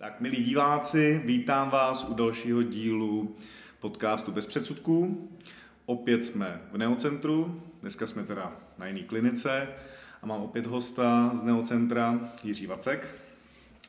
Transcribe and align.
Tak, 0.00 0.20
milí 0.20 0.44
diváci, 0.44 1.22
vítám 1.24 1.70
vás 1.70 2.04
u 2.04 2.14
dalšího 2.14 2.62
dílu 2.62 3.36
podcastu 3.80 4.32
Bez 4.32 4.46
předsudků. 4.46 5.28
Opět 5.86 6.24
jsme 6.24 6.60
v 6.72 6.78
Neocentru, 6.78 7.62
dneska 7.80 8.06
jsme 8.06 8.24
teda 8.24 8.56
na 8.78 8.86
jiné 8.86 9.00
klinice 9.00 9.68
a 10.22 10.26
mám 10.26 10.42
opět 10.42 10.66
hosta 10.66 11.30
z 11.34 11.42
Neocentra, 11.42 12.30
Jiří 12.44 12.66
Vacek. 12.66 13.08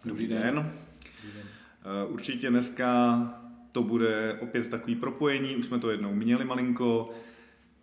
Dobrý, 0.06 0.28
Dobrý 0.28 0.44
den. 0.44 0.56
den. 0.56 0.56
Dobrý 0.56 1.38
den. 1.38 1.48
Eh, 1.82 2.08
určitě 2.08 2.50
dneska 2.50 3.20
to 3.72 3.84
bude 3.84 4.38
opět 4.42 4.70
takový 4.70 4.96
propojení, 4.96 5.56
už 5.56 5.66
jsme 5.66 5.80
to 5.80 5.92
jednou 5.92 6.14
měli 6.14 6.46
malinko, 6.46 7.10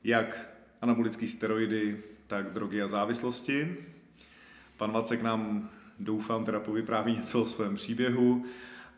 jak 0.05 0.51
anabolické 0.83 1.27
steroidy, 1.27 2.03
tak 2.27 2.53
drogy 2.53 2.83
a 2.83 2.89
závislosti. 2.89 3.77
Pan 4.77 4.93
Vacek 4.93 5.23
nám 5.23 5.71
doufám 5.99 6.45
teda 6.45 6.61
povypráví 6.61 7.17
něco 7.17 7.43
o 7.43 7.47
svém 7.47 7.75
příběhu 7.75 8.45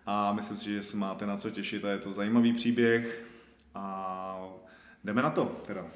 a 0.06 0.32
myslím 0.32 0.56
si, 0.56 0.64
že 0.64 0.82
se 0.82 0.96
máte 0.96 1.27
na 1.27 1.36
co 1.36 1.50
těšit 1.50 1.84
a 1.84 1.91
je 1.91 1.98
to 1.98 2.12
zajímavý 2.12 2.52
příběh 2.52 3.24
a 3.74 4.45
jdeme 5.05 5.22
na 5.22 5.30
to 5.30 5.62
teda. 5.66 5.86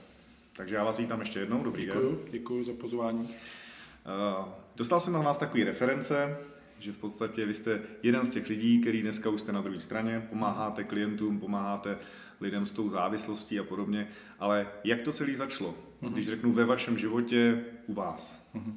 Takže 0.57 0.75
já 0.75 0.85
vás 0.85 0.99
vítám 0.99 1.21
ještě 1.21 1.39
jednou, 1.39 1.63
dobrý 1.63 1.85
děkuju, 1.85 2.11
den. 2.11 2.19
Děkuji 2.31 2.65
za 2.65 2.73
pozvání. 2.81 3.21
Uh, 3.21 4.49
dostal 4.77 5.01
jsem 5.01 5.13
na 5.13 5.21
vás 5.21 5.39
takový 5.39 5.65
reference, 5.65 6.37
že 6.79 6.93
v 6.93 6.99
podstatě 6.99 7.47
vy 7.47 7.55
jste 7.55 7.81
jeden 8.03 8.25
z 8.25 8.31
těch 8.31 8.49
lidí, 8.49 8.81
který 8.81 9.03
dneska 9.03 9.31
už 9.31 9.41
jste 9.41 9.53
na 9.53 9.61
druhé 9.61 9.81
straně, 9.81 10.27
pomáháte 10.31 10.85
klientům, 10.85 11.41
pomáháte 11.41 11.99
lidem 12.41 12.67
s 12.67 12.71
tou 12.73 12.89
závislostí 12.89 13.59
a 13.59 13.65
podobně, 13.65 14.09
ale 14.39 14.69
jak 14.85 15.01
to 15.01 15.13
celé 15.13 15.35
začalo, 15.35 15.75
uh-huh. 16.03 16.13
když 16.13 16.29
řeknu 16.29 16.53
ve 16.53 16.65
vašem 16.65 16.99
životě 16.99 17.65
u 17.87 17.95
vás? 17.95 18.49
Uh-huh. 18.55 18.75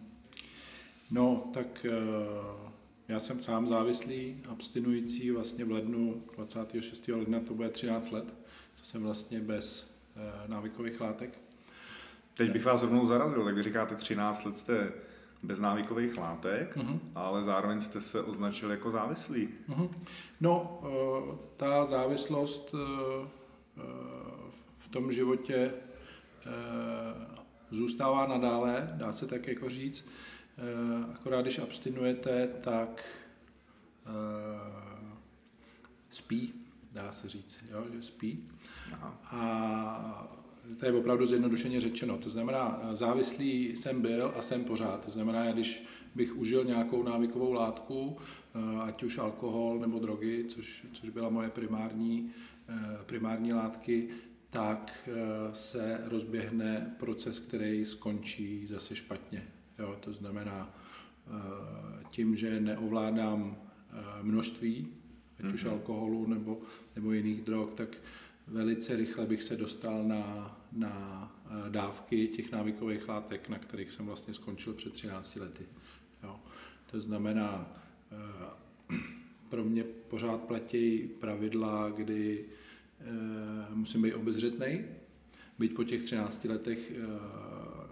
No, 1.11 1.50
tak 1.53 1.86
eh, 1.86 1.91
já 3.08 3.19
jsem 3.19 3.41
sám 3.41 3.67
závislý, 3.67 4.41
abstinující 4.50 5.31
vlastně 5.31 5.66
v 5.66 5.72
lednu, 5.72 6.23
26. 6.36 7.08
ledna 7.08 7.39
to 7.39 7.53
bude 7.53 7.69
13 7.69 8.11
let, 8.11 8.33
co 8.75 8.86
jsem 8.86 9.03
vlastně 9.03 9.39
bez 9.39 9.91
eh, 10.16 10.47
návykových 10.47 11.02
látek. 11.02 11.39
Teď 12.33 12.52
bych 12.52 12.66
vás 12.66 12.81
rovnou 12.81 13.05
zarazil, 13.05 13.44
tak 13.44 13.55
vy 13.55 13.64
říkáte 13.64 13.95
13 13.95 14.45
let 14.45 14.58
jste 14.58 14.91
bez 15.44 15.59
návykových 15.59 16.17
látek, 16.17 16.77
uh-huh. 16.77 16.99
ale 17.16 17.42
zároveň 17.42 17.81
jste 17.81 18.02
se 18.02 18.21
označil 18.21 18.71
jako 18.71 18.92
závislý. 18.92 19.49
Uh-huh. 19.69 19.89
No, 20.42 20.81
eh, 20.83 21.38
ta 21.58 21.86
závislost 21.86 22.75
v 24.80 24.88
tom 24.89 25.14
životě 25.14 25.73
zůstává 27.71 28.27
nadále, 28.27 28.89
dá 28.94 29.14
se 29.14 29.27
tak 29.27 29.47
jako 29.47 29.69
říct. 29.69 30.05
Eh, 30.58 31.13
akorát 31.13 31.41
když 31.41 31.59
abstinujete, 31.59 32.47
tak 32.61 33.05
uh, 34.05 35.17
spí, 36.09 36.53
dá 36.91 37.11
se 37.11 37.30
říct, 37.30 37.59
jo, 37.72 37.86
že 37.94 38.02
spí. 38.02 38.49
Aha. 38.94 39.19
A 39.31 40.38
to 40.80 40.86
je 40.86 40.94
opravdu 40.94 41.25
zjednodušeně 41.25 41.81
řečeno. 41.81 42.17
To 42.17 42.30
znamená, 42.30 42.89
závislý 42.94 43.75
jsem 43.75 44.02
byl 44.02 44.33
a 44.36 44.41
jsem 44.41 44.64
pořád. 44.64 45.05
To 45.05 45.11
znamená, 45.11 45.52
když 45.52 45.83
bych 46.16 46.36
užil 46.36 46.64
nějakou 46.64 47.03
návykovou 47.03 47.53
látku, 47.53 48.17
eh, 48.55 48.81
ať 48.81 49.03
už 49.03 49.17
alkohol 49.17 49.80
nebo 49.80 49.99
drogy, 49.99 50.45
což, 50.47 50.86
což 50.94 51.09
byla 51.09 51.30
moje 51.30 51.49
primární, 51.49 52.31
primární 53.05 53.53
látky, 53.53 54.09
tak 54.49 55.09
se 55.53 56.02
rozběhne 56.05 56.95
proces, 56.99 57.39
který 57.39 57.86
skončí 57.86 58.67
zase 58.67 58.95
špatně. 58.95 59.47
Jo, 59.80 59.97
to 60.00 60.14
znamená, 60.14 60.75
eh, 61.28 62.03
tím, 62.09 62.36
že 62.36 62.59
neovládám 62.59 63.58
eh, 63.58 63.95
množství, 64.21 64.88
ať 65.39 65.54
už 65.54 65.65
mm-hmm. 65.65 65.71
alkoholu 65.71 66.27
nebo, 66.27 66.61
nebo 66.95 67.11
jiných 67.11 67.42
drog, 67.42 67.70
tak 67.76 67.98
velice 68.48 68.95
rychle 68.95 69.26
bych 69.26 69.43
se 69.43 69.58
dostal 69.58 70.04
na, 70.04 70.58
na 70.71 71.32
eh, 71.45 71.70
dávky 71.70 72.27
těch 72.27 72.52
návykových 72.52 73.08
látek, 73.08 73.49
na 73.49 73.60
kterých 73.60 73.92
jsem 73.92 74.05
vlastně 74.05 74.33
skončil 74.33 74.73
před 74.73 74.93
13 74.93 75.36
lety. 75.36 75.66
Jo. 76.23 76.39
To 76.92 77.02
znamená, 77.02 77.73
pro 79.49 79.64
mě 79.64 79.83
pořád 79.83 80.42
platí 80.42 81.10
pravidla, 81.20 81.89
kdy 81.89 82.45
musím 83.73 84.02
být 84.02 84.14
obezřetný, 84.14 84.86
byť 85.60 85.76
po 85.76 85.83
těch 85.83 86.04
13 86.04 86.45
letech 86.45 86.92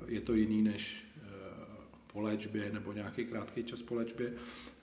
je 0.07 0.21
to 0.21 0.33
jiný 0.33 0.61
než 0.61 1.05
po 2.15 2.21
léčbě 2.21 2.71
nebo 2.73 2.93
nějaký 2.93 3.25
krátký 3.25 3.63
čas 3.63 3.81
po 3.81 3.95
léčbě, 3.95 4.33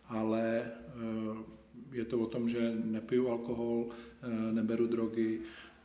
ale 0.09 0.63
eh, 0.63 1.53
je 1.93 2.05
to 2.05 2.19
o 2.19 2.27
tom, 2.27 2.49
že 2.49 2.73
nepiju 2.85 3.29
alkohol, 3.29 3.89
eh, 3.89 4.53
neberu 4.53 4.87
drogy 4.87 5.41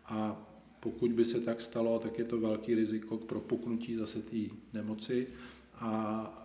a 0.05 0.35
pokud 0.79 1.11
by 1.11 1.25
se 1.25 1.39
tak 1.39 1.61
stalo, 1.61 1.99
tak 1.99 2.19
je 2.19 2.25
to 2.25 2.39
velký 2.39 2.75
riziko 2.75 3.17
k 3.17 3.25
propuknutí 3.25 3.95
zase 3.95 4.21
té 4.21 4.37
nemoci 4.73 5.27
a 5.79 5.89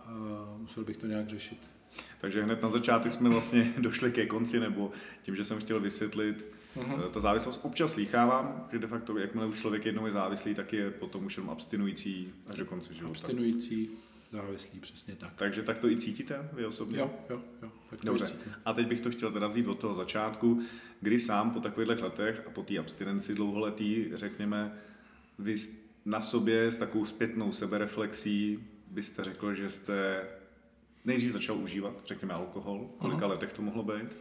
eh, 0.07 0.61
musel 0.61 0.83
bych 0.83 0.97
to 0.97 1.07
nějak 1.07 1.27
řešit. 1.27 1.57
Takže 2.21 2.43
hned 2.43 2.61
na 2.61 2.69
začátek 2.69 3.13
jsme 3.13 3.29
vlastně 3.29 3.73
došli 3.79 4.11
ke 4.11 4.25
konci, 4.25 4.59
nebo 4.59 4.91
tím, 5.21 5.35
že 5.35 5.43
jsem 5.43 5.59
chtěl 5.59 5.79
vysvětlit, 5.79 6.45
uh-huh. 6.75 7.09
ta 7.09 7.19
závislost 7.19 7.59
občas 7.63 7.93
slýchávám, 7.93 8.67
že 8.71 8.79
de 8.79 8.87
facto, 8.87 9.17
jakmile 9.17 9.47
už 9.47 9.59
člověk 9.59 9.85
jednou 9.85 10.05
je 10.05 10.11
závislý, 10.11 10.55
tak 10.55 10.73
je 10.73 10.91
potom 10.91 11.25
už 11.25 11.37
jenom 11.37 11.49
abstinující 11.49 12.33
až 12.47 12.57
do 12.57 12.65
konce 12.65 12.93
života. 12.93 13.19
Abstinující, 13.19 13.89
závislí, 14.33 14.79
přesně 14.79 15.15
tak. 15.15 15.33
Takže 15.35 15.63
tak 15.63 15.79
to 15.79 15.89
i 15.89 15.97
cítíte 15.97 16.49
vy 16.53 16.65
osobně? 16.65 16.99
Jo, 16.99 17.11
jo, 17.29 17.41
jo. 17.61 17.71
Tak 17.89 17.99
Dobře. 18.03 18.35
A 18.65 18.73
teď 18.73 18.87
bych 18.87 19.01
to 19.01 19.11
chtěl 19.11 19.31
teda 19.31 19.47
vzít 19.47 19.67
od 19.67 19.79
toho 19.79 19.93
začátku, 19.93 20.61
kdy 21.01 21.19
sám 21.19 21.51
po 21.51 21.59
takových 21.59 22.01
letech 22.01 22.43
a 22.47 22.49
po 22.49 22.63
té 22.63 22.77
abstinenci 22.77 23.35
dlouholetý, 23.35 24.05
řekněme, 24.13 24.77
vy 25.39 25.55
na 26.05 26.21
sobě 26.21 26.71
s 26.71 26.77
takovou 26.77 27.05
zpětnou 27.05 27.51
sebereflexí 27.51 28.59
byste 28.87 29.23
řekl, 29.23 29.53
že 29.53 29.69
jste 29.69 30.27
nejdřív 31.05 31.31
začal 31.31 31.57
užívat, 31.57 31.93
řekněme, 32.05 32.33
alkohol. 32.33 32.89
Kolika 32.97 33.25
Aha. 33.25 33.27
letech 33.27 33.53
to 33.53 33.61
mohlo 33.61 33.83
být? 33.83 34.17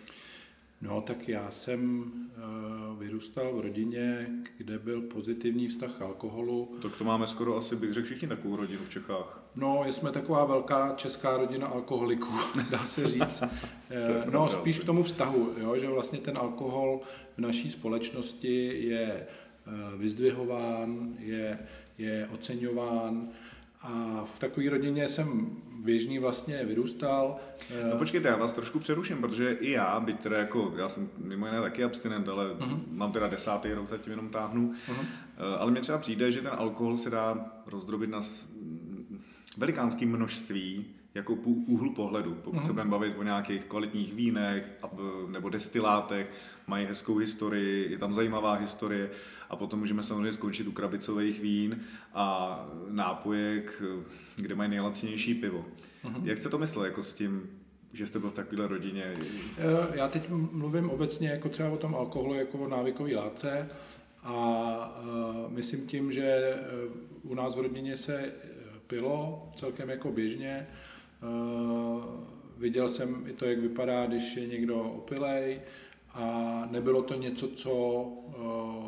No, 0.83 1.01
tak 1.01 1.29
já 1.29 1.51
jsem 1.51 2.03
uh, 2.03 2.99
vyrůstal 2.99 3.53
v 3.57 3.61
rodině, 3.61 4.27
kde 4.57 4.79
byl 4.79 5.03
pozitivní 5.03 5.69
vztah 5.69 5.99
k 5.99 6.03
alkoholu. 6.03 6.77
Tak 6.83 6.97
to 6.97 7.05
máme 7.05 7.27
skoro 7.27 7.57
asi, 7.57 7.77
bych 7.77 7.93
řekl, 7.93 8.07
všichni 8.07 8.29
takovou 8.29 8.57
rodinu 8.57 8.85
v 8.85 8.89
Čechách. 8.89 9.43
No, 9.55 9.85
jsme 9.85 10.13
taková 10.13 10.45
velká 10.45 10.95
česká 10.97 11.37
rodina 11.37 11.67
alkoholiků, 11.67 12.33
dá 12.71 12.87
se 12.87 13.07
říct. 13.07 13.43
Eh, 13.95 14.31
no, 14.31 14.49
spíš 14.49 14.79
k 14.79 14.85
tomu 14.85 15.03
vztahu, 15.03 15.55
jo, 15.57 15.79
že 15.79 15.89
vlastně 15.89 16.19
ten 16.19 16.39
alkohol 16.39 17.01
v 17.37 17.39
naší 17.39 17.71
společnosti 17.71 18.87
je 18.89 19.27
uh, 19.67 20.01
vyzdvihován, 20.01 21.15
je, 21.19 21.59
je 21.99 22.29
oceňován, 22.33 23.29
a 23.83 24.25
v 24.35 24.39
takové 24.39 24.71
rodině 24.71 25.09
jsem 25.09 25.57
běžný 25.83 26.19
vlastně 26.19 26.65
vyrůstal. 26.65 27.37
No 27.93 27.99
počkejte, 27.99 28.29
já 28.29 28.37
vás 28.37 28.53
trošku 28.53 28.79
přeruším, 28.79 29.21
protože 29.21 29.53
i 29.53 29.71
já, 29.71 30.01
byť 30.01 30.21
teda 30.21 30.39
jako, 30.39 30.75
já 30.77 30.89
jsem 30.89 31.09
mimo 31.19 31.47
jiné 31.47 31.61
taky 31.61 31.85
abstinent, 31.85 32.29
ale 32.29 32.55
uh-huh. 32.55 32.81
mám 32.91 33.13
teda 33.13 33.29
desátý 33.29 33.73
rok, 33.73 33.89
zatím 33.89 34.11
jenom 34.11 34.29
táhnu, 34.29 34.73
uh-huh. 34.89 35.07
ale 35.59 35.71
mně 35.71 35.81
třeba 35.81 35.99
přijde, 35.99 36.31
že 36.31 36.41
ten 36.41 36.51
alkohol 36.57 36.97
se 36.97 37.11
dá 37.11 37.53
rozdrobit 37.67 38.11
na 38.11 38.21
velikánský 39.57 40.07
množství 40.07 40.87
jako 41.15 41.33
úhlu 41.67 41.95
pohledu. 41.95 42.35
Pokud 42.35 42.61
uh-huh. 42.61 42.67
se 42.67 42.73
budeme 42.73 42.91
bavit 42.91 43.17
o 43.19 43.23
nějakých 43.23 43.65
kvalitních 43.65 44.15
vínech 44.15 44.65
nebo 45.29 45.49
destilátech, 45.49 46.31
mají 46.67 46.87
hezkou 46.87 47.17
historii, 47.17 47.91
je 47.93 47.99
tam 47.99 48.15
zajímavá 48.15 48.55
historie 48.55 49.11
a 49.51 49.57
potom 49.57 49.79
můžeme 49.79 50.03
samozřejmě 50.03 50.33
skončit 50.33 50.67
u 50.67 50.73
krabicových 50.73 51.41
vín 51.41 51.81
a 52.15 52.59
nápojek, 52.91 53.83
kde 54.37 54.55
mají 54.55 54.71
nejlacinější 54.71 55.35
pivo. 55.35 55.65
Uh-huh. 56.05 56.25
Jak 56.25 56.39
jste 56.39 56.49
to 56.49 56.59
myslel 56.59 56.85
jako 56.85 57.03
s 57.03 57.13
tím, 57.13 57.51
že 57.93 58.07
jste 58.07 58.19
byl 58.19 58.31
v 58.31 58.33
takovéhle 58.33 58.69
rodině? 58.69 59.15
Eh, 59.59 59.97
já 59.97 60.09
teď 60.09 60.29
mluvím 60.29 60.91
obecně 60.91 61.29
jako 61.29 61.49
třeba 61.49 61.69
o 61.69 61.77
tom 61.77 61.95
alkoholu 61.95 62.35
jako 62.35 62.59
o 62.59 62.69
návykové 62.69 63.15
látce 63.15 63.69
a 64.23 65.03
uh, 65.03 65.53
myslím 65.53 65.87
tím, 65.87 66.13
že 66.13 66.55
u 67.23 67.35
nás 67.35 67.57
v 67.57 67.61
rodině 67.61 67.97
se 67.97 68.33
pilo 68.87 69.49
celkem 69.57 69.91
jako 69.91 70.13
běžně. 70.13 70.67
Eh, 71.23 72.03
viděl 72.57 72.89
jsem 72.89 73.25
i 73.29 73.33
to, 73.33 73.45
jak 73.45 73.59
vypadá, 73.59 74.07
když 74.07 74.37
je 74.37 74.47
někdo 74.47 74.81
opilej 74.81 75.61
a 76.15 76.69
nebylo 76.71 77.03
to 77.03 77.15
něco, 77.15 77.49
co 77.49 78.07
eh, 78.29 78.35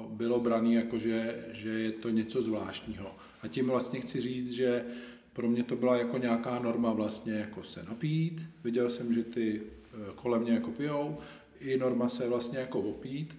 bylo 0.09 0.41
brané 0.41 0.75
jako, 0.75 0.99
že, 0.99 1.45
že 1.53 1.69
je 1.69 1.93
to 1.93 2.11
něco 2.11 2.43
zvláštního. 2.43 3.15
A 3.43 3.49
tím 3.49 3.67
vlastně 3.67 4.01
chci 4.01 4.21
říct, 4.21 4.53
že 4.53 4.85
pro 5.33 5.49
mě 5.49 5.63
to 5.63 5.77
byla 5.77 5.97
jako 5.97 6.19
nějaká 6.19 6.59
norma 6.59 6.93
vlastně 6.93 7.33
jako 7.33 7.63
se 7.63 7.83
napít. 7.89 8.43
Viděl 8.65 8.91
jsem, 8.91 9.15
že 9.15 9.25
ty 9.25 9.63
eh, 9.63 9.97
kolem 10.15 10.43
mě 10.43 10.53
jako 10.53 10.71
pijou. 10.71 11.19
I 11.61 11.79
norma 11.79 12.09
se 12.09 12.29
vlastně 12.29 12.59
jako 12.59 12.81
opít. 12.81 13.37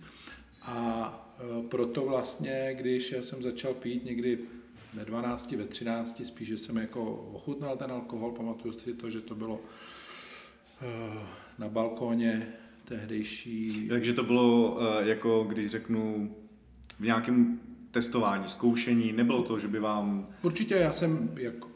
A 0.61 1.21
proto 1.69 2.05
vlastně, 2.05 2.75
když 2.77 3.15
jsem 3.21 3.43
začal 3.43 3.73
pít 3.73 4.05
někdy 4.05 4.39
ve 4.95 5.05
12, 5.05 5.51
ve 5.51 5.65
13, 5.65 6.25
spíš, 6.25 6.47
že 6.47 6.57
jsem 6.57 6.77
jako 6.77 7.03
ochutnal 7.33 7.77
ten 7.77 7.91
alkohol, 7.91 8.31
pamatuju 8.31 8.73
si 8.73 8.93
to, 8.93 9.09
že 9.09 9.21
to 9.21 9.35
bylo 9.35 9.53
uh, 9.55 9.61
na 11.59 11.69
balkóně 11.69 12.53
tehdejší... 12.85 13.87
Takže 13.89 14.13
to 14.13 14.23
bylo, 14.23 14.77
eh, 14.81 15.09
jako 15.09 15.43
když 15.43 15.71
řeknu, 15.71 16.35
v 16.99 17.03
nějakém 17.03 17.59
testování, 17.91 18.47
zkoušení, 18.47 19.11
nebylo 19.11 19.43
to, 19.43 19.59
že 19.59 19.67
by 19.67 19.79
vám... 19.79 20.27
Určitě 20.43 20.73
já 20.73 20.91
jsem 20.91 21.29
jako, 21.37 21.69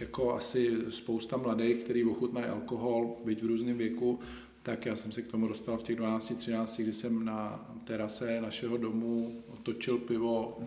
jako 0.00 0.34
asi 0.34 0.76
spousta 0.88 1.36
mladých, 1.36 1.84
kteří 1.84 2.04
ochutnají 2.04 2.46
alkohol, 2.46 3.16
byť 3.24 3.42
v 3.42 3.46
různém 3.46 3.78
věku, 3.78 4.20
tak 4.66 4.86
já 4.86 4.96
jsem 4.96 5.12
se 5.12 5.22
k 5.22 5.26
tomu 5.26 5.48
dostal 5.48 5.78
v 5.78 5.82
těch 5.82 5.98
12-13, 5.98 6.82
kdy 6.82 6.92
jsem 6.92 7.24
na 7.24 7.70
terase 7.84 8.40
našeho 8.40 8.76
domu 8.76 9.42
točil 9.62 9.98
pivo 9.98 10.58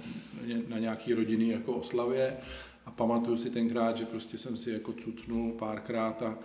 na 0.67 0.79
nějaký 0.79 1.13
rodinný 1.13 1.49
jako 1.49 1.73
oslavě 1.73 2.37
a 2.85 2.91
pamatuju 2.91 3.37
si 3.37 3.49
tenkrát, 3.49 3.97
že 3.97 4.05
prostě 4.05 4.37
jsem 4.37 4.57
si 4.57 4.71
jako 4.71 4.93
cucnul 4.93 5.51
párkrát 5.51 6.23
a, 6.23 6.37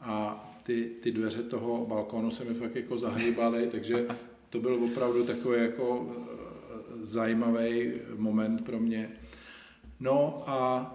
a 0.00 0.44
ty, 0.62 0.90
ty 1.02 1.12
dveře 1.12 1.42
toho 1.42 1.86
balkónu 1.86 2.30
se 2.30 2.44
mi 2.44 2.54
fakt 2.54 2.76
jako 2.76 2.98
zahýbaly, 2.98 3.66
takže 3.66 4.06
to 4.50 4.60
byl 4.60 4.84
opravdu 4.84 5.26
takový 5.26 5.62
jako 5.62 6.16
eh, 6.16 7.06
zajímavý 7.06 7.92
moment 8.16 8.64
pro 8.64 8.80
mě. 8.80 9.10
No 10.00 10.42
a 10.46 10.92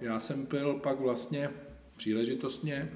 e, 0.00 0.04
já 0.04 0.20
jsem 0.20 0.46
pil 0.46 0.74
pak 0.74 1.00
vlastně 1.00 1.50
příležitostně, 1.96 2.92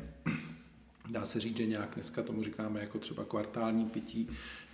dá 1.11 1.25
se 1.25 1.41
říct, 1.41 1.57
že 1.57 1.67
nějak 1.67 1.95
dneska 1.95 2.23
tomu 2.23 2.43
říkáme 2.43 2.81
jako 2.81 2.99
třeba 2.99 3.25
kvartální 3.25 3.87
pití, 3.87 4.29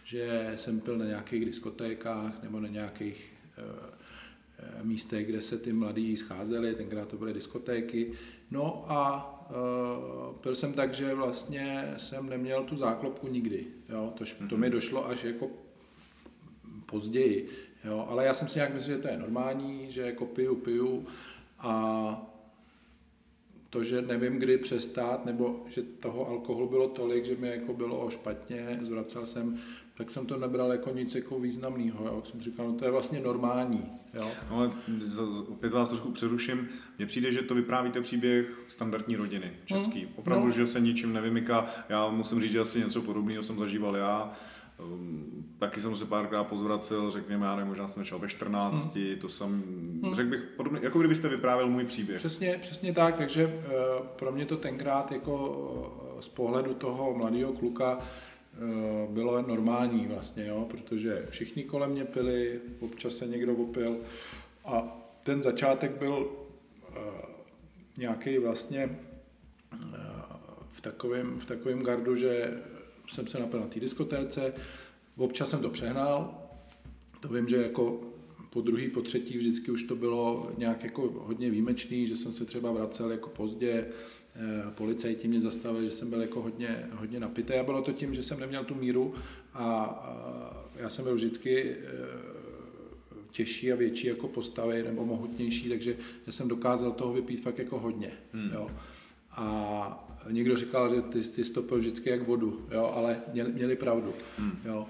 že 0.05 0.53
jsem 0.57 0.81
pil 0.81 0.99
na 0.99 1.05
nějakých 1.05 1.45
diskotékách 1.45 2.43
nebo 2.43 2.61
na 2.61 2.69
nějakých 2.69 3.33
e, 3.59 4.83
místech, 4.83 5.27
kde 5.27 5.43
se 5.43 5.59
ty 5.59 5.73
mladí 5.73 6.17
scházeli, 6.17 6.75
tenkrát 6.75 7.09
to 7.09 7.17
byly 7.17 7.35
diskotéky. 7.35 8.13
No 8.51 8.85
a 8.89 9.35
uh, 9.51 10.37
pil 10.37 10.55
jsem 10.55 10.73
tak, 10.73 10.95
že 10.95 11.15
vlastně 11.15 11.95
jsem 11.97 12.29
neměl 12.29 12.65
tu 12.65 12.77
záklopku 12.77 13.29
nikdy. 13.29 13.67
Jo? 13.89 14.13
To, 14.19 14.25
to 14.49 14.57
mi 14.57 14.67
mhm. 14.67 14.73
došlo 14.73 15.09
až 15.09 15.25
jako 15.25 15.51
později. 16.87 17.49
Jo? 17.85 18.07
Ale 18.09 18.25
já 18.25 18.35
jsem 18.35 18.49
si 18.49 18.59
nějak 18.59 18.75
myslel, 18.75 18.97
že 18.97 19.03
to 19.03 19.09
je 19.09 19.19
normální, 19.19 19.93
že 19.93 20.03
jako 20.03 20.27
piju, 20.27 20.55
piju 20.55 21.07
a 21.59 22.38
to, 23.71 23.85
že 23.85 24.03
nevím, 24.03 24.39
kdy 24.39 24.59
přestát, 24.59 25.25
nebo 25.27 25.65
že 25.69 25.83
toho 25.83 26.29
alkoholu 26.29 26.69
bylo 26.69 26.89
tolik, 26.89 27.25
že 27.25 27.37
mi 27.37 27.49
jako 27.49 27.75
bylo 27.75 28.11
špatně, 28.11 28.79
zvracel 28.83 29.27
jsem 29.27 29.59
tak 29.99 30.11
jsem 30.11 30.27
to 30.27 30.37
nebral 30.37 30.73
jako 30.73 30.91
nic 30.91 31.15
jako 31.15 31.41
významného. 31.41 32.07
Jo. 32.07 32.23
Jsem 32.25 32.41
říkal, 32.41 32.67
no 32.67 32.73
to 32.73 32.85
je 32.85 32.91
vlastně 32.91 33.21
normální. 33.21 33.85
Jo. 34.15 34.31
Ale 34.51 34.71
opět 35.49 35.73
vás 35.73 35.89
trošku 35.89 36.11
přeruším. 36.11 36.69
Mně 36.99 37.07
přijde, 37.07 37.33
že 37.33 37.43
to 37.43 37.55
vyprávíte 37.55 38.01
příběh 38.01 38.61
standardní 38.69 39.17
rodiny 39.17 39.53
český. 39.65 40.01
Hmm. 40.01 40.13
Opravdu, 40.17 40.47
no. 40.47 40.53
že 40.53 40.67
se 40.67 40.81
ničím 40.81 41.13
nevymyká. 41.13 41.67
Já 41.89 42.11
musím 42.11 42.41
říct, 42.41 42.53
že 42.53 42.61
asi 42.61 42.79
něco 42.79 43.03
podobného 43.03 43.43
jsem 43.43 43.59
zažíval 43.59 43.97
já. 43.97 44.33
Um, 44.85 45.45
taky 45.59 45.81
jsem 45.81 45.97
se 45.97 46.05
párkrát 46.05 46.45
pozvracel, 46.45 47.11
řekněme, 47.11 47.47
já 47.47 47.57
nevím, 47.57 47.69
možná 47.69 47.89
jsem 47.89 48.03
začal 48.03 48.19
ve 48.19 48.29
14, 48.29 48.97
hmm. 48.97 49.17
to 49.21 49.29
jsem, 49.29 49.63
hmm. 50.03 50.15
řekl 50.15 50.31
bych, 50.31 50.41
podobně, 50.41 50.81
jako 50.83 50.99
kdybyste 50.99 51.29
vyprávěl 51.29 51.69
můj 51.69 51.85
příběh. 51.85 52.19
Přesně, 52.19 52.59
přesně 52.61 52.93
tak, 52.93 53.17
takže 53.17 53.47
uh, 53.47 54.07
pro 54.07 54.33
mě 54.33 54.47
to 54.47 54.57
tenkrát 54.57 55.13
jako 55.13 55.49
uh, 56.15 56.21
z 56.21 56.29
pohledu 56.29 56.75
toho 56.75 57.15
mladého 57.15 57.53
kluka 57.53 57.99
Eh, 58.59 59.07
bylo 59.11 59.43
normální 59.43 60.07
vlastně, 60.07 60.47
jo, 60.47 60.67
protože 60.71 61.27
všichni 61.31 61.65
kolem 61.65 61.91
mě 61.91 62.05
pili, 62.05 62.61
občas 62.81 63.15
se 63.15 63.27
někdo 63.27 63.55
opil 63.55 63.97
a 64.65 64.99
ten 65.23 65.43
začátek 65.43 65.99
byl 65.99 66.31
nějaký 67.97 68.39
vlastně 68.39 68.99
v 70.73 70.81
takovém, 70.81 71.41
v 71.41 71.47
takovém 71.47 71.83
gardu, 71.83 72.17
že 72.17 72.63
jsem 73.09 73.27
se 73.27 73.39
napil 73.39 73.61
na 73.61 73.67
té 73.67 73.81
diskotéce, 73.81 74.55
občas 75.17 75.51
jsem 75.51 75.61
to 75.61 75.71
přehnal, 75.71 76.43
to 77.21 77.29
vím, 77.29 77.49
že 77.49 77.57
jako 77.57 78.01
po 78.51 78.61
druhý, 78.61 78.89
po 78.89 79.03
třetí 79.03 79.39
vždycky 79.39 79.71
už 79.71 79.83
to 79.83 79.97
bylo 79.97 80.53
nějak 80.59 80.85
jako 80.85 81.15
hodně 81.17 81.51
výjimečný, 81.51 82.07
že 82.07 82.17
jsem 82.17 82.33
se 82.33 82.45
třeba 82.45 82.73
vracel 82.73 83.11
jako 83.11 83.29
pozdě, 83.29 83.87
Eh, 84.37 84.71
policajti 84.71 85.29
mě 85.29 85.41
zastavili, 85.41 85.85
že 85.85 85.91
jsem 85.91 86.11
byl 86.11 86.21
jako 86.21 86.43
hodně, 86.43 86.89
hodně 86.93 87.21
napitý 87.21 87.55
a 87.55 87.63
bylo 87.63 87.83
to 87.83 87.93
tím, 87.93 88.15
že 88.15 88.23
jsem 88.23 88.41
neměl 88.41 88.65
tu 88.65 88.75
míru 88.75 89.15
a, 89.55 90.75
já 90.77 90.89
jsem 90.89 91.05
byl 91.05 91.15
vždycky 91.15 91.71
eh, 91.71 91.89
těžší 93.31 93.73
a 93.73 93.77
větší 93.77 94.07
jako 94.07 94.29
postavy 94.29 94.83
nebo 94.83 95.07
mohutnější, 95.07 95.69
takže 95.69 95.97
já 96.27 96.33
jsem 96.33 96.49
dokázal 96.49 96.93
toho 96.93 97.13
vypít 97.13 97.41
fakt 97.41 97.59
jako 97.59 97.79
hodně. 97.79 98.13
Hmm. 98.33 98.51
Jo. 98.55 98.71
A 99.31 100.08
někdo 100.31 100.57
říkal, 100.57 100.95
že 100.95 101.03
ty, 101.03 101.21
ty 101.21 101.45
stopil 101.45 101.79
vždycky 101.79 102.11
jak 102.11 102.27
vodu, 102.27 102.67
jo, 102.71 102.93
ale 102.95 103.21
měli, 103.33 103.53
měli 103.53 103.77
pravdu. 103.77 104.15
Hmm. 104.39 104.59
Jo. 104.65 104.87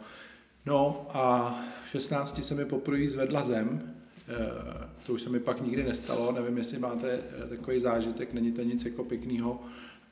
No 0.67 1.07
a 1.11 1.55
v 1.85 1.89
16 1.89 2.45
se 2.45 2.55
mi 2.55 2.65
poprvé 2.65 3.09
zvedla 3.09 3.43
zem, 3.43 3.95
Eh, 4.29 4.89
to 5.07 5.13
už 5.13 5.23
se 5.23 5.31
mi 5.31 5.41
pak 5.41 5.61
nikdy 5.61 5.85
nestalo, 5.85 6.33
nevím, 6.33 6.57
jestli 6.57 6.79
máte 6.79 7.11
eh, 7.13 7.49
takový 7.49 7.81
zážitek, 7.81 8.33
není 8.33 8.53
to 8.53 8.63
nic 8.63 8.85
jako 8.85 9.05
pěkného, 9.05 9.63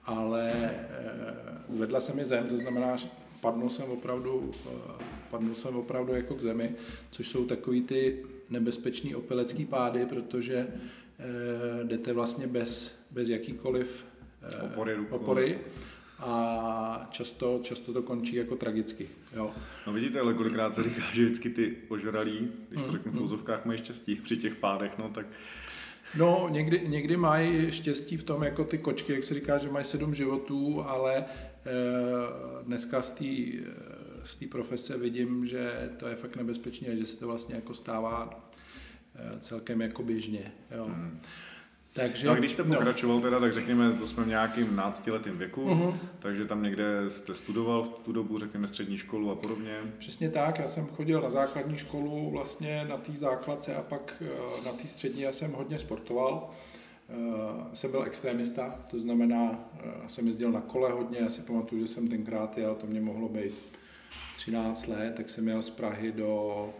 ale 0.05 0.53
eh, 0.53 1.35
vedla 1.69 2.01
se 2.01 2.15
mi 2.15 2.25
zem, 2.25 2.49
to 2.49 2.59
znamená, 2.59 2.97
že 2.97 3.09
padnul 3.41 3.71
jsem 3.71 3.91
opravdu, 3.91 4.51
padnul 5.31 5.55
jsem 5.55 5.77
opravdu 5.77 6.15
jako 6.15 6.35
k 6.35 6.41
zemi, 6.41 6.75
což 7.11 7.29
jsou 7.29 7.45
takový 7.45 7.83
ty 7.83 8.25
nebezpečný 8.51 9.15
opilecký 9.15 9.65
pády, 9.65 10.07
protože 10.07 10.67
jdete 11.83 12.13
vlastně 12.13 12.47
bez, 12.47 12.99
bez 13.11 13.29
jakýkoliv 13.29 14.06
opory, 14.55 14.97
opory 15.11 15.59
a 16.19 17.09
často, 17.11 17.61
často 17.63 17.93
to 17.93 18.03
končí 18.03 18.37
jako 18.37 18.57
tragicky. 18.57 19.09
Jo. 19.37 19.51
No 19.87 19.93
vidíte, 19.93 20.21
ale 20.21 20.35
kolikrát 20.35 20.75
se 20.75 20.83
říká, 20.83 21.03
že 21.13 21.25
vždycky 21.25 21.51
ty 21.51 21.77
ožralí, 21.89 22.49
když 22.69 22.83
to 22.83 22.89
mm, 22.89 22.93
řeknu 22.97 23.13
v 23.13 23.15
mm. 23.15 23.23
úzovkách, 23.23 23.65
mají 23.65 23.79
štěstí 23.79 24.15
při 24.15 24.37
těch 24.37 24.55
pádech, 24.55 24.99
no 24.99 25.09
tak... 25.09 25.27
No, 26.19 26.49
někdy, 26.51 26.83
někdy 26.89 27.17
mají 27.17 27.73
štěstí 27.73 28.17
v 28.17 28.25
tom, 28.25 28.43
jako 28.43 28.65
ty 28.65 28.79
kočky, 28.79 29.13
jak 29.13 29.25
se 29.25 29.35
říká, 29.35 29.59
že 29.59 29.71
mají 29.71 29.85
sedm 29.85 30.15
životů, 30.15 30.85
ale 30.87 31.17
e, 31.17 31.25
dneska 32.63 33.03
z 33.03 33.11
té 33.11 33.25
z 34.25 34.37
té 34.37 34.47
profese 34.47 34.99
vidím, 34.99 35.47
že 35.47 35.91
to 35.97 36.07
je 36.09 36.17
fakt 36.17 36.37
nebezpečné, 36.37 36.97
že 36.97 37.07
se 37.07 37.17
to 37.17 37.27
vlastně 37.27 37.55
jako 37.55 37.75
stává 37.75 38.51
celkem 39.41 39.81
jako 39.81 40.03
běžně. 40.03 40.53
Jo. 40.77 40.85
Hmm. 40.85 41.21
Takže, 41.97 42.27
no 42.27 42.33
a 42.33 42.35
když 42.35 42.53
jste 42.53 42.65
no. 42.65 42.75
pokračoval, 42.75 43.17
no. 43.17 43.23
teda, 43.23 43.41
tak 43.41 43.53
řekněme, 43.53 43.93
to 43.93 44.07
jsme 44.07 44.25
v 44.25 44.27
nějakým 44.27 44.77
náctiletým 44.77 45.39
věku, 45.39 45.65
uh-huh. 45.65 45.99
takže 46.19 46.45
tam 46.45 46.63
někde 46.63 47.11
jste 47.11 47.35
studoval 47.35 47.83
v 47.83 47.89
tu 47.89 48.13
dobu, 48.13 48.39
řekněme, 48.39 48.69
střední 48.69 48.99
školu 48.99 49.31
a 49.31 49.35
podobně. 49.35 49.77
Přesně 49.99 50.31
tak, 50.31 50.59
já 50.59 50.69
jsem 50.69 50.87
chodil 50.87 51.23
na 51.23 51.31
základní 51.31 51.79
školu 51.79 52.31
vlastně 52.31 52.87
na 52.89 52.97
té 52.97 53.13
základce 53.13 53.75
a 53.75 53.83
pak 53.83 54.23
eh, 54.27 54.65
na 54.67 54.73
té 54.73 54.89
střední 54.89 55.21
já 55.21 55.33
jsem 55.33 55.53
hodně 55.53 55.79
sportoval. 55.79 56.51
Uh, 57.09 57.75
jsem 57.75 57.91
byl 57.91 58.03
extrémista, 58.03 58.79
to 58.91 59.01
znamená, 59.01 59.51
uh, 59.51 60.07
jsem 60.07 60.27
jezdil 60.27 60.53
na 60.53 60.61
kole 60.61 60.93
hodně, 60.93 61.19
já 61.19 61.29
si 61.29 61.43
pamatuju, 61.43 61.83
že 61.83 61.89
jsem 61.89 62.09
tenkrát 62.09 62.59
jel, 62.59 62.75
to 62.75 62.87
mě 62.87 63.01
mohlo 63.01 63.29
být 63.29 63.55
13 64.37 64.87
let, 64.87 65.15
tak 65.17 65.29
jsem 65.29 65.49
jel 65.49 65.63
z 65.63 65.71
Prahy 65.71 66.13
do, 66.13 66.71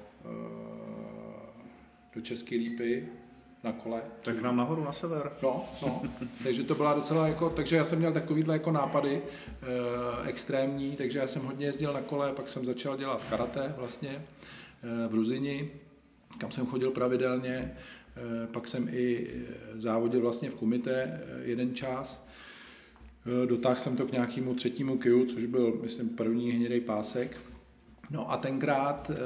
do 2.15 2.21
České 2.21 2.57
Lípy, 2.57 3.09
na 3.67 3.73
kole. 3.73 4.03
Tak 4.23 4.43
nám 4.43 4.57
nahoru, 4.57 4.85
na 4.85 4.93
sever. 4.93 5.33
No, 5.43 5.65
no. 5.83 6.03
takže 6.45 6.63
to 6.63 6.75
byla 6.75 6.95
docela 6.95 7.29
jako, 7.29 7.51
takže 7.51 7.77
já 7.77 7.85
jsem 7.85 7.99
měl 7.99 8.13
takovýhle 8.13 8.55
jako 8.55 8.71
nápady 8.71 9.23
e, 9.23 10.29
extrémní, 10.29 10.97
takže 10.97 11.19
já 11.19 11.27
jsem 11.27 11.43
hodně 11.43 11.67
jezdil 11.67 11.93
na 11.93 12.01
kole, 12.01 12.33
pak 12.33 12.49
jsem 12.49 12.65
začal 12.65 12.97
dělat 12.97 13.21
karate 13.31 13.75
vlastně 13.77 14.11
e, 14.11 15.09
v 15.09 15.15
Ruzini, 15.15 15.71
kam 16.39 16.51
jsem 16.51 16.67
chodil 16.67 16.91
pravidelně, 16.91 17.55
e, 17.55 18.47
pak 18.47 18.69
jsem 18.69 18.89
i 18.89 19.31
závodil 19.75 20.21
vlastně 20.21 20.51
v 20.51 20.55
Kumite 20.55 21.21
jeden 21.43 21.75
čas, 21.75 22.27
Dotáhl 23.47 23.77
jsem 23.77 23.97
to 23.97 24.07
k 24.07 24.13
nějakému 24.13 24.55
třetímu 24.55 24.99
kiju, 24.99 25.27
což 25.27 25.47
byl, 25.47 25.79
myslím, 25.83 26.09
první 26.09 26.53
hnědý 26.53 26.81
pásek. 26.81 27.41
No 28.11 28.33
a 28.33 28.37
tenkrát 28.37 29.11
e, 29.11 29.17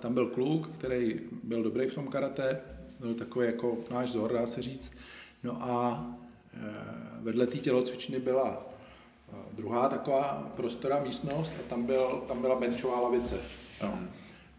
tam 0.00 0.14
byl 0.14 0.26
kluk, 0.26 0.68
který 0.78 1.20
byl 1.42 1.62
dobrý 1.62 1.86
v 1.86 1.94
tom 1.94 2.08
karate, 2.08 2.60
byl 3.00 3.14
takový 3.14 3.46
jako 3.46 3.78
náš 3.90 4.08
vzor, 4.08 4.32
dá 4.32 4.46
se 4.46 4.62
říct. 4.62 4.92
No 5.42 5.62
a 5.62 6.06
e, 6.54 6.58
vedle 7.20 7.46
té 7.46 7.58
tělocvičny 7.58 8.20
byla 8.20 8.66
e, 9.32 9.56
druhá 9.56 9.88
taková 9.88 10.52
prostora 10.56 11.02
místnost 11.02 11.52
a 11.60 11.68
tam, 11.68 11.82
byl, 11.86 12.24
tam 12.28 12.40
byla 12.40 12.60
benchová 12.60 13.00
lavice. 13.00 13.38
No. 13.82 13.98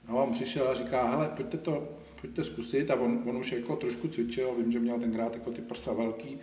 no 0.09 0.19
a 0.19 0.23
on 0.23 0.33
přišel 0.33 0.67
a 0.67 0.73
říká, 0.73 1.07
hele, 1.07 1.29
pojďte 1.35 1.57
to, 1.57 1.87
pojďte 2.21 2.43
zkusit 2.43 2.91
a 2.91 2.95
on, 2.95 3.23
on 3.29 3.37
už 3.37 3.51
jako 3.51 3.75
trošku 3.75 4.07
cvičil, 4.07 4.55
vím, 4.55 4.71
že 4.71 4.79
měl 4.79 4.99
tenkrát 4.99 5.33
jako 5.33 5.51
ty 5.51 5.61
prsa 5.61 5.93
velký 5.93 6.39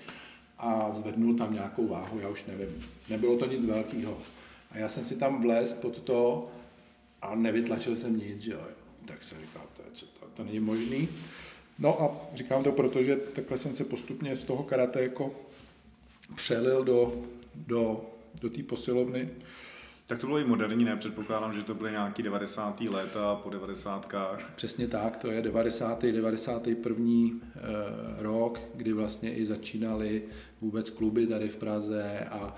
a 0.59 0.91
zvednul 0.93 1.35
tam 1.35 1.53
nějakou 1.55 1.89
váhu, 1.89 2.19
já 2.21 2.29
už 2.29 2.45
nevím. 2.45 2.87
Nebylo 3.09 3.37
to 3.37 3.47
nic 3.47 3.65
velkého. 3.65 4.19
A 4.71 4.79
já 4.79 4.89
jsem 4.89 5.05
si 5.05 5.17
tam 5.17 5.43
vlez 5.43 5.73
pod 5.73 5.99
to 5.99 6.51
a 7.23 7.35
nevytlačil 7.35 7.97
jsem 7.97 8.19
nic, 8.19 8.41
že 8.41 8.53
jo. 8.53 8.61
Tak 9.05 9.25
jsem 9.25 9.41
říkal, 9.41 9.63
to, 9.77 9.83
je, 9.83 9.89
co, 9.93 10.07
to, 10.07 10.27
to 10.35 10.45
není 10.45 10.61
možný. 10.61 11.09
No 11.79 12.03
a 12.03 12.17
říkám 12.35 12.65
to 12.65 12.73
proto, 12.73 13.03
že 13.03 13.17
takhle 13.17 13.59
jsem 13.59 13.75
se 13.75 13.85
postupně 13.85 14.37
z 14.37 14.43
toho 14.43 14.63
karate 14.63 15.03
jako 15.03 15.35
přelil 16.35 16.85
do, 16.85 17.23
do, 17.55 18.01
do 18.41 18.51
té 18.51 18.63
posilovny 18.63 19.31
Tak 20.07 20.19
to 20.19 20.27
bylo 20.27 20.39
i 20.39 20.45
moderní, 20.45 20.85
ne? 20.85 20.97
Předpokládám, 20.97 21.55
že 21.55 21.63
to 21.63 21.75
byly 21.75 21.91
nějaký 21.91 22.23
90. 22.23 22.81
léta 22.81 23.35
po 23.35 23.51
90. 23.51 24.15
Přesně 24.57 24.89
tak, 24.89 25.17
to 25.17 25.31
je 25.31 25.43
90. 25.43 26.03
91. 26.03 27.05
Eh, 27.57 27.61
rok, 28.19 28.61
kdy 28.75 28.93
vlastně 28.93 29.35
i 29.35 29.47
začínaly 29.47 30.23
vůbec 30.61 30.91
kluby 30.91 31.27
tady 31.27 31.49
v 31.49 31.57
Praze 31.57 32.27
a, 32.31 32.57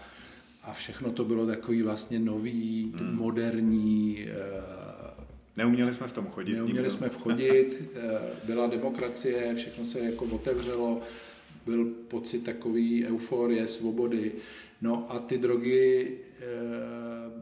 a 0.63 0.73
všechno 0.73 1.13
to 1.13 1.25
bylo 1.25 1.47
takový 1.47 1.83
vlastně 1.83 2.19
nový, 2.19 2.93
hmm. 2.97 3.17
moderní. 3.17 4.27
Eh, 5.61 5.65
neuměli 5.65 5.95
jsme 5.95 6.09
v 6.09 6.13
tom 6.13 6.27
chodit. 6.27 6.53
Neuměli 6.53 6.79
nikdo. 6.79 6.91
jsme 6.91 7.09
vchodit, 7.09 7.83
eh, 7.95 8.21
byla 8.45 8.67
demokracie, 8.67 9.55
všechno 9.55 9.85
se 9.85 9.99
jako 9.99 10.25
otevřelo, 10.25 11.01
byl 11.67 11.85
pocit 12.09 12.45
takový 12.45 13.07
euforie, 13.07 13.67
svobody. 13.67 14.33
No 14.83 15.07
a 15.09 15.19
ty 15.19 15.39
drogy 15.39 16.11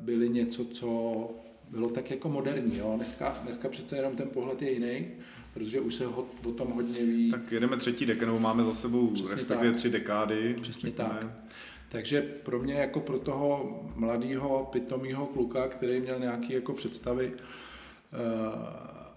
byly 0.02 0.28
něco, 0.28 0.64
co 0.64 1.30
bylo 1.70 1.88
tak 1.88 2.10
jako 2.10 2.28
moderní. 2.28 2.78
Jo? 2.78 2.92
Dneska, 2.96 3.38
dneska 3.42 3.68
přece 3.68 3.96
jenom 3.96 4.16
ten 4.16 4.28
pohled 4.28 4.62
je 4.62 4.70
jiný, 4.70 5.06
protože 5.54 5.80
už 5.80 5.94
se 5.94 6.06
ho, 6.06 6.26
o 6.44 6.52
tom 6.52 6.68
hodně 6.70 7.04
ví. 7.04 7.30
Tak 7.30 7.52
jedeme 7.52 7.76
třetí 7.76 8.06
dekádu, 8.06 8.38
máme 8.38 8.64
za 8.64 8.74
sebou 8.74 9.10
Přesně 9.10 9.34
respektive 9.34 9.72
tři 9.72 9.90
dekády. 9.90 10.56
Přesně 10.62 10.90
tak. 10.90 11.26
Takže 11.88 12.22
pro 12.22 12.58
mě 12.58 12.74
jako 12.74 13.00
pro 13.00 13.18
toho 13.18 13.80
mladého 13.96 14.68
pitomého 14.72 15.26
kluka, 15.26 15.68
který 15.68 16.00
měl 16.00 16.18
nějaké 16.18 16.54
jako 16.54 16.72
představy 16.72 17.32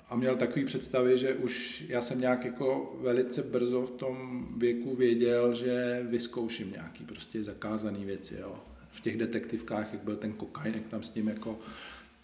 a 0.10 0.16
měl 0.16 0.36
takový 0.36 0.66
představy, 0.66 1.18
že 1.18 1.34
už 1.34 1.84
já 1.88 2.02
jsem 2.02 2.22
nějak 2.22 2.46
jako 2.46 2.98
velice 3.02 3.44
brzo 3.44 3.82
v 3.82 3.92
tom 3.92 4.48
věku 4.58 4.96
věděl, 4.96 5.56
že 5.56 6.06
vyzkouším 6.10 6.72
nějaký 6.72 7.06
prostě 7.06 7.44
zakázané 7.44 8.06
věci. 8.06 8.38
Jo 8.40 8.56
v 8.92 9.02
těch 9.02 9.18
detektivkách, 9.18 9.94
jak 9.94 10.04
byl 10.04 10.16
ten 10.16 10.34
kokain, 10.34 10.74
jak 10.74 10.88
tam 10.88 11.04
s 11.04 11.10
tím 11.10 11.28
jako, 11.28 11.60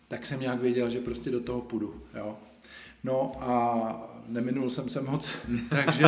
tak 0.08 0.26
jsem 0.26 0.40
nějak 0.40 0.62
věděl, 0.62 0.90
že 0.90 1.00
prostě 1.00 1.32
do 1.32 1.40
toho 1.40 1.62
půjdu, 1.62 2.02
jo. 2.18 2.38
No 3.08 3.32
a 3.40 4.10
neminul 4.28 4.70
jsem 4.70 4.90
se 4.90 5.02
moc, 5.02 5.36
takže... 5.70 6.04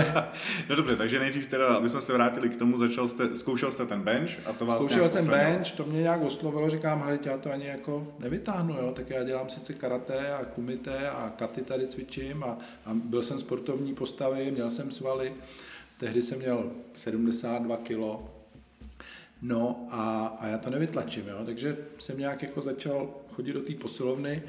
no 0.70 0.76
dobře, 0.76 0.96
takže 0.96 1.20
nejdřív 1.20 1.48
teda, 1.48 1.68
aby 1.68 1.90
jsme 1.90 2.02
se 2.02 2.14
vrátili 2.14 2.50
k 2.50 2.56
tomu, 2.56 2.78
začal 2.78 3.08
jste, 3.08 3.36
zkoušel 3.36 3.72
jste 3.72 3.86
ten 3.86 4.02
bench 4.02 4.30
a 4.46 4.54
to 4.54 4.66
vás 4.66 4.84
Zkoušel 4.84 5.10
jsem 5.10 5.28
bench, 5.28 5.72
to 5.72 5.86
mě 5.86 6.02
nějak 6.02 6.22
oslovilo, 6.22 6.70
říkám, 6.70 7.02
hele, 7.02 7.20
já 7.26 7.38
to 7.38 7.52
ani 7.52 7.66
jako 7.66 8.08
nevytáhnu, 8.20 8.74
jo, 8.74 8.92
tak 8.96 9.10
já 9.10 9.24
dělám 9.24 9.50
sice 9.50 9.74
karate 9.74 10.34
a 10.34 10.46
kumite 10.46 11.10
a 11.10 11.34
katy 11.36 11.62
tady 11.62 11.88
cvičím 11.88 12.44
a, 12.44 12.58
a 12.86 12.94
byl 12.94 13.24
jsem 13.24 13.40
sportovní 13.40 13.96
postavy, 13.96 14.52
měl 14.52 14.72
jsem 14.72 14.92
svaly, 14.92 15.34
tehdy 16.00 16.22
jsem 16.22 16.40
měl 16.40 16.72
72 16.94 17.78
kilo, 17.78 18.30
No 19.42 19.88
a, 19.90 20.28
a 20.40 20.48
já 20.48 20.58
to 20.58 20.70
nevytlačím, 20.70 21.28
jo? 21.28 21.38
takže 21.46 21.78
jsem 21.98 22.20
nějak 22.20 22.44
jako 22.44 22.62
začal 22.62 23.10
chodit 23.36 23.54
do 23.54 23.62
té 23.62 23.74
posilovny, 23.74 24.44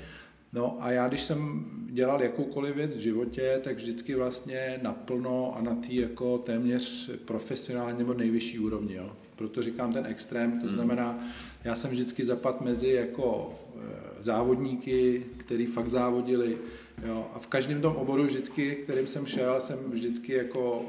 No 0.53 0.77
a 0.81 0.91
já, 0.91 1.09
když 1.09 1.23
jsem 1.23 1.65
dělal 1.91 2.23
jakoukoliv 2.23 2.75
věc 2.77 2.97
v 2.97 3.01
životě, 3.01 3.61
tak 3.65 3.77
vždycky 3.77 4.15
vlastně 4.15 4.81
naplno 4.83 5.57
a 5.57 5.63
na 5.63 5.75
té 5.75 5.93
jako 5.93 6.39
téměř 6.39 7.11
profesionální 7.25 7.99
nebo 7.99 8.15
nejvyšší 8.15 8.59
úrovni. 8.59 8.95
Jo. 8.95 9.13
Proto 9.37 9.63
říkám 9.63 9.93
ten 9.93 10.07
extrém, 10.07 10.61
to 10.61 10.67
hmm. 10.67 10.75
znamená, 10.75 11.19
já 11.65 11.75
jsem 11.75 11.91
vždycky 11.91 12.25
zapad 12.25 12.61
mezi 12.61 12.89
jako 12.89 13.55
e, 13.77 14.23
závodníky, 14.23 15.27
který 15.37 15.67
fakt 15.67 15.89
závodili. 15.89 16.59
Jo. 17.07 17.31
A 17.35 17.39
v 17.39 17.47
každém 17.47 17.83
tom 17.83 17.97
oboru 17.97 18.25
vždycky, 18.25 18.75
kterým 18.75 19.07
jsem 19.07 19.27
šel, 19.27 19.61
jsem 19.61 19.79
vždycky 19.91 20.33
jako 20.33 20.85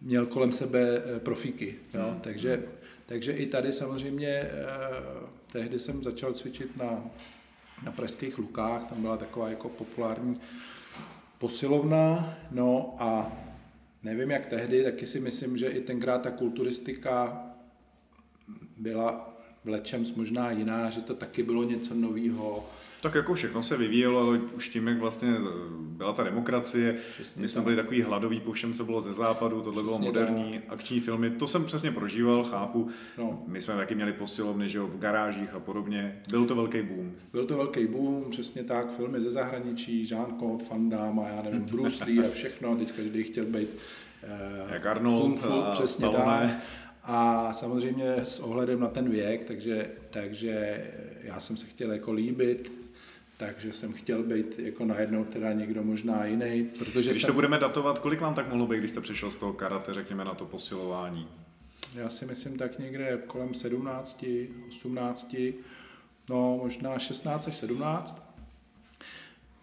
měl 0.00 0.26
kolem 0.26 0.52
sebe 0.52 1.02
eh, 1.04 1.20
profíky. 1.20 1.74
Jo? 1.94 2.02
Hmm. 2.10 2.20
Takže, 2.20 2.62
takže 3.06 3.32
i 3.32 3.46
tady 3.46 3.72
samozřejmě 3.72 4.28
eh, 4.28 4.50
tehdy 5.52 5.78
jsem 5.78 6.02
začal 6.02 6.32
cvičit 6.32 6.76
na, 6.76 7.04
na 7.84 7.92
pražských 7.92 8.38
lukách, 8.38 8.84
tam 8.84 9.02
byla 9.02 9.16
taková 9.16 9.48
jako 9.48 9.68
populární 9.68 10.40
posilovna, 11.38 12.34
no 12.50 12.96
a 12.98 13.32
nevím 14.02 14.30
jak 14.30 14.46
tehdy, 14.46 14.84
taky 14.84 15.06
si 15.06 15.20
myslím, 15.20 15.58
že 15.58 15.68
i 15.68 15.80
tenkrát 15.80 16.22
ta 16.22 16.30
kulturistika 16.30 17.44
byla 18.76 19.34
v 19.64 19.68
lečem 19.68 20.04
možná 20.16 20.50
jiná, 20.50 20.90
že 20.90 21.00
to 21.00 21.14
taky 21.14 21.42
bylo 21.42 21.62
něco 21.64 21.94
nového, 21.94 22.68
tak 23.00 23.14
jako 23.14 23.34
všechno 23.34 23.62
se 23.62 23.76
vyvíjelo, 23.76 24.20
ale 24.20 24.38
už 24.38 24.68
tím, 24.68 24.88
jak 24.88 24.98
vlastně 24.98 25.28
eh, 25.28 25.78
byla 25.98 26.12
ta 26.12 26.22
demokracie, 26.22 26.96
přesně 27.14 27.42
my 27.42 27.48
jsme 27.48 27.54
tak. 27.54 27.64
byli 27.64 27.76
takový 27.76 28.02
hladový 28.02 28.40
po 28.40 28.52
všem, 28.52 28.72
co 28.72 28.84
bylo 28.84 29.00
ze 29.00 29.12
západu, 29.12 29.60
tohle 29.62 29.82
přesně 29.82 29.82
bylo 29.82 29.98
moderní, 29.98 30.52
tak. 30.58 30.72
akční 30.72 31.00
filmy, 31.00 31.30
to 31.30 31.46
jsem 31.46 31.64
přesně 31.64 31.92
prožíval, 31.92 32.44
chápu. 32.44 32.88
No. 33.18 33.42
My 33.46 33.60
jsme 33.60 33.76
taky 33.76 33.94
měli 33.94 34.12
posilovny, 34.12 34.68
že 34.68 34.78
jo, 34.78 34.86
v 34.86 34.98
garážích 34.98 35.54
a 35.54 35.60
podobně. 35.60 36.22
Byl 36.30 36.46
to 36.46 36.54
velký 36.54 36.82
boom. 36.82 37.12
Byl 37.32 37.46
to 37.46 37.56
velký 37.56 37.86
boom, 37.86 38.30
přesně 38.30 38.64
tak, 38.64 38.96
filmy 38.96 39.20
ze 39.20 39.30
zahraničí, 39.30 40.04
Jean-Claude 40.04 40.64
Van 40.70 40.88
Damme, 40.88 41.22
já 41.36 41.42
nevím, 41.42 41.62
Bruce 41.72 42.04
Lee 42.04 42.26
a 42.26 42.30
všechno, 42.30 42.76
teď 42.76 42.92
každý 42.92 43.22
chtěl 43.22 43.44
být 43.44 43.68
eh, 44.22 44.72
jak 44.72 44.86
Arnold 44.86 45.40
Fu, 45.40 45.52
a 45.52 45.70
přesně 45.70 46.08
tak. 46.08 46.50
A 47.10 47.52
samozřejmě 47.52 48.14
s 48.24 48.40
ohledem 48.40 48.80
na 48.80 48.88
ten 48.88 49.10
věk, 49.10 49.44
takže, 49.44 49.90
takže 50.10 50.86
já 51.22 51.40
jsem 51.40 51.56
se 51.56 51.66
chtěl 51.66 51.92
jako 51.92 52.12
líbit, 52.12 52.72
takže 53.38 53.72
jsem 53.72 53.92
chtěl 53.92 54.22
být 54.22 54.58
jako 54.58 54.84
najednou 54.84 55.24
teda 55.24 55.52
někdo 55.52 55.82
možná 55.82 56.24
jiný. 56.24 56.70
Protože 56.78 57.10
když 57.10 57.22
jsem... 57.22 57.28
to 57.28 57.34
budeme 57.34 57.58
datovat, 57.58 57.98
kolik 57.98 58.20
vám 58.20 58.34
tak 58.34 58.48
mohlo 58.48 58.66
být, 58.66 58.78
když 58.78 58.90
jste 58.90 59.00
přešel 59.00 59.30
z 59.30 59.36
toho 59.36 59.52
karate, 59.52 59.94
řekněme, 59.94 60.24
na 60.24 60.34
to 60.34 60.46
posilování? 60.46 61.28
Já 61.94 62.10
si 62.10 62.26
myslím 62.26 62.58
tak 62.58 62.78
někde 62.78 63.22
kolem 63.26 63.54
17, 63.54 64.24
18, 64.68 65.36
no 66.30 66.60
možná 66.62 66.98
16 66.98 67.48
až 67.48 67.56
17. 67.56 68.22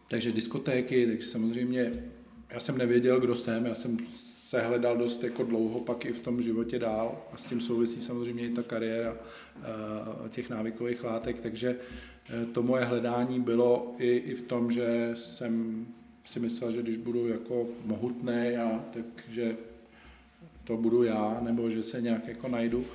Takže 0.09 0.31
diskotéky, 0.31 1.07
takže 1.07 1.27
samozřejmě 1.27 2.03
já 2.49 2.59
jsem 2.59 2.77
nevěděl, 2.77 3.19
kdo 3.19 3.35
jsem, 3.35 3.65
já 3.65 3.75
jsem 3.75 3.97
se 4.25 4.61
hledal 4.61 4.97
dost 4.97 5.23
jako 5.23 5.43
dlouho 5.43 5.79
pak 5.79 6.05
i 6.05 6.13
v 6.13 6.19
tom 6.19 6.41
životě 6.41 6.79
dál 6.79 7.21
a 7.33 7.37
s 7.37 7.45
tím 7.45 7.61
souvisí 7.61 8.01
samozřejmě 8.01 8.47
i 8.47 8.49
ta 8.49 8.63
kariéra 8.63 9.11
uh, 9.11 10.29
těch 10.29 10.49
návykových 10.49 11.03
látek, 11.03 11.39
takže 11.39 11.75
Eh, 11.75 12.14
to 12.53 12.63
moje 12.63 12.85
hledání 12.85 13.39
bylo 13.39 13.95
i, 13.97 14.09
i 14.17 14.33
v 14.33 14.41
tom, 14.41 14.71
že 14.71 15.15
jsem 15.17 15.85
si 16.25 16.39
myslel, 16.39 16.71
že 16.71 16.81
když 16.81 16.97
budu 16.97 17.27
jako 17.27 17.67
mohutný, 17.85 18.57
a, 18.57 18.83
takže 18.93 19.57
to 20.63 20.77
budu 20.77 21.03
já, 21.03 21.37
nebo 21.41 21.69
že 21.69 21.83
se 21.83 22.01
nějak 22.01 22.27
jako 22.27 22.47
najdu. 22.47 22.85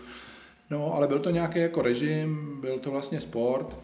No, 0.70 0.94
ale 0.94 1.08
byl 1.08 1.18
to 1.18 1.30
nějaký 1.30 1.58
jako 1.58 1.82
režim, 1.82 2.58
byl 2.60 2.78
to 2.78 2.90
vlastně 2.90 3.20
sport, 3.20 3.76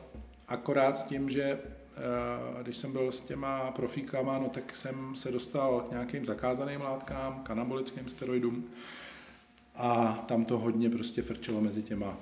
akorát 0.49 0.99
s 0.99 1.03
tím, 1.03 1.31
že 1.31 1.43
eh, 1.43 2.63
když 2.63 2.77
jsem 2.77 2.93
byl 2.93 3.13
s 3.13 3.21
těma 3.21 3.71
profíkama, 3.71 4.39
no 4.39 4.49
tak 4.49 4.77
jsem 4.77 5.17
se 5.17 5.33
dostal 5.33 5.81
k 5.81 5.91
nějakým 5.91 6.27
zakázaným 6.27 6.81
látkám, 6.81 7.43
k 7.43 7.51
anabolickým 7.51 8.09
steroidům 8.09 8.65
a 9.75 10.25
tam 10.29 10.45
to 10.45 10.59
hodně 10.59 10.91
prostě 10.91 11.23
frčelo 11.23 11.61
mezi 11.61 11.83
těma 11.83 12.19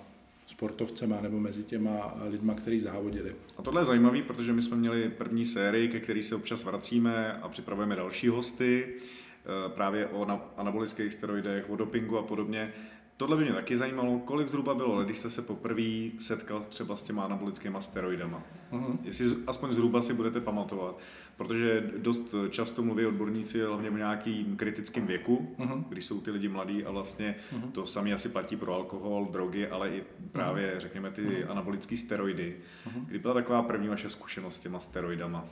sportovcema 0.55 1.21
nebo 1.21 1.41
mezi 1.41 1.65
těma 1.65 2.15
lidma, 2.29 2.55
kteří 2.55 2.81
závodili. 2.81 3.35
A 3.59 3.63
tohle 3.63 3.81
je 3.81 3.85
zajímavé, 3.85 4.23
protože 4.23 4.53
my 4.53 4.63
jsme 4.63 4.77
měli 4.77 5.09
první 5.09 5.45
sérii, 5.45 5.89
ke 5.89 6.01
který 6.01 6.23
se 6.23 6.35
občas 6.35 6.65
vracíme 6.65 7.33
a 7.33 7.49
připravujeme 7.49 7.97
další 7.97 8.29
hosty 8.29 8.87
eh, 8.87 9.69
právě 9.69 10.07
o 10.07 10.41
anabolických 10.57 11.13
steroidech, 11.13 11.71
o 11.71 11.77
dopingu 11.77 12.19
a 12.19 12.23
podobně. 12.23 12.73
Tohle 13.17 13.37
by 13.37 13.45
mě 13.45 13.53
taky 13.53 13.77
zajímalo, 13.77 14.19
kolik 14.19 14.49
zhruba 14.49 14.75
bylo 14.75 15.05
když 15.05 15.17
jste 15.17 15.31
se 15.31 15.43
poprvé 15.43 16.11
setkal 16.19 16.63
třeba 16.63 16.97
s 16.97 17.03
těma 17.03 17.25
anabolickými 17.25 17.77
steroidama. 17.81 18.43
Uh-huh. 18.73 18.99
Jestli 19.03 19.37
aspoň 19.47 19.73
zhruba 19.73 20.03
si 20.03 20.15
budete 20.15 20.41
pamatovat, 20.41 20.99
protože 21.37 21.91
dost 21.97 22.35
často 22.51 22.83
mluví 22.83 23.07
odborníci 23.07 23.61
hlavně 23.61 23.91
o 23.91 23.97
nějakým 23.97 24.57
kritickém 24.57 25.07
věku, 25.07 25.55
uh-huh. 25.59 25.85
když 25.89 26.05
jsou 26.05 26.21
ty 26.21 26.31
lidi 26.31 26.49
mladí 26.49 26.85
a 26.85 26.91
vlastně 26.91 27.37
uh-huh. 27.53 27.71
to 27.71 27.87
samé 27.87 28.13
asi 28.13 28.29
platí 28.29 28.57
pro 28.57 28.75
alkohol, 28.75 29.29
drogy, 29.31 29.67
ale 29.67 29.91
i 29.91 30.05
právě, 30.33 30.75
uh-huh. 30.75 30.79
řekněme, 30.81 31.11
ty 31.11 31.23
uh-huh. 31.23 31.51
anabolické 31.51 31.97
steroidy. 31.97 32.57
Uh-huh. 32.87 33.05
Kdy 33.07 33.19
byla 33.19 33.35
taková 33.35 33.63
první 33.63 33.89
vaše 33.89 34.11
zkušenost 34.11 34.57
s 34.57 34.61
těma 34.61 34.81
steroidama? 34.81 35.45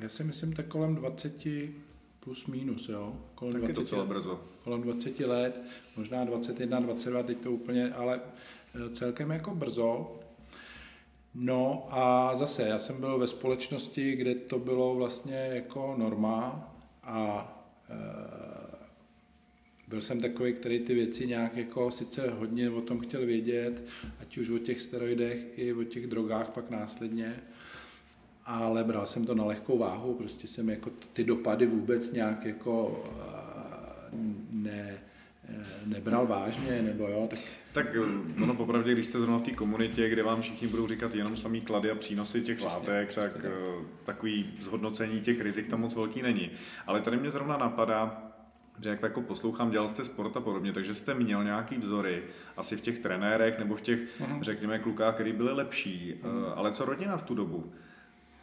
Já 0.00 0.08
si 0.08 0.24
myslím 0.24 0.52
tak 0.52 0.66
kolem 0.66 0.94
20, 0.94 1.46
plus 2.24 2.46
minus, 2.46 2.88
jo. 2.88 3.16
Kolem 3.34 3.52
tak 3.52 3.62
20, 3.62 3.70
je 3.70 3.74
to 3.74 3.80
docela 3.80 4.04
brzo. 4.04 4.40
Kolem 4.64 4.82
20 4.82 5.20
let, 5.20 5.60
možná 5.96 6.24
21, 6.24 6.80
22, 6.80 7.22
teď 7.22 7.38
to 7.38 7.52
úplně, 7.52 7.92
ale 7.92 8.20
eh, 8.74 8.94
celkem 8.94 9.30
jako 9.30 9.54
brzo. 9.54 10.18
No 11.34 11.86
a 11.90 12.34
zase, 12.36 12.62
já 12.62 12.78
jsem 12.78 13.00
byl 13.00 13.18
ve 13.18 13.26
společnosti, 13.26 14.12
kde 14.12 14.34
to 14.34 14.58
bylo 14.58 14.94
vlastně 14.94 15.50
jako 15.52 15.94
norma 15.98 16.68
a 17.02 17.48
e, 17.90 17.96
byl 19.88 20.00
jsem 20.00 20.20
takový, 20.20 20.52
který 20.52 20.78
ty 20.80 20.94
věci 20.94 21.26
nějak 21.26 21.56
jako 21.56 21.90
sice 21.90 22.30
hodně 22.30 22.70
o 22.70 22.80
tom 22.80 23.00
chtěl 23.00 23.26
vědět, 23.26 23.84
ať 24.20 24.38
už 24.38 24.50
o 24.50 24.58
těch 24.58 24.80
steroidech 24.80 25.58
i 25.58 25.72
o 25.72 25.84
těch 25.84 26.06
drogách 26.06 26.50
pak 26.50 26.70
následně, 26.70 27.42
ale 28.44 28.84
bral 28.84 29.06
jsem 29.06 29.26
to 29.26 29.34
na 29.34 29.44
lehkou 29.44 29.78
váhu, 29.78 30.14
prostě 30.14 30.48
jsem 30.48 30.70
jako 30.70 30.90
ty 31.12 31.24
dopady 31.24 31.66
vůbec 31.66 32.12
nějak 32.12 32.44
jako 32.44 33.04
eh, 33.20 34.16
ne, 34.50 34.98
nebral 35.86 36.26
vážně, 36.26 36.82
nebo 36.82 37.08
jo, 37.08 37.26
tak... 37.30 37.38
Tak 37.72 37.96
ono 38.42 38.54
popravdě, 38.54 38.92
když 38.92 39.06
jste 39.06 39.18
zrovna 39.18 39.38
v 39.38 39.42
té 39.42 39.50
komunitě, 39.50 40.08
kde 40.08 40.22
vám 40.22 40.40
všichni 40.40 40.68
budou 40.68 40.86
říkat 40.86 41.14
jenom 41.14 41.36
samý 41.36 41.60
klady 41.60 41.90
a 41.90 41.94
přínosy 41.94 42.42
těch 42.42 42.58
přesně, 42.58 42.78
látek, 42.78 43.08
přesně, 43.08 43.30
tak, 43.30 43.42
tak 43.42 43.52
takový 44.04 44.54
zhodnocení 44.60 45.20
těch 45.20 45.40
rizik 45.40 45.66
tam 45.66 45.80
moc 45.80 45.94
velký 45.94 46.22
není. 46.22 46.50
Ale 46.86 47.00
tady 47.00 47.16
mě 47.16 47.30
zrovna 47.30 47.56
napadá, 47.56 48.32
že 48.82 48.88
jak 48.88 49.02
jako 49.02 49.22
poslouchám, 49.22 49.70
dělal 49.70 49.88
jste 49.88 50.04
sport 50.04 50.36
a 50.36 50.40
podobně, 50.40 50.72
takže 50.72 50.94
jste 50.94 51.14
měl 51.14 51.44
nějaký 51.44 51.76
vzory, 51.78 52.22
asi 52.56 52.76
v 52.76 52.80
těch 52.80 52.98
trenérech 52.98 53.58
nebo 53.58 53.76
v 53.76 53.80
těch, 53.80 54.20
uh-huh. 54.20 54.42
řekněme, 54.42 54.78
klukách, 54.78 55.14
který 55.14 55.32
byli 55.32 55.52
lepší. 55.52 56.14
Uh-huh. 56.22 56.52
Ale 56.56 56.72
co 56.72 56.84
rodina 56.84 57.16
v 57.16 57.22
tu 57.22 57.34
dobu? 57.34 57.72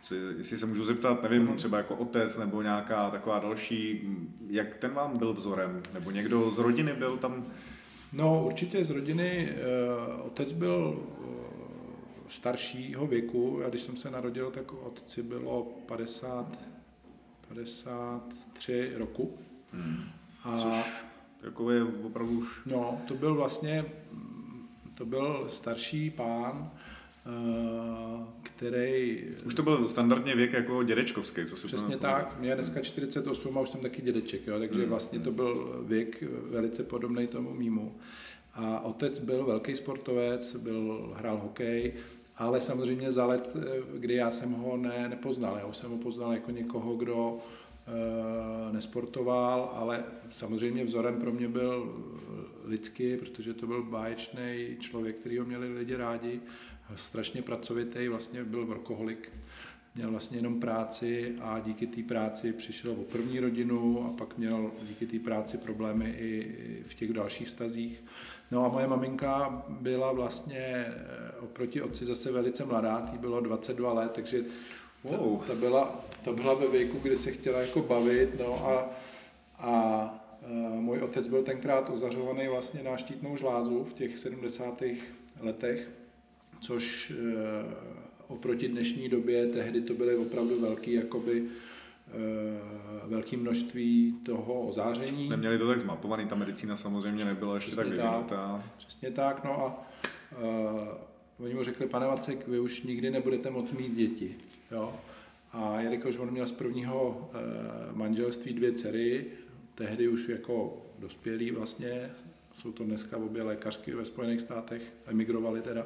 Co, 0.01 0.15
jestli 0.15 0.58
se 0.58 0.65
můžu 0.65 0.86
zeptat, 0.86 1.24
nevím, 1.24 1.48
uh-huh. 1.48 1.56
třeba 1.56 1.77
jako 1.77 1.96
otec 1.96 2.38
nebo 2.38 2.62
nějaká 2.62 3.10
taková 3.10 3.39
další, 3.39 4.10
jak 4.50 4.77
ten 4.77 4.94
vám 4.94 5.18
byl 5.18 5.34
vzorem? 5.34 5.84
Nebo 5.94 6.12
někdo 6.12 6.51
z 6.51 6.60
rodiny 6.60 6.94
byl 6.94 7.18
tam? 7.18 7.46
No 8.13 8.46
určitě 8.46 8.86
z 8.86 8.89
rodiny. 8.89 9.50
Uh, 10.20 10.25
otec 10.25 10.51
byl 10.53 11.03
uh, 11.20 11.25
staršího 12.27 13.08
věku. 13.08 13.60
Já 13.62 13.70
když 13.70 13.82
jsem 13.82 13.98
se 13.98 14.12
narodil, 14.12 14.51
tak 14.51 14.74
otci 14.74 15.24
bylo 15.24 15.63
50, 15.63 16.58
53 17.48 18.91
roku. 18.96 19.38
Hmm. 19.72 20.03
A, 20.44 20.58
Což 20.58 21.10
jako 21.44 21.72
je 21.72 21.84
opravdu 21.84 22.38
už... 22.38 22.62
No, 22.65 23.01
to 23.08 23.13
byl 23.13 23.36
vlastně, 23.36 23.86
to 24.96 25.06
byl 25.06 25.48
starší 25.50 26.10
pán, 26.10 26.72
eh, 26.75 26.78
který... 28.43 29.23
Už 29.45 29.53
to 29.53 29.63
byl 29.63 29.88
standardně 29.88 30.35
věk 30.35 30.53
jako 30.53 30.83
dědečkovský, 30.83 31.45
co 31.45 31.57
se 31.57 31.67
Přesně 31.67 31.97
tak, 31.97 32.39
mě 32.39 32.49
je 32.49 32.55
dneska 32.55 32.81
48 32.81 33.57
a 33.57 33.61
už 33.61 33.69
jsem 33.69 33.81
taky 33.81 34.01
dědeček, 34.01 34.47
jo, 34.47 34.59
takže 34.59 34.79
hmm. 34.79 34.89
vlastně 34.89 35.19
to 35.19 35.31
byl 35.31 35.83
věk 35.88 36.23
velice 36.49 36.83
podobný 36.83 37.27
tomu 37.27 37.53
mýmu. 37.53 37.95
A 38.53 38.79
otec 38.79 39.19
byl 39.19 39.45
velký 39.45 39.75
sportovec, 39.75 40.55
byl, 40.55 41.13
hrál 41.17 41.38
hokej, 41.38 41.93
ale 42.35 42.61
samozřejmě 42.61 43.11
za 43.11 43.25
let, 43.25 43.49
eh, 43.55 43.81
kdy 43.97 44.13
já 44.13 44.31
jsem 44.31 44.51
ho 44.51 44.77
ne, 44.77 45.09
nepoznal, 45.09 45.57
já 45.57 45.65
už 45.65 45.77
jsem 45.77 45.91
ho 45.91 45.97
poznal 45.97 46.33
jako 46.33 46.51
někoho, 46.51 46.95
kdo 46.95 47.39
Eh, 47.89 48.73
nesportoval, 48.73 49.71
ale 49.75 50.03
samozřejmě 50.31 50.85
vzorem 50.85 51.21
pro 51.21 51.31
mě 51.31 51.47
byl 51.47 51.95
lidský, 52.63 53.17
protože 53.17 53.53
to 53.53 53.67
byl 53.67 53.83
báječný 53.83 54.77
člověk, 54.79 55.15
který 55.15 55.38
ho 55.38 55.45
měli 55.45 55.73
lidi 55.73 55.95
rádi, 55.95 56.41
strašně 56.96 57.41
pracovitý, 57.41 58.08
vlastně 58.08 58.43
byl 58.43 58.65
workoholik, 58.65 59.29
měl 59.96 60.12
vlastně 60.12 60.38
jenom 60.38 60.60
práci 60.60 61.36
a 61.41 61.60
díky 61.60 61.88
té 61.88 62.03
práci 62.03 62.53
přišel 62.53 62.91
o 62.91 63.03
první 63.03 63.39
rodinu 63.39 64.05
a 64.05 64.17
pak 64.17 64.38
měl 64.38 64.72
díky 64.81 65.08
té 65.08 65.19
práci 65.19 65.58
problémy 65.58 66.15
i 66.19 66.55
v 66.88 66.93
těch 66.93 67.13
dalších 67.13 67.48
vztazích. 67.48 68.03
No 68.51 68.65
a 68.65 68.69
moje 68.69 68.88
maminka 68.88 69.63
byla 69.69 70.12
vlastně 70.12 70.60
eh, 70.60 70.96
oproti 71.39 71.81
otci 71.81 72.05
zase 72.05 72.31
velice 72.31 72.65
mladá, 72.65 73.01
tý 73.12 73.17
bylo 73.17 73.41
22 73.41 73.93
let, 73.93 74.12
takže 74.12 74.43
Wow. 75.03 75.39
Ta, 75.39 75.46
ta, 75.48 75.55
byla, 75.55 76.05
ta 76.24 76.31
byla 76.31 76.53
ve 76.53 76.67
věku, 76.67 77.00
kdy 77.00 77.15
se 77.15 77.31
chtěla 77.31 77.60
jako 77.60 77.81
bavit, 77.81 78.39
no 78.39 78.67
a, 78.67 78.89
a, 79.58 79.69
a 79.69 80.19
můj 80.79 81.00
otec 81.00 81.27
byl 81.27 81.43
tenkrát 81.43 81.89
ozařovaný 81.89 82.48
vlastně 82.48 82.84
na 82.84 82.98
štítnou 82.98 83.38
žlázu 83.38 83.84
v 83.84 83.93
těch 83.93 84.17
70. 84.17 84.84
letech, 85.39 85.89
což 86.59 87.11
e, 87.11 87.15
oproti 88.27 88.67
dnešní 88.67 89.09
době, 89.09 89.47
tehdy 89.47 89.81
to 89.81 89.93
byly 89.93 90.15
opravdu 90.15 90.61
velký 90.61 90.93
jakoby 90.93 91.43
e, 91.43 93.07
velké 93.07 93.37
množství 93.37 94.15
toho 94.23 94.61
ozáření. 94.61 95.29
Neměli 95.29 95.57
to 95.57 95.67
tak 95.67 95.79
zmapovaný, 95.79 96.27
ta 96.27 96.35
medicína 96.35 96.75
samozřejmě 96.75 97.25
nebyla 97.25 97.55
ještě 97.55 97.72
Přesně 97.72 97.95
tak 97.98 98.05
vyvinutá. 98.05 98.63
Přesně 98.77 99.11
tak, 99.11 99.43
no 99.43 99.65
a 99.65 99.87
e, 100.31 101.09
Oni 101.39 101.53
mu 101.53 101.63
řekli, 101.63 101.87
pane 101.87 102.07
Vacek, 102.07 102.48
vy 102.48 102.59
už 102.59 102.83
nikdy 102.83 103.11
nebudete 103.11 103.50
moct 103.50 103.72
mít 103.72 103.95
děti. 103.95 104.35
Jo? 104.72 104.95
A 105.51 105.81
jelikož 105.81 106.17
on 106.17 106.31
měl 106.31 106.45
z 106.45 106.51
prvního 106.51 107.29
e, 107.33 107.93
manželství 107.93 108.53
dvě 108.53 108.72
dcery, 108.72 109.25
tehdy 109.75 110.07
už 110.07 110.29
jako 110.29 110.85
dospělí 111.00 111.51
vlastně, 111.51 112.11
jsou 112.53 112.72
to 112.72 112.83
dneska 112.83 113.17
obě 113.17 113.43
lékařky 113.43 113.91
ve 113.91 114.05
Spojených 114.05 114.41
státech, 114.41 114.81
emigrovali 115.05 115.61
teda. 115.61 115.85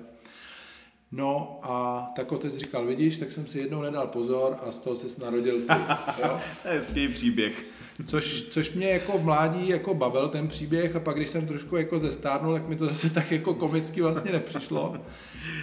No 1.15 1.59
a 1.63 2.11
tak 2.15 2.31
otec 2.31 2.57
říkal, 2.57 2.85
vidíš, 2.85 3.17
tak 3.17 3.31
jsem 3.31 3.47
si 3.47 3.59
jednou 3.59 3.81
nedal 3.81 4.07
pozor 4.07 4.57
a 4.67 4.71
z 4.71 4.79
toho 4.79 4.95
se 4.95 5.25
narodil 5.25 5.59
ty. 5.59 5.73
Jo? 6.21 6.39
Hezký 6.63 7.07
příběh. 7.07 7.65
Což, 8.05 8.41
což 8.41 8.73
mě 8.73 8.89
jako 8.89 9.17
v 9.17 9.23
mládí 9.23 9.67
jako 9.67 9.93
bavil 9.93 10.29
ten 10.29 10.47
příběh 10.47 10.95
a 10.95 10.99
pak 10.99 11.15
když 11.15 11.29
jsem 11.29 11.47
trošku 11.47 11.75
jako 11.75 11.99
zestárnul, 11.99 12.53
tak 12.53 12.67
mi 12.67 12.75
to 12.75 12.85
zase 12.85 13.09
tak 13.09 13.31
jako 13.31 13.53
komicky 13.53 14.01
vlastně 14.01 14.31
nepřišlo. 14.31 14.97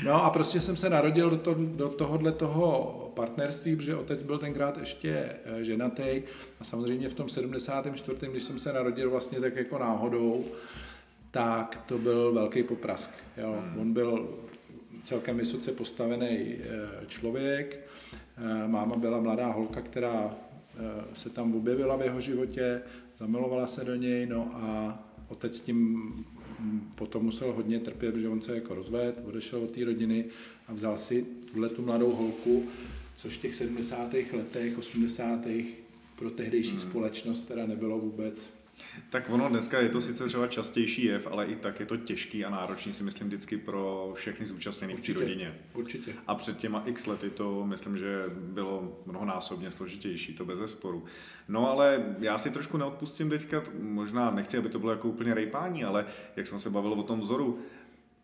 No 0.04 0.24
a 0.24 0.30
prostě 0.30 0.60
jsem 0.60 0.76
se 0.76 0.90
narodil 0.90 1.30
do, 1.30 1.38
to, 1.38 1.54
do 1.58 1.88
tohohle 1.88 2.32
toho 2.32 2.94
partnerství, 3.14 3.76
protože 3.76 3.96
otec 3.96 4.22
byl 4.22 4.38
tenkrát 4.38 4.78
ještě 4.78 5.10
eh, 5.44 5.64
ženatý 5.64 6.22
a 6.60 6.64
samozřejmě 6.64 7.08
v 7.08 7.14
tom 7.14 7.28
74., 7.28 8.18
když 8.30 8.42
jsem 8.42 8.58
se 8.58 8.72
narodil 8.72 9.10
vlastně 9.10 9.40
tak 9.40 9.56
jako 9.56 9.78
náhodou, 9.78 10.44
tak 11.30 11.84
to 11.86 11.98
byl 11.98 12.32
velký 12.32 12.62
poprask. 12.62 13.10
Jo. 13.36 13.56
Hmm. 13.60 13.80
On 13.80 13.92
byl 13.92 14.28
celkem 15.04 15.36
vysoce 15.36 15.72
postavený 15.72 16.28
eh, 16.28 16.58
člověk, 17.06 17.90
eh, 18.12 18.68
máma 18.68 18.96
byla 18.96 19.20
mladá 19.20 19.52
holka, 19.52 19.80
která 19.80 20.36
se 21.14 21.30
tam 21.30 21.54
objevila 21.54 21.96
v 21.96 22.02
jeho 22.02 22.20
životě, 22.20 22.82
zamilovala 23.18 23.66
se 23.66 23.84
do 23.84 23.94
něj, 23.94 24.26
no 24.26 24.50
a 24.54 24.98
otec 25.28 25.60
tím 25.60 26.10
potom 26.94 27.24
musel 27.24 27.52
hodně 27.52 27.80
trpět, 27.80 28.12
protože 28.12 28.28
on 28.28 28.40
se 28.40 28.54
jako 28.54 28.74
rozvedl, 28.74 29.20
odešel 29.24 29.62
od 29.62 29.70
té 29.70 29.84
rodiny 29.84 30.24
a 30.68 30.72
vzal 30.72 30.98
si 30.98 31.26
tuhle 31.52 31.68
tu 31.68 31.82
mladou 31.82 32.10
holku, 32.10 32.64
což 33.16 33.36
v 33.36 33.40
těch 33.40 33.54
70. 33.54 34.14
letech, 34.32 34.78
80. 34.78 35.46
pro 36.16 36.30
tehdejší 36.30 36.70
hmm. 36.70 36.80
společnost 36.80 37.40
teda 37.40 37.66
nebylo 37.66 37.98
vůbec 37.98 38.50
tak 39.10 39.30
ono 39.30 39.48
dneska 39.48 39.80
je 39.80 39.88
to 39.88 40.00
sice 40.00 40.26
třeba 40.26 40.46
častější 40.46 41.04
jev, 41.04 41.26
ale 41.30 41.46
i 41.46 41.56
tak 41.56 41.80
je 41.80 41.86
to 41.86 41.96
těžký 41.96 42.44
a 42.44 42.50
náročný 42.50 42.92
si 42.92 43.02
myslím 43.02 43.28
vždycky 43.28 43.56
pro 43.56 44.12
všechny 44.14 44.46
zúčastněné 44.46 44.96
v 44.96 45.00
té 45.00 45.12
rodině. 45.12 45.54
Určitě. 45.74 46.14
A 46.26 46.34
před 46.34 46.58
těma 46.58 46.82
x 46.86 47.06
lety 47.06 47.30
to 47.30 47.66
myslím, 47.66 47.98
že 47.98 48.24
bylo 48.28 48.98
mnohonásobně 49.06 49.70
složitější, 49.70 50.34
to 50.34 50.44
bez 50.44 50.58
zesporu. 50.58 51.04
No 51.48 51.70
ale 51.70 52.14
já 52.18 52.38
si 52.38 52.50
trošku 52.50 52.76
neodpustím 52.76 53.30
teďka, 53.30 53.62
možná 53.80 54.30
nechci, 54.30 54.58
aby 54.58 54.68
to 54.68 54.78
bylo 54.78 54.92
jako 54.92 55.08
úplně 55.08 55.34
rejpání, 55.34 55.84
ale 55.84 56.06
jak 56.36 56.46
jsem 56.46 56.58
se 56.58 56.70
bavil 56.70 56.92
o 56.92 57.02
tom 57.02 57.20
vzoru, 57.20 57.58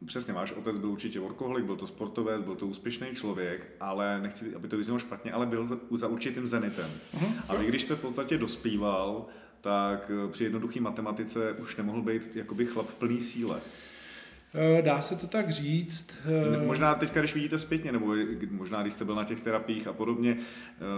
Přesně, 0.07 0.35
váš 0.35 0.53
otec 0.53 0.79
byl 0.79 0.91
určitě 0.91 1.21
workoholik, 1.21 1.65
byl 1.65 1.77
to 1.77 1.87
sportovec, 1.87 2.43
byl 2.43 2.55
to 2.55 2.67
úspěšný 2.67 3.07
člověk, 3.15 3.67
ale 3.81 4.21
nechci, 4.21 4.55
aby 4.55 4.69
to 4.69 4.77
vyznělo 4.77 4.99
špatně, 4.99 5.33
ale 5.33 5.47
byl 5.47 5.65
za, 5.65 5.79
za 5.91 6.09
určitým 6.09 6.47
zenitem. 6.47 6.91
Uh-huh. 7.15 7.33
A 7.49 7.57
vy, 7.57 7.67
když 7.67 7.83
jste 7.83 7.95
v 7.95 8.01
podstatě 8.01 8.39
dospíval, 8.39 9.27
tak 9.67 10.11
eh, 10.11 10.33
při 10.33 10.45
jednoduché 10.45 10.81
matematice 10.81 11.53
už 11.53 11.77
nemohl 11.77 12.03
být 12.03 12.37
jakoby 12.37 12.67
chlap 12.67 12.89
v 12.89 12.95
plné 12.95 13.21
síle. 13.21 13.61
Eh, 14.57 14.83
dá 14.83 15.01
se 15.03 15.17
to 15.17 15.27
tak 15.27 15.51
říct. 15.51 16.11
Eh, 16.55 16.67
možná 16.67 16.95
teď, 16.95 17.15
když 17.15 17.35
vidíte 17.35 17.59
zpětně, 17.59 17.93
nebo 17.93 18.15
možná 18.51 18.83
když 18.83 18.93
jste 18.93 19.05
byl 19.05 19.15
na 19.15 19.25
těch 19.25 19.41
terapiích 19.41 19.87
a 19.87 19.93
podobně, 19.93 20.37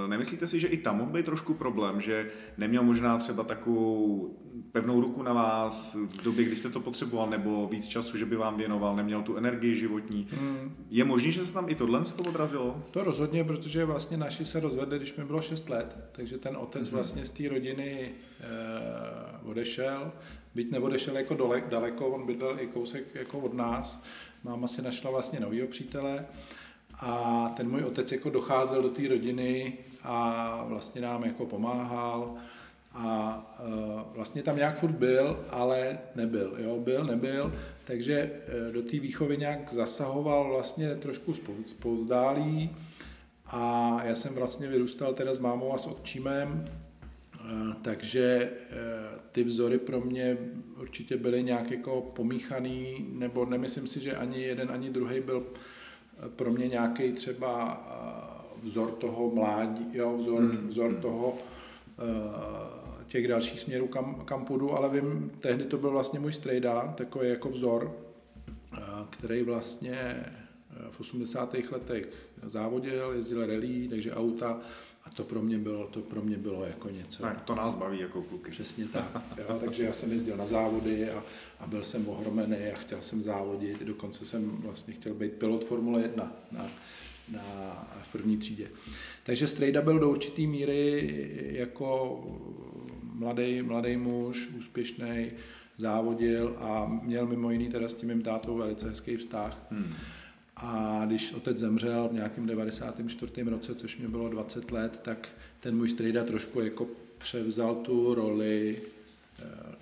nemyslíte 0.07 0.47
si, 0.47 0.61
že 0.61 0.68
i 0.68 0.77
tam 0.77 0.99
mohl 0.99 1.12
být 1.12 1.25
trošku 1.25 1.55
problém, 1.55 2.01
že 2.01 2.31
neměl 2.57 2.83
možná 2.83 3.18
třeba 3.18 3.44
takovou 3.44 4.35
pevnou 4.73 5.01
ruku 5.01 5.23
na 5.23 5.33
vás 5.33 5.94
v 5.94 6.23
době, 6.23 6.44
kdy 6.44 6.57
jste 6.57 6.68
to 6.68 6.81
potřeboval, 6.81 7.31
nebo 7.31 7.66
víc 7.66 7.87
času, 7.87 8.18
že 8.18 8.27
by 8.27 8.37
vám 8.37 8.57
věnoval, 8.57 8.97
neměl 8.97 9.23
tu 9.23 9.37
energii 9.37 9.77
životní. 9.77 10.29
Hmm. 10.31 10.77
Je 10.90 11.05
možné, 11.05 11.31
že 11.31 11.44
se 11.44 11.53
tam 11.53 11.68
i 11.68 11.75
tohle 11.75 12.05
z 12.05 12.14
toho 12.14 12.29
odrazilo? 12.29 12.83
To 12.90 13.05
rozhodně, 13.05 13.44
protože 13.44 13.85
vlastně 13.85 14.16
naši 14.16 14.44
se 14.44 14.61
rozvedli, 14.61 14.99
když 14.99 15.16
mi 15.16 15.25
bylo 15.25 15.42
6 15.42 15.68
let, 15.68 15.97
takže 16.12 16.38
ten 16.38 16.57
otec 16.57 16.88
hmm. 16.88 16.94
vlastně 16.94 17.25
z 17.25 17.31
té 17.31 17.49
rodiny 17.49 18.11
eh, 18.40 18.44
odešel, 19.44 20.12
byť 20.59 20.71
neodešel 20.71 21.16
jako 21.16 21.35
dole, 21.35 21.62
daleko, 21.68 22.09
on 22.09 22.27
bydlel 22.27 22.61
i 22.61 22.66
kousek 22.66 23.14
jako 23.14 23.38
od 23.38 23.55
nás, 23.55 24.03
máma 24.44 24.68
si 24.68 24.83
našla 24.83 25.11
vlastně 25.11 25.40
novýho 25.40 25.66
přítele 25.66 26.27
a 27.01 27.12
ten 27.57 27.71
můj 27.71 27.85
otec 27.85 28.12
jako 28.12 28.31
docházel 28.31 28.83
do 28.83 28.90
té 28.90 29.09
rodiny 29.09 29.79
a 30.03 30.64
vlastně 30.68 31.01
nám 31.01 31.25
jako 31.25 31.47
pomáhal, 31.47 32.35
a 32.94 33.07
uh, 33.66 34.14
vlastně 34.14 34.42
tam 34.42 34.57
nějak 34.57 34.79
furt 34.79 34.92
byl, 34.92 35.44
ale 35.51 35.99
nebyl. 36.14 36.57
Jo? 36.59 36.77
Byl, 36.79 37.05
nebyl, 37.05 37.53
takže 37.85 38.31
uh, 38.66 38.73
do 38.73 38.83
té 38.83 38.99
výchovy 38.99 39.37
nějak 39.37 39.73
zasahoval 39.73 40.49
vlastně 40.49 40.94
trošku 40.94 41.35
spouzdálí 41.64 42.77
a 43.47 43.97
já 44.05 44.14
jsem 44.14 44.35
vlastně 44.35 44.66
vyrůstal 44.66 45.14
teda 45.14 45.35
s 45.35 45.38
mámou 45.38 45.75
a 45.75 45.79
s 45.79 45.87
otčímem, 45.87 46.64
takže 47.83 48.51
ty 49.33 49.45
vzory 49.45 49.79
pro 49.79 50.01
mě 50.01 50.37
určitě 50.81 51.17
byly 51.17 51.43
nějak 51.43 51.71
jako 51.71 52.01
pomíchaný, 52.01 53.07
nebo 53.13 53.47
nemyslím 53.47 53.87
si, 53.87 54.01
že 54.01 54.17
ani 54.17 54.43
jeden, 54.43 54.71
ani 54.71 54.91
druhý 54.91 55.21
byl 55.21 55.47
pro 56.37 56.53
mě 56.53 56.69
nějaký 56.69 57.13
třeba 57.13 57.85
vzor 58.63 58.91
toho 58.91 59.31
mládí, 59.31 59.87
jo, 59.93 60.17
vzor, 60.17 60.43
hmm. 60.43 60.69
vzor 60.69 60.95
toho 60.95 61.39
těch 63.07 63.29
dalších 63.29 63.61
směrů, 63.61 63.87
kam, 63.87 64.23
kam 64.25 64.45
půjdu, 64.45 64.73
ale 64.73 65.01
vím, 65.01 65.31
tehdy 65.41 65.65
to 65.65 65.79
byl 65.79 65.91
vlastně 65.91 66.21
můj 66.21 66.33
strejda, 66.33 66.95
takový 66.97 67.29
jako 67.29 67.49
vzor, 67.49 67.97
který 69.11 69.43
vlastně 69.43 70.25
v 70.91 71.01
80. 71.01 71.55
letech 71.71 72.09
závodil, 72.43 73.13
jezdil 73.15 73.47
rally, 73.47 73.89
takže 73.91 74.15
auta, 74.15 74.61
a 75.09 75.11
to 75.14 75.25
pro 75.25 75.42
mě 75.42 75.59
bylo, 75.59 75.87
to 75.87 76.01
pro 76.01 76.23
mě 76.23 76.37
bylo 76.37 76.64
jako 76.64 76.90
něco. 76.90 77.23
Tak 77.23 77.40
to 77.40 77.55
nás 77.55 77.75
baví 77.75 78.01
jako 78.01 78.23
kluky. 78.23 78.51
Přesně 78.51 78.88
tak. 78.88 79.23
Jo, 79.38 79.59
takže 79.61 79.85
já 79.85 79.92
jsem 79.92 80.12
jezdil 80.12 80.37
na 80.37 80.47
závody 80.47 81.11
a, 81.11 81.25
a 81.61 81.66
byl 81.66 81.85
jsem 81.85 82.09
ohromený 82.09 82.57
a 82.57 82.79
chtěl 82.79 83.03
jsem 83.03 83.23
závodit. 83.23 83.83
Dokonce 83.83 84.27
jsem 84.27 84.51
vlastně 84.51 84.94
chtěl 84.94 85.14
být 85.14 85.33
pilot 85.33 85.64
Formule 85.64 86.03
1 86.03 86.33
na, 86.53 86.71
na, 87.33 87.42
v 88.03 88.12
první 88.12 88.37
třídě. 88.37 88.68
Takže 89.25 89.49
Strejda 89.49 89.83
byl 89.83 89.99
do 89.99 90.11
určitý 90.11 90.47
míry 90.47 91.31
jako 91.53 92.21
mladý, 93.12 93.62
mladý 93.62 93.97
muž, 93.97 94.49
úspěšný, 94.59 95.31
závodil 95.79 96.57
a 96.59 97.01
měl 97.03 97.27
mimo 97.27 97.51
jiný 97.51 97.68
teda 97.68 97.88
s 97.88 97.94
tím 97.94 98.09
mým 98.09 98.23
tátou 98.23 98.57
velice 98.57 98.88
hezký 98.88 99.16
vztah. 99.16 99.66
Hmm. 99.71 99.94
A 100.61 101.03
když 101.07 101.33
otec 101.33 101.57
zemřel 101.57 102.09
v 102.09 102.12
nějakém 102.12 102.47
94. 102.47 103.42
roce, 103.42 103.75
což 103.75 103.99
mě 103.99 104.09
bylo 104.09 104.29
20 104.29 104.71
let, 104.71 105.01
tak 105.03 105.29
ten 105.61 105.77
můj 105.77 105.88
strejda 105.88 106.25
trošku 106.25 106.61
jako 106.61 106.87
převzal 107.18 107.75
tu 107.75 108.14
roli 108.14 108.83
eh, 109.38 109.79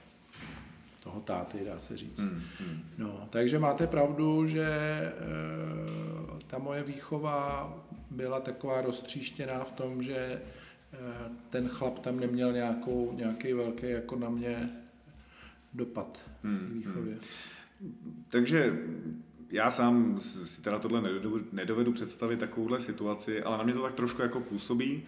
toho 1.07 1.21
táty, 1.21 1.59
dá 1.65 1.81
se 1.81 1.97
říct. 1.97 2.19
Mm, 2.19 2.43
mm. 2.61 2.81
No, 2.99 3.29
takže 3.31 3.59
máte 3.59 3.87
pravdu, 3.87 4.47
že 4.47 4.67
e, 4.67 5.13
ta 6.47 6.59
moje 6.59 6.83
výchova 6.83 7.73
byla 8.11 8.41
taková 8.41 8.81
roztříštěná 8.81 9.65
v 9.65 9.73
tom, 9.73 10.03
že 10.03 10.17
e, 10.17 10.41
ten 11.51 11.69
chlap 11.69 11.99
tam 11.99 12.21
neměl 12.21 12.53
nějakou, 12.53 13.13
nějaký 13.17 13.53
velký 13.53 13.91
jako 13.91 14.17
na 14.17 14.29
mě 14.29 14.71
dopad 15.75 16.19
mm, 16.43 16.59
v 16.59 16.73
výchově. 16.73 17.15
Mm. 17.81 18.25
Takže 18.29 18.79
já 19.51 19.71
sám 19.71 20.21
si 20.21 20.63
teda 20.63 20.79
tohle 20.79 21.03
nedovedu, 21.03 21.47
nedovedu 21.53 21.93
představit 21.93 22.37
takovouhle 22.37 22.81
situaci, 22.81 23.43
ale 23.43 23.59
na 23.59 23.65
mě 23.65 23.75
to 23.75 23.83
tak 23.83 23.95
trošku 23.95 24.23
jako 24.23 24.41
působí, 24.41 25.03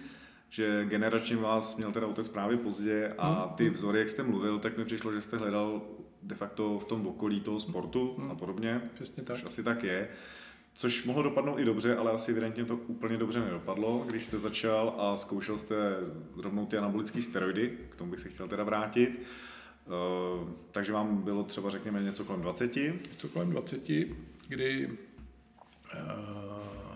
že 0.51 0.85
generačně 0.85 1.37
vás 1.37 1.77
měl 1.77 1.92
teda 1.92 2.07
otec 2.07 2.29
právě 2.29 2.57
pozdě 2.57 3.14
a 3.18 3.44
hmm, 3.44 3.55
ty 3.55 3.70
vzory, 3.70 3.98
jak 3.98 4.09
jste 4.09 4.22
mluvil, 4.22 4.59
tak 4.59 4.79
mi 4.79 4.85
přišlo, 4.85 5.12
že 5.12 5.20
jste 5.20 5.37
hledal 5.37 5.83
de 6.22 6.35
facto 6.35 6.79
v 6.79 6.85
tom 6.85 7.07
okolí 7.07 7.40
toho 7.40 7.61
sportu 7.61 8.14
hmm. 8.18 8.31
a 8.31 8.35
podobně. 8.35 8.81
Přesně 8.94 9.22
tak. 9.22 9.37
asi 9.46 9.62
tak 9.62 9.85
je. 9.85 10.09
Což 10.74 11.05
mohlo 11.05 11.22
dopadnout 11.22 11.59
i 11.59 11.64
dobře, 11.64 11.96
ale 11.96 12.12
asi 12.12 12.31
evidentně 12.33 12.64
to 12.64 12.77
úplně 12.77 13.16
dobře 13.16 13.40
nedopadlo, 13.40 14.05
když 14.07 14.24
jste 14.24 14.38
začal 14.38 14.94
a 14.98 15.16
zkoušel 15.16 15.59
jste 15.59 15.74
rovnou 16.37 16.66
ty 16.66 16.79
anabolické 16.79 17.22
steroidy, 17.22 17.79
k 17.88 17.96
tomu 17.96 18.11
bych 18.11 18.20
se 18.20 18.29
chtěl 18.29 18.48
teda 18.48 18.64
vrátit. 18.64 19.22
Uh, 19.88 20.48
takže 20.72 20.92
vám 20.92 21.22
bylo 21.22 21.42
třeba, 21.44 21.70
řekněme, 21.70 22.03
něco 22.03 22.24
kolem 22.24 22.42
20? 22.42 22.77
Něco 22.77 23.29
kolem 23.29 23.51
20, 23.51 23.83
kdy 24.48 24.87
uh, 24.87 24.96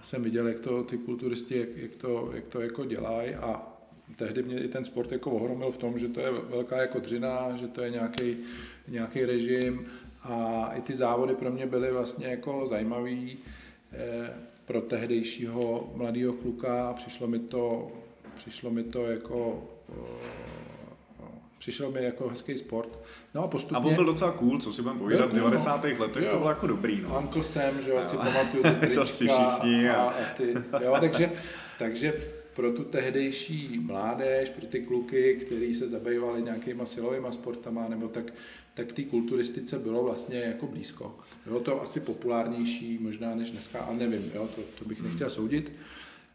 jsem 0.03 0.23
viděl, 0.23 0.49
jak 0.49 0.61
to 0.61 0.83
ty 0.83 0.99
kulturisti, 0.99 1.59
jak, 1.59 1.69
jak 1.77 1.97
to, 1.97 2.31
jak 2.35 2.47
to 2.47 2.61
jako 2.61 2.85
dělají 2.85 3.35
a 3.35 3.73
tehdy 4.17 4.43
mě 4.43 4.65
i 4.65 4.69
ten 4.69 4.85
sport 4.85 5.13
jako 5.13 5.31
ohromil 5.31 5.73
v 5.73 5.77
tom, 5.77 5.99
že 5.99 6.09
to 6.09 6.21
je 6.21 6.31
velká 6.31 6.77
jako 6.77 7.01
dřina, 7.01 7.57
že 7.57 7.69
to 7.69 7.83
je 7.83 7.91
nějaký, 7.91 8.37
nějaký 8.89 9.25
režim 9.25 9.87
a 10.23 10.67
i 10.75 10.81
ty 10.81 10.95
závody 10.95 11.35
pro 11.35 11.51
mě 11.51 11.67
byly 11.67 11.93
vlastně 11.93 12.27
jako 12.27 12.67
zajímavý 12.67 13.39
eh, 13.93 14.31
pro 14.65 14.81
tehdejšího 14.81 15.93
mladého 15.95 16.33
kluka. 16.33 16.93
Přišlo 16.93 17.27
mi 17.27 17.39
to, 17.39 17.93
přišlo 18.37 18.71
mi 18.71 18.85
to 18.85 19.07
jako 19.07 19.69
eh, 19.89 20.82
přišel 21.63 21.91
mi 21.91 22.05
jako 22.05 22.29
hezký 22.29 22.59
sport. 22.59 22.99
No 23.35 23.45
a 23.45 23.49
postupně... 23.49 23.77
A 23.77 23.81
on 23.81 23.95
byl 23.95 24.05
docela 24.05 24.31
cool, 24.31 24.61
co 24.61 24.73
si 24.73 24.83
budeme 24.83 25.01
povídat, 25.01 25.31
v 25.31 25.35
90. 25.35 25.85
No, 25.85 25.91
letech 25.99 26.25
jo. 26.25 26.31
to 26.31 26.37
bylo 26.37 26.49
jako 26.49 26.67
dobrý. 26.67 27.01
No. 27.01 27.19
Uncle 27.19 27.43
Sam, 27.43 27.83
že 27.85 27.91
jo, 27.91 28.03
si 28.07 28.17
pamatuju 28.17 28.63
ty 28.63 28.71
trička 28.71 29.01
to 29.01 29.07
si 29.07 29.29
všichni. 29.29 29.91
A, 29.91 30.03
a 30.03 30.35
ty, 30.37 30.55
jo, 30.85 30.97
takže, 31.01 31.33
takže 31.79 32.15
pro 32.55 32.73
tu 32.73 32.85
tehdejší 32.85 33.79
mládež, 33.79 34.51
pro 34.51 34.67
ty 34.67 34.81
kluky, 34.81 35.35
kteří 35.47 35.75
se 35.75 35.89
zabývali 35.89 36.43
nějakýma 36.43 36.87
silovými 36.87 37.27
sportama, 37.31 37.89
nebo 37.89 38.09
tak, 38.09 38.33
tak 38.75 38.93
ty 38.93 39.05
kulturistice 39.05 39.79
bylo 39.79 40.05
vlastně 40.05 40.41
jako 40.41 40.67
blízko. 40.67 41.15
Bylo 41.47 41.61
to 41.61 41.83
asi 41.83 42.01
populárnější 42.01 42.99
možná 42.99 43.35
než 43.35 43.51
dneska, 43.51 43.81
ale 43.81 43.97
nevím, 43.97 44.31
jo, 44.35 44.49
to, 44.57 44.63
to 44.79 44.85
bych 44.85 45.03
nechtěl 45.03 45.31
soudit. 45.31 45.73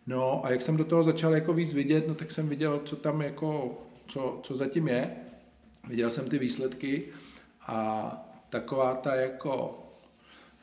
No 0.07 0.45
a 0.45 0.51
jak 0.51 0.61
jsem 0.61 0.77
do 0.77 0.83
toho 0.83 1.03
začal 1.03 1.35
jako 1.35 1.53
víc 1.53 1.73
vidět, 1.73 2.07
no 2.07 2.15
tak 2.15 2.31
jsem 2.31 2.49
viděl, 2.49 2.81
co 2.85 2.95
tam 2.95 3.21
jako 3.21 3.77
co, 4.07 4.39
co 4.43 4.55
zatím 4.55 4.87
je. 4.87 5.15
Viděl 5.87 6.09
jsem 6.09 6.29
ty 6.29 6.39
výsledky 6.39 7.03
a 7.61 8.11
taková 8.49 8.95
ta 8.95 9.15
jako 9.15 9.83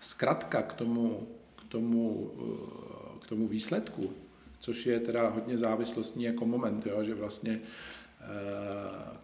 zkratka 0.01 0.63
k 0.63 0.73
tomu, 0.73 1.29
k 1.57 1.65
tomu, 1.65 2.31
eh, 2.39 3.19
k 3.21 3.27
tomu 3.27 3.49
výsledku, 3.49 4.13
což 4.61 4.87
je 4.87 5.01
teda 5.01 5.29
hodně 5.29 5.59
závislostní 5.59 6.25
jako 6.25 6.47
moment, 6.47 6.87
jo, 6.87 7.05
že 7.05 7.15
vlastně 7.15 7.61
eh, 7.61 8.25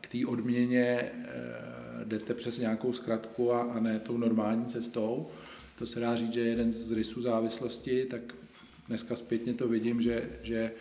k 0.00 0.09
té 0.09 0.26
odměně 0.26 0.87
eh, 0.87 2.04
jdete 2.04 2.35
přes 2.35 2.59
nějakou 2.59 2.92
zkratku 2.92 3.52
a, 3.52 3.62
a 3.62 3.80
ne 3.80 4.00
tou 4.00 4.18
normální 4.18 4.66
cestou. 4.66 5.28
To 5.78 5.87
se 5.87 6.00
dá 6.00 6.16
říct, 6.16 6.33
že 6.33 6.40
jeden 6.40 6.72
z 6.72 6.92
rysů 6.92 7.22
závislosti, 7.22 8.04
tak 8.04 8.20
dneska 8.88 9.16
zpětně 9.16 9.54
to 9.54 9.68
vidím, 9.68 10.02
že, 10.02 10.30
že 10.42 10.72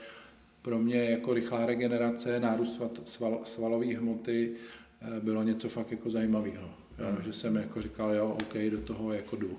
pro 0.62 0.80
mě 0.80 1.10
jako 1.10 1.34
rychlá 1.34 1.66
regenerace, 1.66 2.40
nárůst 2.40 2.82
sval, 3.06 3.40
svalové 3.44 3.98
hmoty 3.98 4.56
eh, 5.02 5.20
bylo 5.20 5.44
něco 5.44 5.70
fakt 5.70 5.92
jako 5.92 6.10
zajímavého. 6.10 6.70
Hmm. 6.98 7.24
Že 7.24 7.34
jsem 7.34 7.56
jako 7.56 7.82
říkal, 7.82 8.14
jo, 8.14 8.38
OK, 8.42 8.54
do 8.72 8.82
toho 8.82 9.14
jako 9.14 9.36
jdu. 9.36 9.58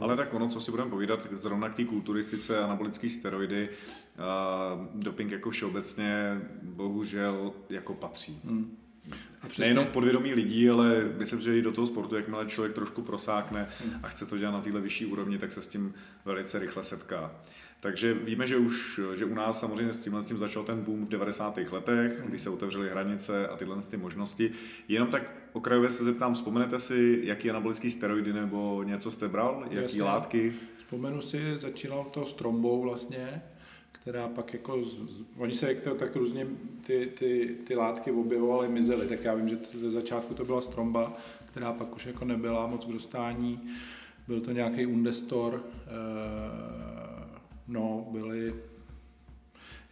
Ale 0.00 0.16
tak 0.16 0.34
ono, 0.34 0.48
co 0.48 0.60
si 0.60 0.70
budeme 0.70 0.90
povídat, 0.90 1.26
zrovna 1.32 1.68
k 1.68 1.74
té 1.74 1.84
kulturistice, 1.84 2.58
anabolické 2.58 3.08
steroidy, 3.08 3.68
uh, 3.68 4.86
doping 4.94 5.30
jako 5.30 5.50
všeobecně 5.50 6.40
bohužel 6.62 7.52
jako 7.70 7.94
patří. 7.94 8.40
Hmm. 8.44 8.76
A 9.42 9.46
přesně... 9.46 9.64
Nejenom 9.64 9.84
v 9.84 9.90
podvědomí 9.90 10.34
lidí, 10.34 10.70
ale 10.70 11.04
myslím, 11.18 11.40
že 11.40 11.58
i 11.58 11.62
do 11.62 11.72
toho 11.72 11.86
sportu, 11.86 12.16
jakmile 12.16 12.46
člověk 12.46 12.74
trošku 12.74 13.02
prosákne 13.02 13.68
hmm. 13.84 14.00
a 14.02 14.08
chce 14.08 14.26
to 14.26 14.38
dělat 14.38 14.52
na 14.52 14.60
téhle 14.60 14.80
vyšší 14.80 15.06
úrovni, 15.06 15.38
tak 15.38 15.52
se 15.52 15.62
s 15.62 15.66
tím 15.66 15.94
velice 16.24 16.58
rychle 16.58 16.82
setká. 16.82 17.30
Takže 17.80 18.14
víme, 18.14 18.46
že 18.46 18.56
už 18.56 19.00
že 19.14 19.24
u 19.24 19.34
nás 19.34 19.60
samozřejmě 19.60 19.92
s 19.92 20.04
tímhle 20.04 20.22
s 20.22 20.26
tím 20.26 20.38
začal 20.38 20.64
ten 20.64 20.82
boom 20.82 21.06
v 21.06 21.08
90. 21.08 21.58
letech, 21.70 22.22
kdy 22.24 22.38
se 22.38 22.50
otevřely 22.50 22.90
hranice 22.90 23.48
a 23.48 23.56
tyhle 23.56 23.82
ty 23.82 23.96
možnosti. 23.96 24.50
Jenom 24.88 25.08
tak 25.08 25.22
okrajově 25.52 25.90
se 25.90 26.04
zeptám, 26.04 26.34
vzpomenete 26.34 26.78
si, 26.78 27.20
jaký 27.22 27.50
anabolický 27.50 27.90
steroidy 27.90 28.32
nebo 28.32 28.82
něco 28.82 29.10
jste 29.10 29.28
bral, 29.28 29.62
jaký 29.62 29.76
Jasně. 29.76 30.02
látky? 30.02 30.52
Vzpomenu 30.78 31.20
si, 31.20 31.58
začínal 31.58 32.04
to 32.04 32.24
s 32.24 32.34
trombou 32.34 32.82
vlastně, 32.82 33.42
která 34.06 34.28
pak 34.28 34.52
jako, 34.52 34.84
z, 34.84 34.98
oni 35.36 35.54
se 35.54 35.68
jak 35.68 35.80
to, 35.80 35.94
tak 35.94 36.16
různě 36.16 36.46
ty, 36.86 37.12
ty, 37.18 37.56
ty 37.64 37.76
látky 37.76 38.10
objevovaly, 38.10 38.68
mizely, 38.68 39.06
tak 39.06 39.24
já 39.24 39.34
vím, 39.34 39.48
že 39.48 39.58
ze 39.74 39.90
začátku 39.90 40.34
to 40.34 40.44
byla 40.44 40.60
stromba, 40.60 41.16
která 41.44 41.72
pak 41.72 41.96
už 41.96 42.06
jako 42.06 42.24
nebyla 42.24 42.66
moc 42.66 42.84
k 42.84 42.92
dostání, 42.92 43.60
byl 44.28 44.40
to 44.40 44.52
nějaký 44.52 44.86
undestor, 44.86 45.64
eh, 45.86 47.26
No, 47.68 48.06
byly 48.10 48.54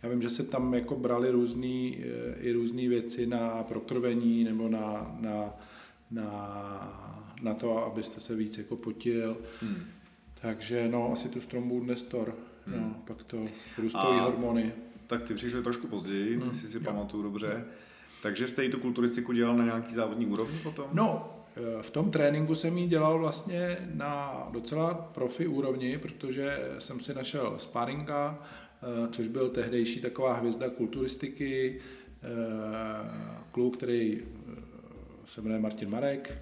já 0.03 0.09
vím, 0.09 0.23
že 0.23 0.31
se 0.31 0.45
tam 0.45 0.75
jako 0.75 0.97
brali 0.97 1.31
různý, 1.31 1.99
eh, 1.99 2.41
i 2.41 2.53
různé 2.53 2.89
věci 2.89 3.27
na 3.27 3.63
prokrvení 3.63 4.45
nebo 4.45 4.69
na, 4.69 5.17
na, 5.21 5.55
na, 6.11 7.35
na 7.43 7.55
to, 7.55 7.85
abyste 7.85 8.21
se 8.21 8.35
víc 8.35 8.59
jako 8.59 8.77
potil. 8.77 9.37
Hmm. 9.61 9.77
Takže 10.41 10.89
no, 10.89 11.13
asi 11.13 11.29
tu 11.29 11.41
strombu 11.41 11.85
Nestor, 11.85 12.35
hmm. 12.67 12.81
no, 12.81 12.95
pak 13.07 13.25
to 13.25 13.47
růstové 13.79 14.21
hormony. 14.21 14.73
Tak 15.07 15.23
ty 15.23 15.35
přišly 15.35 15.63
trošku 15.63 15.87
později, 15.87 16.37
hmm. 16.37 16.49
jestli 16.49 16.69
si 16.69 16.81
pamatuju 16.81 17.23
dobře. 17.23 17.65
Takže 18.23 18.47
jste 18.47 18.65
i 18.65 18.71
tu 18.71 18.79
kulturistiku 18.79 19.33
dělal 19.33 19.57
na 19.57 19.65
nějaký 19.65 19.95
závodní 19.95 20.27
úrovni 20.27 20.59
potom? 20.59 20.87
No, 20.93 21.35
v 21.81 21.91
tom 21.91 22.11
tréninku 22.11 22.55
jsem 22.55 22.79
ji 22.79 22.87
dělal 22.87 23.19
vlastně 23.19 23.79
na 23.95 24.47
docela 24.53 24.95
profi 24.95 25.47
úrovni, 25.47 25.99
protože 25.99 26.59
jsem 26.79 27.01
si 27.01 27.15
našel 27.15 27.55
sparinga, 27.59 28.43
eh, 28.83 29.09
což 29.13 29.29
byl 29.29 29.49
tehdejší 29.49 30.01
taková 30.01 30.35
hvězda 30.35 30.69
kulturistiky, 30.71 31.81
eh, 31.81 32.29
kluk, 33.53 33.77
který 33.77 34.23
eh, 34.23 34.61
se 35.25 35.41
jmenuje 35.43 35.61
Martin 35.61 35.91
Marek 35.91 36.39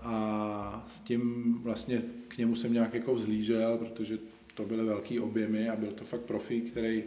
a 0.00 0.84
s 0.88 1.00
tím 1.00 1.54
vlastně 1.62 2.02
k 2.28 2.38
němu 2.38 2.56
jsem 2.56 2.72
nějak 2.72 2.94
jako 2.94 3.14
vzlížel, 3.14 3.78
protože 3.78 4.18
to 4.54 4.64
byly 4.64 4.84
velký 4.84 5.20
objemy 5.20 5.68
a 5.68 5.76
byl 5.76 5.92
to 5.92 6.04
fakt 6.04 6.20
profi, 6.20 6.60
který 6.60 7.04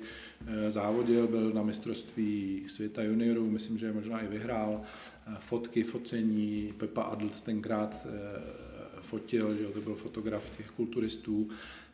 závodil, 0.67 1.27
byl 1.27 1.51
na 1.53 1.63
mistrovství 1.63 2.63
světa 2.67 3.03
juniorů, 3.03 3.49
myslím, 3.49 3.77
že 3.77 3.93
možná 3.93 4.19
i 4.19 4.27
vyhrál 4.27 4.81
fotky, 5.39 5.83
focení. 5.83 6.73
Pepa 6.77 7.01
Adl 7.01 7.29
tenkrát 7.43 8.05
eh, 8.05 8.41
fotil, 9.01 9.55
že 9.55 9.65
to 9.65 9.81
byl 9.81 9.95
fotograf 9.95 10.57
těch 10.57 10.71
kulturistů. 10.71 11.49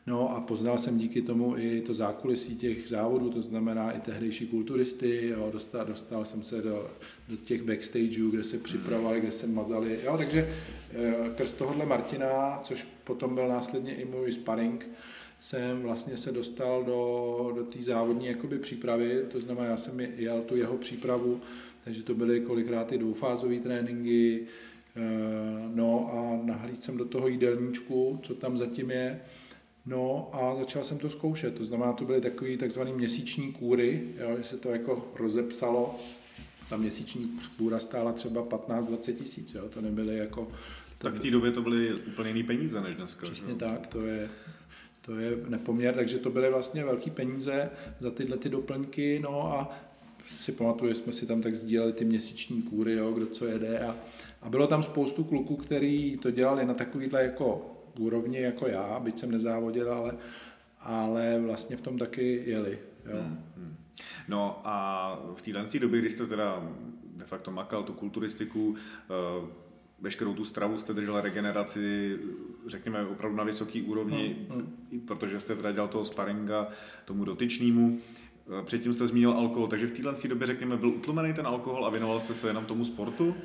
No 0.07 0.35
a 0.37 0.41
poznal 0.41 0.77
jsem 0.77 0.97
díky 0.97 1.21
tomu 1.21 1.57
i 1.57 1.81
to 1.81 1.93
zákulisí 1.93 2.55
těch 2.55 2.87
závodů, 2.87 3.29
to 3.29 3.41
znamená 3.41 3.91
i 3.91 4.01
tehdejší 4.01 4.47
kulturisty, 4.47 5.27
jo, 5.27 5.49
dostal, 5.53 5.85
dostal 5.85 6.25
jsem 6.25 6.43
se 6.43 6.61
do, 6.61 6.91
do 7.29 7.37
těch 7.37 7.63
backstageů, 7.63 8.31
kde 8.31 8.43
se 8.43 8.57
připravovali, 8.57 9.19
kde 9.19 9.31
se 9.31 9.47
mazali, 9.47 9.99
jo, 10.03 10.17
takže 10.17 10.55
krz 11.35 11.53
tohohle 11.53 11.85
Martina, 11.85 12.59
což 12.63 12.87
potom 13.03 13.35
byl 13.35 13.47
následně 13.47 13.95
i 13.95 14.05
můj 14.05 14.31
sparring, 14.31 14.87
jsem 15.43 15.81
vlastně 15.81 16.17
se 16.17 16.31
dostal 16.31 16.83
do, 16.83 17.51
do 17.55 17.63
té 17.63 17.83
závodní 17.83 18.25
jakoby 18.25 18.59
přípravy, 18.59 19.23
to 19.31 19.41
znamená, 19.41 19.67
já 19.67 19.77
jsem 19.77 19.99
jel 19.99 20.41
tu 20.41 20.55
jeho 20.55 20.77
přípravu, 20.77 21.41
takže 21.83 22.03
to 22.03 22.15
byly 22.15 22.41
kolikrát 22.41 22.91
i 22.91 22.97
dvoufázové 22.97 23.55
tréninky, 23.55 24.47
eh, 24.95 25.01
no 25.73 26.09
a 26.13 26.45
nahlídl 26.45 26.81
jsem 26.81 26.97
do 26.97 27.05
toho 27.05 27.27
jídelníčku, 27.27 28.19
co 28.23 28.35
tam 28.35 28.57
zatím 28.57 28.91
je, 28.91 29.21
No 29.85 30.29
a 30.33 30.55
začal 30.55 30.83
jsem 30.83 30.97
to 30.97 31.09
zkoušet, 31.09 31.55
to 31.55 31.65
znamená, 31.65 31.93
to 31.93 32.05
byly 32.05 32.21
takové 32.21 32.57
takzvané 32.57 32.91
měsíční 32.91 33.51
kůry, 33.51 34.03
jo, 34.17 34.37
že 34.37 34.43
se 34.43 34.57
to 34.57 34.69
jako 34.69 35.11
rozepsalo, 35.15 35.99
ta 36.69 36.77
měsíční 36.77 37.39
kůra 37.57 37.79
stála 37.79 38.13
třeba 38.13 38.43
15-20 38.43 39.15
tisíc, 39.15 39.53
jo, 39.53 39.69
to 39.69 39.81
nebyly 39.81 40.17
jako... 40.17 40.47
To 40.97 41.09
tak 41.09 41.13
v 41.13 41.19
té 41.19 41.31
době 41.31 41.51
to 41.51 41.61
byly 41.61 41.93
úplně 41.93 42.29
jiné 42.29 42.43
peníze 42.47 42.81
než 42.81 42.95
dneska. 42.95 43.25
Přesně 43.25 43.51
jo? 43.51 43.57
tak, 43.57 43.87
to 43.87 44.01
je, 44.05 44.29
to 45.05 45.15
je 45.15 45.37
nepoměr, 45.47 45.95
takže 45.95 46.19
to 46.19 46.29
byly 46.29 46.49
vlastně 46.49 46.83
velké 46.83 47.11
peníze 47.11 47.69
za 47.99 48.11
tyhle 48.11 48.37
ty 48.37 48.49
doplňky, 48.49 49.19
no 49.19 49.53
a 49.53 49.71
si 50.29 50.51
pamatuju, 50.51 50.89
že 50.89 50.95
jsme 50.95 51.13
si 51.13 51.25
tam 51.25 51.41
tak 51.41 51.55
sdíleli 51.55 51.93
ty 51.93 52.05
měsíční 52.05 52.61
kůry, 52.61 52.93
jo, 52.93 53.11
kdo 53.11 53.25
co 53.25 53.45
jede 53.45 53.79
a, 53.79 53.95
a 54.41 54.49
bylo 54.49 54.67
tam 54.67 54.83
spoustu 54.83 55.23
kluků, 55.23 55.55
který 55.55 56.17
to 56.17 56.31
dělali 56.31 56.65
na 56.65 56.73
takovýhle 56.73 57.23
jako 57.23 57.69
úrovni 57.99 58.41
jako 58.41 58.67
já, 58.67 58.99
byť 58.99 59.19
jsem 59.19 59.31
nezávodil, 59.31 59.93
ale, 59.93 60.17
ale 60.79 61.39
vlastně 61.39 61.77
v 61.77 61.81
tom 61.81 61.97
taky 61.97 62.43
jeli. 62.45 62.79
Jo. 63.05 63.21
Hmm, 63.21 63.43
hmm. 63.57 63.75
No 64.27 64.61
a 64.63 65.15
v 65.35 65.41
téhle 65.41 65.65
době, 65.79 65.99
kdy 65.99 66.09
jste 66.09 66.27
teda 66.27 66.69
de 67.15 67.25
facto 67.25 67.51
makal 67.51 67.83
tu 67.83 67.93
kulturistiku, 67.93 68.75
eh, 68.75 69.63
veškerou 70.03 70.33
tu 70.33 70.45
stravu 70.45 70.77
jste 70.77 70.93
držel 70.93 71.21
regeneraci, 71.21 72.17
řekněme, 72.67 73.05
opravdu 73.05 73.37
na 73.37 73.43
vysoký 73.43 73.81
úrovni, 73.81 74.35
hmm, 74.49 74.59
hmm. 74.91 74.99
protože 74.99 75.39
jste 75.39 75.55
teda 75.55 75.71
dělal 75.71 75.87
toho 75.87 76.05
sparinga 76.05 76.67
tomu 77.05 77.25
dotyčnému. 77.25 77.99
Eh, 78.59 78.63
předtím 78.63 78.93
jste 78.93 79.07
zmínil 79.07 79.31
alkohol, 79.31 79.67
takže 79.67 79.87
v 79.87 79.91
téhle 79.91 80.13
době, 80.27 80.47
řekněme, 80.47 80.77
byl 80.77 80.89
utlumený 80.89 81.33
ten 81.33 81.47
alkohol 81.47 81.85
a 81.85 81.89
věnoval 81.89 82.19
jste 82.19 82.33
se 82.33 82.47
jenom 82.47 82.65
tomu 82.65 82.83
sportu? 82.83 83.35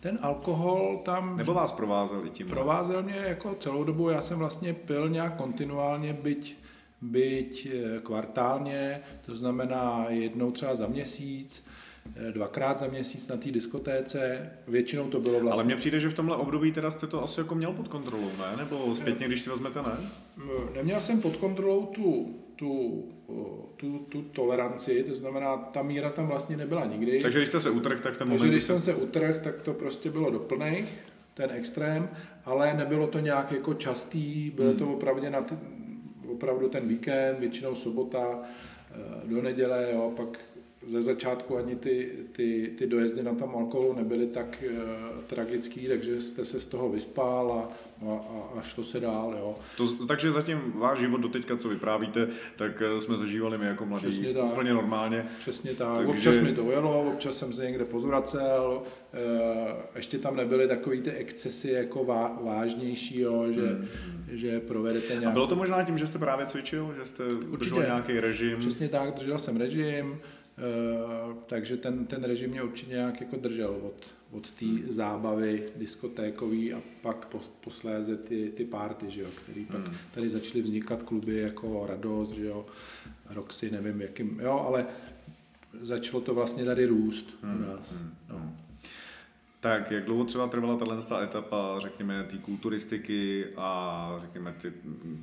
Ten 0.00 0.18
alkohol 0.22 1.02
tam... 1.04 1.36
Nebo 1.36 1.54
vás 1.54 1.72
provázel 1.72 2.26
i 2.26 2.30
tím? 2.30 2.46
Provázel 2.46 3.02
mě 3.02 3.16
jako 3.16 3.54
celou 3.54 3.84
dobu, 3.84 4.08
já 4.08 4.22
jsem 4.22 4.38
vlastně 4.38 4.72
pil 4.74 5.08
nějak 5.08 5.36
kontinuálně, 5.36 6.12
byť, 6.12 6.56
byť 7.00 7.68
eh, 7.72 8.00
kvartálně, 8.00 9.00
to 9.26 9.34
znamená 9.34 10.06
jednou 10.08 10.50
třeba 10.50 10.74
za 10.74 10.86
měsíc, 10.86 11.64
dvakrát 12.32 12.78
za 12.78 12.86
měsíc 12.86 13.28
na 13.28 13.36
té 13.36 13.50
diskotéce, 13.50 14.50
většinou 14.68 15.08
to 15.08 15.20
bylo 15.20 15.32
vlastně... 15.32 15.52
Ale 15.52 15.64
mně 15.64 15.76
přijde, 15.76 16.00
že 16.00 16.10
v 16.10 16.14
tomhle 16.14 16.36
období 16.36 16.72
teda 16.72 16.90
jste 16.90 17.06
to 17.06 17.24
asi 17.24 17.40
jako 17.40 17.54
měl 17.54 17.72
pod 17.72 17.88
kontrolou, 17.88 18.30
ne? 18.38 18.56
Nebo 18.56 18.94
zpětně, 18.94 19.26
když 19.26 19.40
si 19.40 19.50
vezmete, 19.50 19.82
ne? 19.82 19.96
Neměl 20.74 21.00
jsem 21.00 21.20
pod 21.20 21.36
kontrolou 21.36 21.86
tu 21.86 22.34
tu, 22.56 23.04
tu, 23.76 23.98
tu 23.98 24.22
toleranci, 24.22 25.04
to 25.08 25.14
znamená, 25.14 25.56
ta 25.56 25.82
míra 25.82 26.10
tam 26.10 26.26
vlastně 26.26 26.56
nebyla 26.56 26.86
nikdy. 26.86 27.20
Takže 27.20 27.38
když 27.38 27.48
jste 27.48 27.60
se 27.60 27.70
utrh, 27.70 28.00
tak 28.00 28.16
ten 28.16 28.28
moment... 28.28 28.38
Takže 28.38 28.52
když 28.52 28.62
jsem 28.62 28.80
se 28.80 28.94
utrh, 28.94 29.40
tak 29.40 29.62
to 29.62 29.74
prostě 29.74 30.10
bylo 30.10 30.30
doplnej, 30.30 30.86
ten 31.34 31.50
extrém, 31.50 32.08
ale 32.44 32.74
nebylo 32.74 33.06
to 33.06 33.18
nějak 33.18 33.52
jako 33.52 33.74
častý, 33.74 34.50
bylo 34.50 34.68
hmm. 34.68 34.78
to 34.78 34.88
opravdu, 34.88 35.30
na 35.30 35.40
t, 35.40 35.58
opravdu 36.28 36.68
ten 36.68 36.88
víkend, 36.88 37.38
většinou 37.38 37.74
sobota 37.74 38.40
eh, 38.90 39.28
do 39.28 39.42
neděle, 39.42 39.88
jo, 39.92 40.12
pak 40.16 40.38
ze 40.86 41.02
začátku 41.02 41.56
ani 41.56 41.76
ty, 41.76 42.12
ty, 42.32 42.72
ty 42.78 42.86
dojezdy 42.86 43.22
na 43.22 43.34
tom 43.34 43.56
alkoholu 43.56 43.94
nebyly 43.94 44.26
tak 44.26 44.64
uh, 44.70 45.24
tragický, 45.26 45.88
takže 45.88 46.20
jste 46.20 46.44
se 46.44 46.60
z 46.60 46.64
toho 46.64 46.88
vyspál 46.88 47.52
a, 47.52 47.72
a, 48.08 48.58
a 48.58 48.62
šlo 48.62 48.84
se 48.84 49.00
dál. 49.00 49.34
Jo. 49.38 49.54
To, 49.76 50.06
takže 50.06 50.32
zatím 50.32 50.72
váš 50.74 50.98
život 50.98 51.20
do 51.20 51.28
teďka, 51.28 51.56
co 51.56 51.68
vyprávíte, 51.68 52.28
tak 52.56 52.82
eh, 52.82 53.00
jsme 53.00 53.16
zažívali 53.16 53.58
my 53.58 53.66
jako 53.66 53.86
mladí 53.86 54.06
Přesně 54.06 54.34
tak. 54.34 54.44
úplně 54.44 54.72
normálně. 54.72 55.26
Přesně 55.38 55.74
tak. 55.74 55.96
Takže... 55.96 56.12
Občas 56.12 56.36
mi 56.36 56.52
to 56.52 56.64
ujelo, 56.64 57.12
občas 57.12 57.36
jsem 57.36 57.52
se 57.52 57.64
někde 57.64 57.84
pozvracel, 57.84 58.82
uh, 58.82 59.70
ještě 59.96 60.18
tam 60.18 60.36
nebyly 60.36 60.68
takové 60.68 60.96
ty 60.96 61.10
excesy 61.10 61.70
jako 61.70 62.04
vá, 62.04 62.38
vážnější, 62.42 63.20
jo, 63.20 63.46
že, 63.50 63.66
hmm. 63.66 63.88
že 64.28 64.60
provedete 64.60 65.14
nějak... 65.14 65.26
A 65.26 65.30
bylo 65.30 65.46
to 65.46 65.56
možná 65.56 65.84
tím, 65.84 65.98
že 65.98 66.06
jste 66.06 66.18
právě 66.18 66.46
cvičil, 66.46 66.94
že 66.98 67.04
jste 67.04 67.24
držel 67.58 67.82
nějaký 67.82 68.20
režim? 68.20 68.58
Přesně 68.58 68.88
tak, 68.88 69.14
držel 69.14 69.38
jsem 69.38 69.56
režim, 69.56 70.20
takže 71.46 71.76
ten, 71.76 72.06
ten 72.06 72.24
režim 72.24 72.50
mě 72.50 72.62
určitě 72.62 72.92
nějak 72.92 73.20
jako 73.20 73.36
držel 73.36 73.80
od, 73.82 74.06
od 74.30 74.50
té 74.50 74.66
hmm. 74.66 74.84
zábavy 74.88 75.68
diskotékový 75.76 76.72
a 76.72 76.82
pak 77.02 77.26
pos, 77.26 77.48
posléze 77.48 78.16
ty, 78.16 78.52
ty 78.56 78.64
party, 78.64 79.10
že 79.10 79.22
jo, 79.22 79.28
který 79.42 79.64
pak 79.64 79.86
hmm. 79.86 79.96
tady 80.14 80.28
začaly 80.28 80.62
vznikat 80.62 81.02
kluby 81.02 81.36
jako 81.36 81.86
Radost, 81.86 82.32
že 82.32 82.46
jo, 82.46 82.66
Roxy, 83.30 83.70
nevím 83.70 84.00
jakým, 84.00 84.40
jo, 84.42 84.64
ale 84.66 84.86
začalo 85.80 86.20
to 86.20 86.34
vlastně 86.34 86.64
tady 86.64 86.86
růst 86.86 87.38
u 87.42 87.62
nás. 87.62 87.92
Hmm. 87.92 88.14
No. 88.30 88.52
Tak 89.60 89.90
jak 89.90 90.04
dlouho 90.04 90.24
třeba 90.24 90.48
trvala 90.48 90.76
tato 90.76 91.18
etapa, 91.20 91.78
řekněme, 91.78 92.24
té 92.24 92.38
kulturistiky 92.38 93.46
a 93.56 94.16
řekněme 94.20 94.54
ty, 94.62 94.72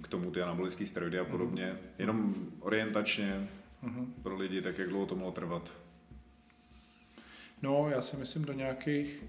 k 0.01 0.07
tomu 0.07 0.31
ty 0.31 0.41
anabolické 0.41 0.85
steroidy 0.85 1.19
a 1.19 1.25
podobně, 1.25 1.77
jenom 1.97 2.35
orientačně, 2.59 3.47
uh-huh. 3.83 4.07
pro 4.23 4.35
lidi, 4.35 4.61
tak 4.61 4.77
jak 4.77 4.89
dlouho 4.89 5.05
to 5.05 5.15
mohlo 5.15 5.31
trvat? 5.31 5.73
No, 7.61 7.89
já 7.89 8.01
si 8.01 8.17
myslím 8.17 8.45
do 8.45 8.53
nějakých 8.53 9.23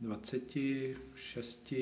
26, 0.00 1.74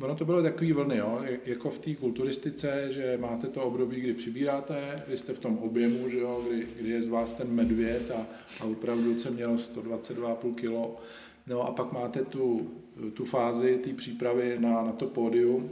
Ono 0.00 0.14
to 0.14 0.24
bylo 0.24 0.42
takový 0.42 0.72
vlny, 0.72 0.96
jo? 0.96 1.24
jako 1.44 1.70
v 1.70 1.78
té 1.78 1.94
kulturistice, 1.94 2.92
že 2.92 3.18
máte 3.20 3.46
to 3.46 3.62
období, 3.62 4.00
kdy 4.00 4.14
přibíráte, 4.14 5.02
vy 5.08 5.16
jste 5.16 5.32
v 5.32 5.38
tom 5.38 5.58
objemu, 5.58 6.08
že 6.08 6.18
jo? 6.18 6.44
Kdy, 6.48 6.66
kdy 6.80 6.88
je 6.88 7.02
z 7.02 7.08
vás 7.08 7.32
ten 7.32 7.48
medvěd 7.48 8.10
a, 8.10 8.26
a 8.60 8.64
opravdu 8.64 9.20
se 9.20 9.30
mělo 9.30 9.54
122,5 9.54 10.54
kg. 10.54 11.00
No 11.46 11.62
a 11.62 11.72
pak 11.72 11.92
máte 11.92 12.24
tu, 12.24 12.70
tu 13.14 13.24
fázi 13.24 13.78
té 13.84 13.92
přípravy 13.92 14.56
na, 14.58 14.82
na 14.82 14.92
to 14.92 15.06
pódium, 15.06 15.70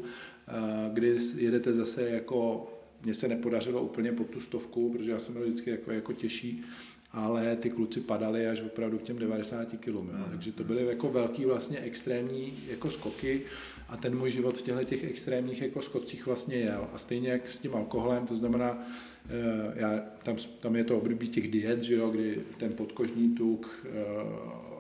kdy 0.92 1.16
jedete 1.36 1.72
zase 1.72 2.10
jako, 2.10 2.68
mně 3.04 3.14
se 3.14 3.28
nepodařilo 3.28 3.82
úplně 3.82 4.12
pod 4.12 4.30
tu 4.30 4.40
stovku, 4.40 4.92
protože 4.92 5.10
já 5.10 5.18
jsem 5.18 5.34
byl 5.34 5.42
vždycky 5.42 5.70
jako, 5.70 5.92
jako 5.92 6.12
těžší, 6.12 6.64
ale 7.12 7.56
ty 7.56 7.70
kluci 7.70 8.00
padali 8.00 8.46
až 8.46 8.62
opravdu 8.62 8.98
k 8.98 9.02
těm 9.02 9.18
90 9.18 9.68
kg. 9.80 9.88
Mm. 9.88 10.24
Takže 10.30 10.52
to 10.52 10.64
byly 10.64 10.86
jako 10.86 11.08
velký 11.08 11.44
vlastně 11.44 11.78
extrémní 11.78 12.54
jako 12.68 12.90
skoky 12.90 13.42
a 13.88 13.96
ten 13.96 14.18
můj 14.18 14.30
život 14.30 14.58
v 14.58 14.62
těchto 14.62 14.84
těch 14.84 15.04
extrémních 15.04 15.62
jako 15.62 15.82
skocích 15.82 16.26
vlastně 16.26 16.56
jel. 16.56 16.88
A 16.92 16.98
stejně 16.98 17.28
jak 17.28 17.48
s 17.48 17.58
tím 17.58 17.74
alkoholem, 17.74 18.26
to 18.26 18.36
znamená, 18.36 18.86
eh, 19.26 19.72
já, 19.74 20.04
tam, 20.22 20.36
tam 20.60 20.76
je 20.76 20.84
to 20.84 20.98
období 20.98 21.28
těch 21.28 21.50
diet, 21.50 21.82
že 21.82 21.94
jo, 21.94 22.10
kdy 22.10 22.40
ten 22.58 22.72
podkožní 22.72 23.34
tuk 23.34 23.86
eh, 23.86 24.72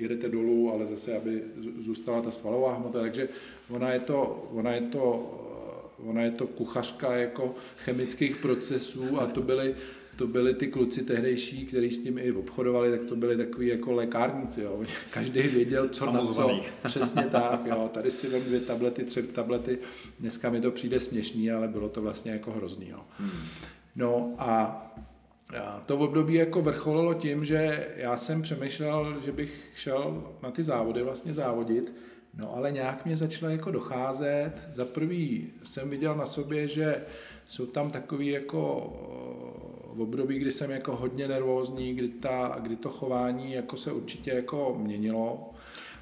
jedete 0.00 0.28
dolů, 0.28 0.72
ale 0.72 0.86
zase, 0.86 1.16
aby 1.16 1.42
zůstala 1.78 2.22
ta 2.22 2.30
svalová 2.30 2.74
hmota, 2.74 3.00
takže 3.00 3.28
ona 3.70 3.92
je 3.92 4.00
to, 4.00 4.48
ona 4.52 4.72
je 4.72 4.80
to, 4.80 5.36
ona 6.06 6.22
je 6.22 6.30
to 6.30 6.46
kuchařka 6.46 7.16
jako 7.16 7.54
chemických 7.84 8.36
procesů 8.36 9.20
a 9.20 9.26
to 9.26 9.42
byly, 9.42 9.74
to 10.16 10.26
byli 10.26 10.54
ty 10.54 10.66
kluci 10.66 11.04
tehdejší, 11.04 11.66
kteří 11.66 11.90
s 11.90 12.02
tím 12.02 12.18
i 12.18 12.32
obchodovali, 12.32 12.90
tak 12.90 13.04
to 13.04 13.16
byli 13.16 13.36
takový 13.36 13.66
jako 13.66 13.92
lékárníci, 13.92 14.60
jo. 14.60 14.82
Každý 15.10 15.40
věděl, 15.40 15.88
co 15.88 16.04
Samozvaný. 16.04 16.56
na 16.56 16.62
co. 16.62 16.88
Přesně 16.88 17.22
tak, 17.22 17.66
jo. 17.66 17.90
Tady 17.94 18.10
si 18.10 18.28
vem 18.28 18.42
dvě 18.42 18.60
tablety, 18.60 19.04
tři 19.04 19.22
tablety. 19.22 19.78
Dneska 20.20 20.50
mi 20.50 20.60
to 20.60 20.70
přijde 20.70 21.00
směšný, 21.00 21.50
ale 21.50 21.68
bylo 21.68 21.88
to 21.88 22.02
vlastně 22.02 22.32
jako 22.32 22.50
hrozný, 22.50 22.88
jo. 22.88 23.00
Hmm. 23.18 23.30
No 23.96 24.34
a 24.38 24.76
to 25.86 25.96
v 25.96 26.02
období 26.02 26.34
jako 26.34 26.62
vrcholilo 26.62 27.14
tím, 27.14 27.44
že 27.44 27.88
já 27.96 28.16
jsem 28.16 28.42
přemýšlel, 28.42 29.20
že 29.24 29.32
bych 29.32 29.70
šel 29.76 30.32
na 30.42 30.50
ty 30.50 30.62
závody 30.62 31.02
vlastně 31.02 31.34
závodit, 31.34 31.92
no 32.34 32.56
ale 32.56 32.72
nějak 32.72 33.04
mě 33.04 33.16
začalo 33.16 33.52
jako 33.52 33.70
docházet. 33.70 34.52
Za 34.72 34.84
prvý 34.84 35.52
jsem 35.64 35.90
viděl 35.90 36.14
na 36.14 36.26
sobě, 36.26 36.68
že 36.68 37.02
jsou 37.48 37.66
tam 37.66 37.90
takový 37.90 38.26
jako 38.26 38.92
v 39.94 40.00
období, 40.00 40.38
kdy 40.38 40.52
jsem 40.52 40.70
jako 40.70 40.96
hodně 40.96 41.28
nervózní, 41.28 41.94
kdy, 41.94 42.08
ta, 42.08 42.58
kdy 42.62 42.76
to 42.76 42.90
chování 42.90 43.52
jako 43.52 43.76
se 43.76 43.92
určitě 43.92 44.30
jako 44.30 44.76
měnilo. 44.78 45.49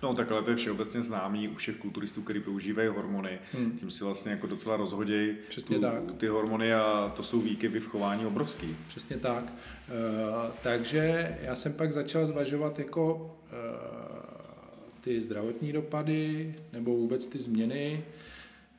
No 0.02 0.14
tak 0.14 0.32
ale 0.32 0.42
to 0.42 0.50
je 0.50 0.56
všeobecně 0.56 1.02
známý 1.02 1.48
u 1.48 1.54
všech 1.54 1.76
kulturistů, 1.76 2.22
kteří 2.22 2.40
používají 2.40 2.88
hormony. 2.88 3.38
Hmm. 3.52 3.72
Tím 3.72 3.90
si 3.90 4.04
vlastně 4.04 4.32
jako 4.32 4.46
docela 4.46 4.76
rozhodějí 4.76 5.37
tu, 5.66 5.80
tak. 5.80 6.02
ty 6.16 6.26
hormony 6.26 6.74
a 6.74 7.12
to 7.16 7.22
jsou 7.22 7.40
výkyvy 7.40 7.80
v 7.80 7.87
chování 7.87 8.26
obrovský. 8.26 8.76
Přesně 8.88 9.16
tak. 9.16 9.44
Uh, 9.44 9.50
takže 10.62 11.37
já 11.42 11.54
jsem 11.54 11.72
pak 11.72 11.92
začal 11.92 12.26
zvažovat 12.26 12.78
jako 12.78 13.14
uh, 13.14 14.38
ty 15.00 15.20
zdravotní 15.20 15.72
dopady 15.72 16.54
nebo 16.72 16.96
vůbec 16.96 17.26
ty 17.26 17.38
změny, 17.38 18.04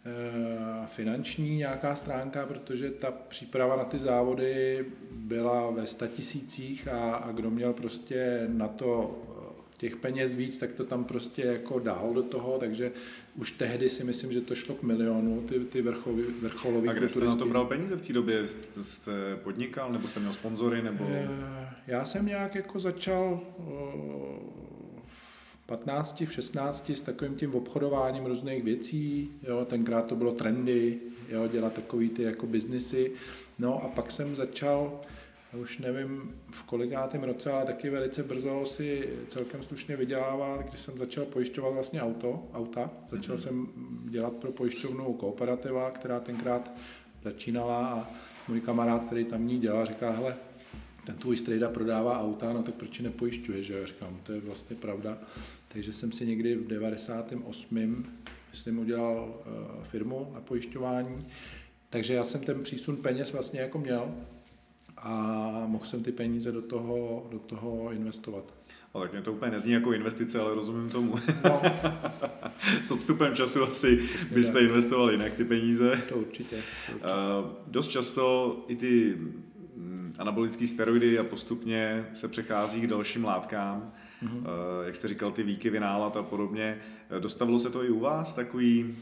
eh, 0.06 0.88
finanční 0.88 1.58
nějaká 1.58 1.96
stránka, 1.96 2.46
protože 2.46 2.92
ta 2.92 3.12
příprava 3.12 3.76
na 3.76 3.84
ty 3.84 4.00
závody 4.00 4.86
byla 5.12 5.72
ve 5.72 5.88
statisících 5.88 6.88
a, 6.88 7.16
a 7.16 7.32
kdo 7.32 7.50
měl 7.50 7.74
prostě 7.74 8.46
na 8.48 8.68
to 8.68 9.22
těch 9.80 9.96
peněz 9.96 10.34
víc, 10.34 10.58
tak 10.58 10.74
to 10.74 10.84
tam 10.84 11.04
prostě 11.04 11.42
jako 11.42 11.80
dál 11.80 12.14
do 12.14 12.24
toho, 12.24 12.58
takže 12.60 12.92
už 13.36 13.52
tehdy 13.52 13.90
si 13.90 14.04
myslím, 14.04 14.32
že 14.32 14.42
to 14.42 14.56
šlo 14.56 14.76
k 14.76 14.84
milionu, 14.84 15.42
ty, 15.42 15.60
ty 15.60 15.82
vrcholový, 15.82 16.24
vrcholový 16.42 16.90
A 16.90 16.94
kde 16.94 17.10
jste 17.10 17.20
to 17.20 17.46
bral 17.46 17.66
peníze 17.66 17.96
v 17.96 18.08
té 18.08 18.14
době? 18.14 18.48
Jste, 18.48 18.84
jste 18.84 19.12
podnikal, 19.44 19.92
nebo 19.92 20.08
jste 20.08 20.20
měl 20.20 20.34
sponzory, 20.34 20.82
nebo... 20.82 21.06
Eh, 21.10 21.30
já 21.88 22.06
jsem 22.06 22.26
nějak 22.26 22.56
jako 22.56 22.80
začal 22.80 23.42
eh, 23.60 23.64
v 25.64 25.66
15, 25.66 26.22
v 26.22 26.34
16 26.34 26.90
s 26.90 27.02
takovým 27.02 27.36
tím 27.36 27.56
obchodováním 27.56 28.26
různých 28.26 28.64
věcí, 28.64 29.32
jo, 29.48 29.66
tenkrát 29.66 30.06
to 30.06 30.16
bylo 30.16 30.32
trendy, 30.32 31.00
jo, 31.30 31.48
dělat 31.48 31.74
takový 31.74 32.10
ty 32.10 32.24
jako 32.24 32.48
biznisy, 32.48 33.12
no 33.60 33.84
a 33.84 33.88
pak 33.88 34.12
jsem 34.12 34.36
začal 34.36 35.02
už 35.58 35.78
nevím 35.78 36.36
v 36.52 36.64
kolikátém 36.64 37.24
roce, 37.24 37.52
ale 37.52 37.66
taky 37.66 37.90
velice 37.90 38.24
brzo 38.24 38.66
si 38.66 39.10
celkem 39.28 39.64
slušně 39.64 39.96
vydělával, 39.96 40.64
když 40.70 40.80
jsem 40.80 40.98
začal 40.98 41.26
pojišťovat 41.26 41.74
vlastně 41.74 42.02
auto, 42.02 42.48
auta. 42.54 42.92
Začal 43.10 43.36
mm-hmm. 43.36 43.40
jsem 43.40 43.68
dělat 44.10 44.34
pro 44.34 44.52
pojišťovnu 44.52 45.14
Kooperativa, 45.14 45.92
která 45.92 46.20
tenkrát 46.20 46.72
začínala 47.24 47.88
a 47.88 48.12
můj 48.48 48.62
kamarád, 48.62 49.06
který 49.06 49.26
tam 49.26 49.48
ní 49.48 49.60
dělal, 49.60 49.86
říká, 49.86 50.12
hele, 50.12 50.36
ten 51.06 51.16
tvůj 51.16 51.38
strejda 51.38 51.70
prodává 51.70 52.22
auta, 52.22 52.54
no 52.54 52.64
tak 52.64 52.76
proč 52.76 53.00
nepojišťuje, 53.00 53.64
že? 53.64 53.80
Já 53.80 53.86
říkám, 53.86 54.20
to 54.24 54.34
je 54.34 54.42
vlastně 54.42 54.76
pravda. 54.76 55.18
Takže 55.68 55.94
jsem 55.94 56.12
si 56.12 56.26
někdy 56.26 56.56
v 56.56 56.68
98. 56.68 58.06
myslím 58.52 58.80
udělal 58.80 59.28
uh, 59.28 59.84
firmu 59.84 60.32
na 60.34 60.42
pojišťování, 60.42 61.28
takže 61.90 62.14
já 62.14 62.24
jsem 62.24 62.42
ten 62.42 62.64
přísun 62.64 62.98
peněz 62.98 63.32
vlastně 63.32 63.60
jako 63.60 63.80
měl, 63.80 64.16
a 65.04 65.64
mohl 65.66 65.86
jsem 65.86 66.04
ty 66.04 66.12
peníze 66.12 66.52
do 66.52 66.62
toho, 66.62 67.28
do 67.32 67.40
toho 67.40 67.92
investovat. 67.92 68.54
Ale 68.94 69.06
tak 69.06 69.12
mě 69.14 69.22
to 69.22 69.34
úplně 69.34 69.52
nezní 69.52 69.72
jako 69.72 69.94
investice, 69.94 70.40
ale 70.40 70.56
rozumím 70.56 70.90
tomu. 70.90 71.16
No. 71.44 71.62
S 72.82 72.92
odstupem 72.92 73.36
času 73.36 73.64
asi 73.64 74.10
byste 74.32 74.60
investovali 74.60 75.14
jinak 75.14 75.34
ty 75.34 75.46
peníze. 75.46 76.02
To 76.10 76.16
určitě. 76.16 76.56
To 76.56 76.92
určitě. 76.92 77.08
Uh, 77.40 77.52
dost 77.68 77.88
často 77.88 78.58
i 78.68 78.76
ty 78.76 79.18
mm, 79.76 80.14
anabolické 80.18 80.68
steroidy 80.68 81.20
a 81.20 81.24
postupně 81.24 82.06
se 82.14 82.28
přechází 82.28 82.82
k 82.82 82.88
dalším 82.88 83.24
látkám. 83.24 83.94
Mm-hmm. 84.24 84.38
Uh, 84.38 84.46
jak 84.86 84.96
jste 84.96 85.08
říkal, 85.08 85.32
ty 85.32 85.44
výkyvy 85.44 85.80
nálad 85.80 86.18
a 86.18 86.24
podobně. 86.24 86.78
Dostavilo 87.20 87.60
se 87.60 87.70
to 87.70 87.84
i 87.84 87.90
u 87.90 88.00
vás 88.00 88.34
takový 88.34 88.96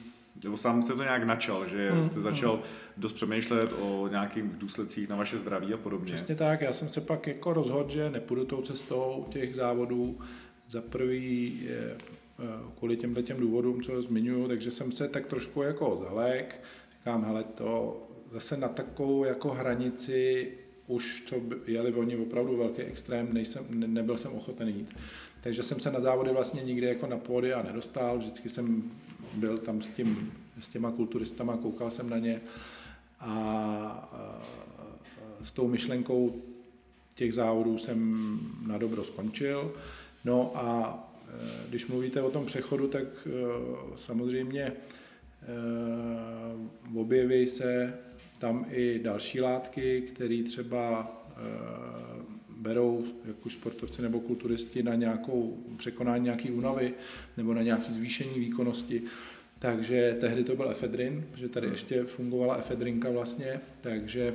nebo 0.43 0.57
sám 0.57 0.81
jste 0.81 0.93
to 0.93 1.03
nějak 1.03 1.23
načal, 1.23 1.67
že 1.67 1.91
mm, 1.91 2.03
jste 2.03 2.21
začal 2.21 2.55
mm. 2.55 2.61
dost 2.97 3.13
přemýšlet 3.13 3.73
o 3.79 4.07
nějakých 4.11 4.43
důsledcích 4.43 5.09
na 5.09 5.15
vaše 5.15 5.37
zdraví 5.37 5.73
a 5.73 5.77
podobně. 5.77 6.13
Přesně 6.13 6.35
tak, 6.35 6.61
já 6.61 6.73
jsem 6.73 6.89
se 6.89 7.01
pak 7.01 7.27
jako 7.27 7.53
rozhodl, 7.53 7.89
že 7.89 8.09
nepůjdu 8.09 8.45
tou 8.45 8.61
cestou 8.61 9.25
těch 9.29 9.55
závodů. 9.55 10.19
Za 10.67 10.81
prvý 10.81 11.61
je, 11.63 11.97
kvůli 12.77 12.97
těmhle 12.97 13.23
těm 13.23 13.39
důvodům, 13.39 13.81
co 13.81 14.01
zmiňuju, 14.01 14.47
takže 14.47 14.71
jsem 14.71 14.91
se 14.91 15.07
tak 15.07 15.25
trošku 15.25 15.61
jako 15.61 16.05
zalek. 16.09 16.61
Říkám, 16.97 17.23
hele, 17.23 17.43
to 17.43 18.03
zase 18.31 18.57
na 18.57 18.67
takovou 18.67 19.23
jako 19.23 19.49
hranici 19.49 20.51
už, 20.87 21.23
co 21.25 21.35
jeli 21.65 21.93
oni 21.93 22.17
opravdu 22.17 22.57
velký 22.57 22.81
extrém, 22.81 23.33
nejsem, 23.33 23.65
ne, 23.69 23.87
nebyl 23.87 24.17
jsem 24.17 24.33
ochoten 24.33 24.67
jít. 24.67 24.95
Takže 25.41 25.63
jsem 25.63 25.79
se 25.79 25.91
na 25.91 25.99
závody 25.99 26.31
vlastně 26.31 26.63
nikdy 26.63 26.87
jako 26.87 27.07
na 27.07 27.17
pódy 27.17 27.53
a 27.53 27.63
nedostal, 27.63 28.17
vždycky 28.17 28.49
jsem 28.49 28.91
byl 29.33 29.57
tam 29.57 29.81
s, 29.81 29.87
tím, 29.87 30.33
s 30.61 30.69
těma 30.69 30.91
kulturistama, 30.91 31.57
koukal 31.57 31.91
jsem 31.91 32.09
na 32.09 32.17
ně 32.17 32.41
a, 33.19 34.09
s 35.41 35.51
tou 35.51 35.67
myšlenkou 35.67 36.41
těch 37.15 37.33
závodů 37.33 37.77
jsem 37.77 38.39
na 38.67 38.77
dobro 38.77 39.03
skončil. 39.03 39.73
No 40.25 40.51
a 40.55 40.97
e, 41.27 41.69
když 41.69 41.87
mluvíte 41.87 42.21
o 42.21 42.31
tom 42.31 42.45
přechodu, 42.45 42.87
tak 42.87 43.03
e, 43.03 43.29
samozřejmě 43.97 44.61
e, 44.61 44.73
objeví 46.95 47.47
se 47.47 47.93
tam 48.39 48.65
i 48.69 48.99
další 48.99 49.41
látky, 49.41 50.01
které 50.01 50.43
třeba 50.43 51.11
berou 52.61 53.05
jak 53.25 53.45
už 53.45 53.53
sportovci 53.53 54.01
nebo 54.01 54.19
kulturisti 54.19 54.83
na 54.83 54.95
nějakou 54.95 55.57
překonání 55.77 56.23
nějaké 56.23 56.51
únavy 56.51 56.93
nebo 57.37 57.53
na 57.53 57.61
nějaké 57.61 57.91
zvýšení 57.91 58.39
výkonnosti. 58.39 59.03
Takže 59.59 60.17
tehdy 60.19 60.43
to 60.43 60.55
byl 60.55 60.71
efedrin, 60.71 61.27
že 61.35 61.49
tady 61.49 61.67
ještě 61.67 62.03
fungovala 62.03 62.57
efedrinka 62.57 63.09
vlastně, 63.09 63.61
takže 63.81 64.33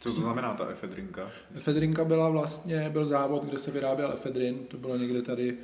co 0.00 0.14
to 0.14 0.20
znamená 0.20 0.54
ta 0.54 0.68
efedrinka? 0.70 1.30
Efedrinka 1.54 2.04
byla 2.04 2.28
vlastně, 2.28 2.90
byl 2.90 3.06
závod, 3.06 3.44
kde 3.44 3.58
se 3.58 3.70
vyráběl 3.70 4.12
efedrin, 4.12 4.58
to 4.68 4.78
bylo 4.78 4.96
někde 4.96 5.22
tady 5.22 5.50
e, 5.50 5.56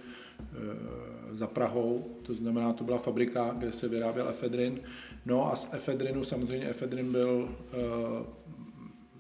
za 1.33 1.47
Prahou, 1.47 2.17
to 2.23 2.35
znamená, 2.35 2.73
to 2.73 2.85
byla 2.85 2.99
fabrika, 2.99 3.55
kde 3.59 3.73
se 3.73 3.89
vyráběl 3.89 4.29
efedrin. 4.29 4.81
No 5.27 5.53
a 5.53 5.57
z 5.57 5.69
efedrinu, 5.73 6.25
samozřejmě 6.25 6.69
efedrin 6.69 7.13
byl 7.13 7.49
e, 7.49 8.47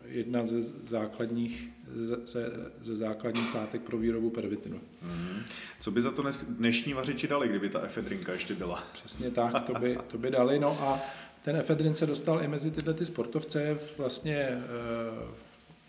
jedna 0.06 0.44
ze 0.44 0.62
základních, 0.62 1.70
ze, 1.94 2.50
ze 2.82 2.96
základních 2.96 3.54
látek 3.54 3.82
pro 3.82 3.98
výrobu 3.98 4.30
pervitinu. 4.30 4.80
Mm. 5.02 5.42
Co 5.80 5.90
by 5.90 6.02
za 6.02 6.10
to 6.10 6.24
dnešní 6.48 6.94
vařiči 6.94 7.28
dali, 7.28 7.48
kdyby 7.48 7.68
ta 7.68 7.82
efedrinka 7.82 8.32
ještě 8.32 8.54
byla? 8.54 8.84
Přesně 8.92 9.30
tak, 9.30 9.64
to 9.64 9.74
by, 9.74 9.98
to 10.08 10.18
by 10.18 10.30
dali. 10.30 10.58
No 10.58 10.78
a 10.80 11.00
ten 11.44 11.56
efedrin 11.56 11.94
se 11.94 12.06
dostal 12.06 12.42
i 12.42 12.48
mezi 12.48 12.70
tyhle 12.70 12.94
ty 12.94 13.06
sportovce 13.06 13.78
vlastně 13.98 14.36
e, 14.36 14.60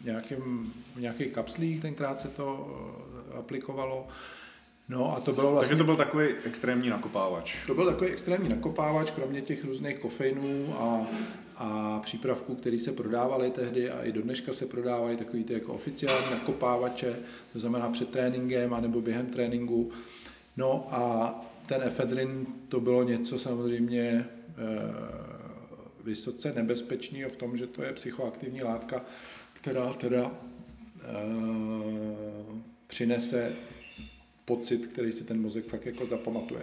nějakým, 0.04 0.74
nějakých 0.96 1.34
kapslích, 1.34 1.82
tenkrát 1.82 2.22
se 2.22 2.28
to 2.28 2.68
eh, 3.34 3.38
aplikovalo. 3.38 4.08
No 4.90 5.18
a 5.18 5.20
to 5.20 5.32
bylo 5.32 5.52
vlastně... 5.52 5.68
Takže 5.68 5.78
to 5.78 5.86
byl 5.86 5.96
takový 5.96 6.28
extrémní 6.46 6.90
nakopávač. 6.90 7.56
To 7.68 7.74
byl 7.74 7.86
takový 7.86 8.10
extrémní 8.10 8.50
nakopávač, 8.50 9.12
kromě 9.12 9.42
těch 9.42 9.66
různých 9.66 10.00
kofeinů 10.00 10.76
a, 10.80 11.08
a 11.58 12.00
přípravků, 12.00 12.56
které 12.56 12.80
se 12.80 12.92
prodávaly 12.92 13.52
tehdy 13.52 13.92
a 13.92 14.04
i 14.04 14.12
do 14.12 14.22
dneška 14.22 14.54
se 14.54 14.66
prodávají 14.66 15.18
takový 15.18 15.44
ty 15.44 15.54
jako 15.54 15.74
oficiální 15.74 16.32
nakopávače, 16.32 17.16
to 17.54 17.60
znamená 17.60 17.90
před 17.90 18.10
tréninkem 18.10 18.74
anebo 18.74 19.02
během 19.02 19.26
tréninku. 19.26 19.92
No 20.58 20.88
a 20.92 21.36
ten 21.68 21.82
efedrin 21.84 22.46
to 22.70 22.80
bylo 22.80 23.04
něco 23.04 23.40
samozřejmě 23.40 24.02
e, 24.02 24.26
vysoce 26.04 26.54
nebezpečného 26.56 27.30
v 27.30 27.36
tom, 27.36 27.58
že 27.58 27.68
to 27.68 27.84
je 27.84 27.94
psychoaktivní 27.94 28.64
látka, 28.64 29.06
která 29.54 29.94
teda 29.94 30.32
e, 30.32 31.12
přinese 32.88 33.52
pocit, 34.46 34.88
který 34.88 35.12
si 35.12 35.24
ten 35.24 35.42
mozek 35.42 35.66
fakt 35.66 35.86
jako 35.86 36.06
zapamatuje. 36.06 36.62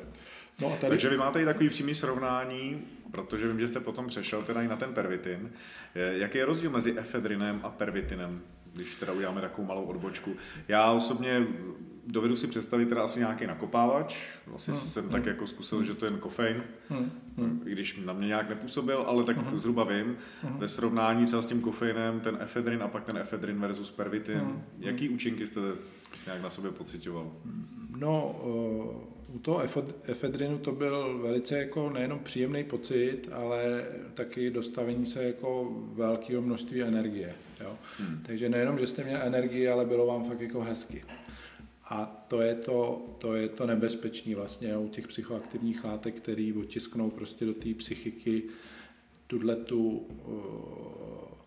No 0.60 0.72
a 0.72 0.76
tady... 0.76 0.88
Takže 0.88 1.08
vy 1.08 1.16
máte 1.16 1.42
i 1.42 1.44
takový 1.44 1.68
přímý 1.68 1.94
srovnání, 1.94 2.82
protože 3.10 3.48
vím, 3.48 3.60
že 3.60 3.68
jste 3.68 3.80
potom 3.80 4.06
přešel 4.06 4.42
teda 4.42 4.62
i 4.62 4.68
na 4.68 4.76
ten 4.76 4.94
pervitin. 4.94 5.50
Jaký 5.94 6.38
je 6.38 6.44
rozdíl 6.44 6.70
mezi 6.70 6.98
efedrinem 6.98 7.60
a 7.62 7.70
pervitinem, 7.70 8.40
když 8.72 8.96
teda 8.96 9.12
uděláme 9.12 9.40
takovou 9.40 9.68
malou 9.68 9.84
odbočku? 9.84 10.36
Já 10.68 10.92
osobně 10.92 11.46
dovedu 12.06 12.36
si 12.36 12.46
představit 12.46 12.88
teda 12.88 13.04
asi 13.04 13.18
nějaký 13.18 13.46
nakopávač, 13.46 14.16
asi 14.54 14.70
hmm. 14.70 14.80
jsem 14.80 15.04
hmm. 15.04 15.12
tak 15.12 15.26
jako 15.26 15.46
zkusil, 15.46 15.82
že 15.82 15.94
to 15.94 16.06
je 16.06 16.12
jen 16.12 16.20
kofein, 16.20 16.62
hmm. 16.88 17.10
Hmm. 17.36 17.62
i 17.66 17.72
když 17.72 18.00
na 18.04 18.12
mě 18.12 18.26
nějak 18.26 18.48
nepůsobil, 18.48 18.98
ale 18.98 19.24
tak 19.24 19.36
hmm. 19.36 19.58
zhruba 19.58 19.84
vím, 19.84 20.16
hmm. 20.42 20.58
ve 20.58 20.68
srovnání 20.68 21.26
třeba 21.26 21.42
s 21.42 21.46
tím 21.46 21.60
kofeinem, 21.60 22.20
ten 22.20 22.38
efedrin 22.40 22.82
a 22.82 22.88
pak 22.88 23.04
ten 23.04 23.16
efedrin 23.16 23.60
versus 23.60 23.90
pervitin, 23.90 24.38
hmm. 24.38 24.62
jaký 24.78 25.08
účinky 25.08 25.46
jste 25.46 25.60
nějak 26.26 26.42
na 26.42 26.50
sobě 26.50 26.70
pocitoval? 26.70 27.32
No, 27.96 28.40
uh, 28.44 29.13
u 29.34 29.38
toho 29.38 29.62
efedrinu 30.02 30.58
to 30.58 30.72
byl 30.72 31.18
velice 31.18 31.58
jako 31.58 31.90
nejenom 31.90 32.18
příjemný 32.18 32.64
pocit, 32.64 33.28
ale 33.32 33.84
taky 34.14 34.50
dostavení 34.50 35.06
se 35.06 35.24
jako 35.24 35.76
velkého 35.94 36.42
množství 36.42 36.82
energie. 36.82 37.34
Jo? 37.60 37.78
Hmm. 37.98 38.22
Takže 38.26 38.48
nejenom, 38.48 38.78
že 38.78 38.86
jste 38.86 39.04
měl 39.04 39.22
energii, 39.22 39.68
ale 39.68 39.84
bylo 39.84 40.06
vám 40.06 40.24
fakt 40.24 40.40
jako 40.40 40.60
hezky. 40.60 41.04
A 41.84 42.24
to 42.28 42.40
je 42.40 42.54
to, 42.54 43.06
to, 43.18 43.34
je 43.34 43.48
to 43.48 43.66
nebezpečné 43.66 44.34
vlastně 44.34 44.78
u 44.78 44.88
těch 44.88 45.08
psychoaktivních 45.08 45.84
látek, 45.84 46.14
které 46.14 46.52
otisknou 46.60 47.10
prostě 47.10 47.44
do 47.44 47.54
té 47.54 47.74
psychiky 47.74 48.42
tuhle 49.26 49.56
tu 49.56 49.88
uh, 49.88 50.38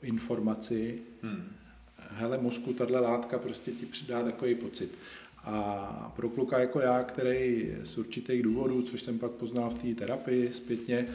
informaci. 0.01 1.01
Hmm. 1.21 1.55
Hele, 1.97 2.37
mozku, 2.37 2.73
tahle 2.73 2.99
látka 2.99 3.39
prostě 3.39 3.71
ti 3.71 3.85
přidá 3.85 4.23
takový 4.23 4.55
pocit. 4.55 4.97
A 5.47 6.11
pro 6.15 6.29
kluka 6.29 6.59
jako 6.59 6.79
já, 6.79 7.03
který 7.03 7.71
z 7.83 7.97
určitých 7.97 8.43
důvodů, 8.43 8.81
což 8.81 9.01
jsem 9.01 9.19
pak 9.19 9.31
poznal 9.31 9.69
v 9.69 9.73
té 9.73 9.95
terapii 9.99 10.53
zpětně, 10.53 11.07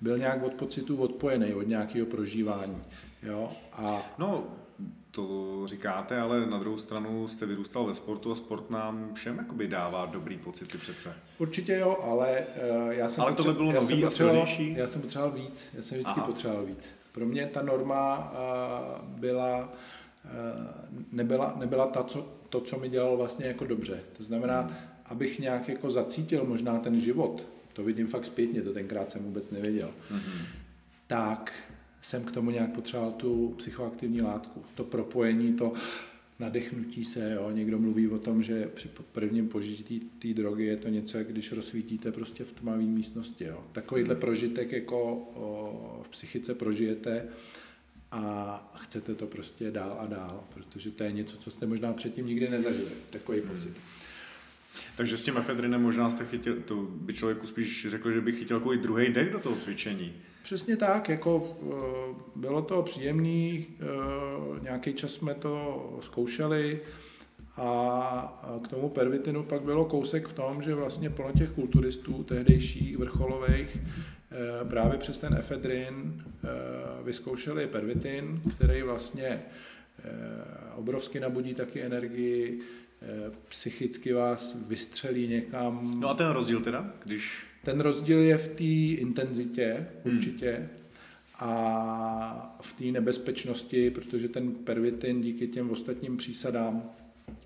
byl 0.00 0.18
nějak 0.18 0.42
od 0.42 0.54
pocitu 0.54 0.96
odpojený 0.96 1.54
od 1.54 1.68
nějakého 1.68 2.06
prožívání. 2.06 2.82
Jo? 3.22 3.50
A... 3.72 4.02
No, 4.18 4.44
to 5.10 5.62
říkáte, 5.66 6.20
ale 6.20 6.46
na 6.46 6.58
druhou 6.58 6.76
stranu 6.78 7.28
jste 7.28 7.46
vyrůstal 7.46 7.84
ve 7.86 7.94
sportu 7.94 8.32
a 8.32 8.34
sport 8.34 8.70
nám 8.70 9.10
všem 9.14 9.38
jakoby 9.38 9.68
dává 9.68 10.06
dobrý 10.06 10.38
pocity 10.38 10.78
přece. 10.78 11.12
Určitě 11.38 11.76
jo, 11.76 11.96
ale 12.02 12.38
uh, 12.38 12.88
já 12.88 13.08
jsem 13.08 13.24
ale 13.24 13.34
to 13.34 13.42
by 13.42 13.52
bylo 13.52 13.72
nový 13.72 14.04
a 14.04 14.10
silnější? 14.10 14.74
Já 14.76 14.86
jsem 14.86 15.02
potřeboval 15.02 15.32
víc, 15.34 15.66
já 15.74 15.82
jsem 15.82 15.98
vždycky 15.98 16.20
Aha. 16.20 16.26
potřeboval 16.26 16.64
víc. 16.64 16.90
Pro 17.12 17.26
mě 17.26 17.46
ta 17.46 17.62
norma 17.62 18.32
uh, 18.32 19.08
byla, 19.20 19.58
uh, 19.58 21.02
nebyla, 21.12 21.54
nebyla 21.58 21.86
ta, 21.86 22.04
co, 22.04 22.26
to, 22.48 22.60
co 22.60 22.78
mi 22.78 22.88
dělalo 22.88 23.16
vlastně 23.16 23.46
jako 23.46 23.64
dobře. 23.64 24.00
To 24.16 24.24
znamená, 24.24 24.60
hmm. 24.60 24.76
abych 25.06 25.38
nějak 25.38 25.68
jako 25.68 25.90
zacítil 25.90 26.44
možná 26.44 26.78
ten 26.78 27.00
život, 27.00 27.48
to 27.72 27.84
vidím 27.84 28.06
fakt 28.06 28.24
zpětně, 28.24 28.62
to 28.62 28.72
tenkrát 28.72 29.10
jsem 29.10 29.22
vůbec 29.22 29.50
nevěděl, 29.50 29.90
hmm. 30.10 30.46
tak 31.06 31.52
jsem 32.02 32.24
k 32.24 32.32
tomu 32.32 32.50
nějak 32.50 32.72
potřeboval 32.72 33.12
tu 33.12 33.54
psychoaktivní 33.58 34.22
látku, 34.22 34.64
to 34.74 34.84
propojení, 34.84 35.52
to 35.52 35.72
nadechnutí 36.38 37.04
se, 37.04 37.32
jo. 37.32 37.50
někdo 37.50 37.78
mluví 37.78 38.08
o 38.08 38.18
tom, 38.18 38.42
že 38.42 38.70
při 38.74 38.88
prvním 39.12 39.48
požití 39.48 40.00
té 40.00 40.34
drogy 40.34 40.64
je 40.64 40.76
to 40.76 40.88
něco, 40.88 41.18
jak 41.18 41.32
když 41.32 41.52
rozsvítíte 41.52 42.12
prostě 42.12 42.44
v 42.44 42.52
tmavé 42.52 42.82
místnosti. 42.82 43.44
Jo. 43.44 43.64
Takovýhle 43.72 44.14
prožitek 44.14 44.72
jako 44.72 45.12
o, 45.34 46.02
v 46.02 46.08
psychice 46.08 46.54
prožijete 46.54 47.28
a 48.12 48.72
chcete 48.76 49.14
to 49.14 49.26
prostě 49.26 49.70
dál 49.70 49.96
a 50.00 50.06
dál, 50.06 50.44
protože 50.54 50.90
to 50.90 51.04
je 51.04 51.12
něco, 51.12 51.36
co 51.36 51.50
jste 51.50 51.66
možná 51.66 51.92
předtím 51.92 52.26
nikdy 52.26 52.48
nezažili, 52.48 52.90
takový 53.10 53.40
hmm. 53.40 53.48
pocit. 53.48 53.76
Takže 54.96 55.16
s 55.16 55.22
tím 55.22 55.36
efedrinem 55.36 55.82
možná 55.82 56.10
jste 56.10 56.24
chytil, 56.24 56.56
to 56.64 56.74
by 56.74 57.14
člověku 57.14 57.46
spíš 57.46 57.86
řekl, 57.90 58.12
že 58.12 58.20
by 58.20 58.32
chytil 58.32 58.58
takový 58.58 58.78
druhý 58.78 59.12
dech 59.12 59.32
do 59.32 59.38
toho 59.38 59.56
cvičení. 59.56 60.12
Přesně 60.42 60.76
tak, 60.76 61.08
jako 61.08 61.58
eh, 61.62 62.14
bylo 62.36 62.62
to 62.62 62.82
příjemný, 62.82 63.66
eh, 63.80 64.60
nějaký 64.62 64.94
čas 64.94 65.12
jsme 65.12 65.34
to 65.34 65.98
zkoušeli 66.02 66.80
a 67.56 68.60
k 68.64 68.68
tomu 68.68 68.88
pervitinu 68.88 69.42
pak 69.42 69.62
bylo 69.62 69.84
kousek 69.84 70.28
v 70.28 70.32
tom, 70.32 70.62
že 70.62 70.74
vlastně 70.74 71.10
plno 71.10 71.32
těch 71.38 71.50
kulturistů 71.50 72.24
tehdejších 72.24 72.98
vrcholových 72.98 73.78
právě 74.68 74.98
přes 74.98 75.18
ten 75.18 75.34
efedrin 75.34 76.24
vyzkoušeli 77.04 77.66
pervitin, 77.66 78.42
který 78.56 78.82
vlastně 78.82 79.42
obrovsky 80.76 81.20
nabudí 81.20 81.54
taky 81.54 81.82
energii, 81.82 82.60
psychicky 83.48 84.12
vás 84.12 84.56
vystřelí 84.66 85.28
někam. 85.28 86.00
No 86.00 86.08
a 86.08 86.14
ten 86.14 86.28
rozdíl 86.28 86.60
teda, 86.60 86.92
když 87.04 87.46
ten 87.64 87.80
rozdíl 87.80 88.20
je 88.20 88.38
v 88.38 88.48
té 88.48 89.00
intenzitě 89.00 89.86
hmm. 90.04 90.16
určitě 90.16 90.52
hmm. 90.52 90.68
a 91.38 92.58
v 92.60 92.72
té 92.72 92.84
nebezpečnosti, 92.84 93.90
protože 93.90 94.28
ten 94.28 94.54
pervitin 94.54 95.20
díky 95.20 95.48
těm 95.48 95.70
ostatním 95.70 96.16
přísadám 96.16 96.90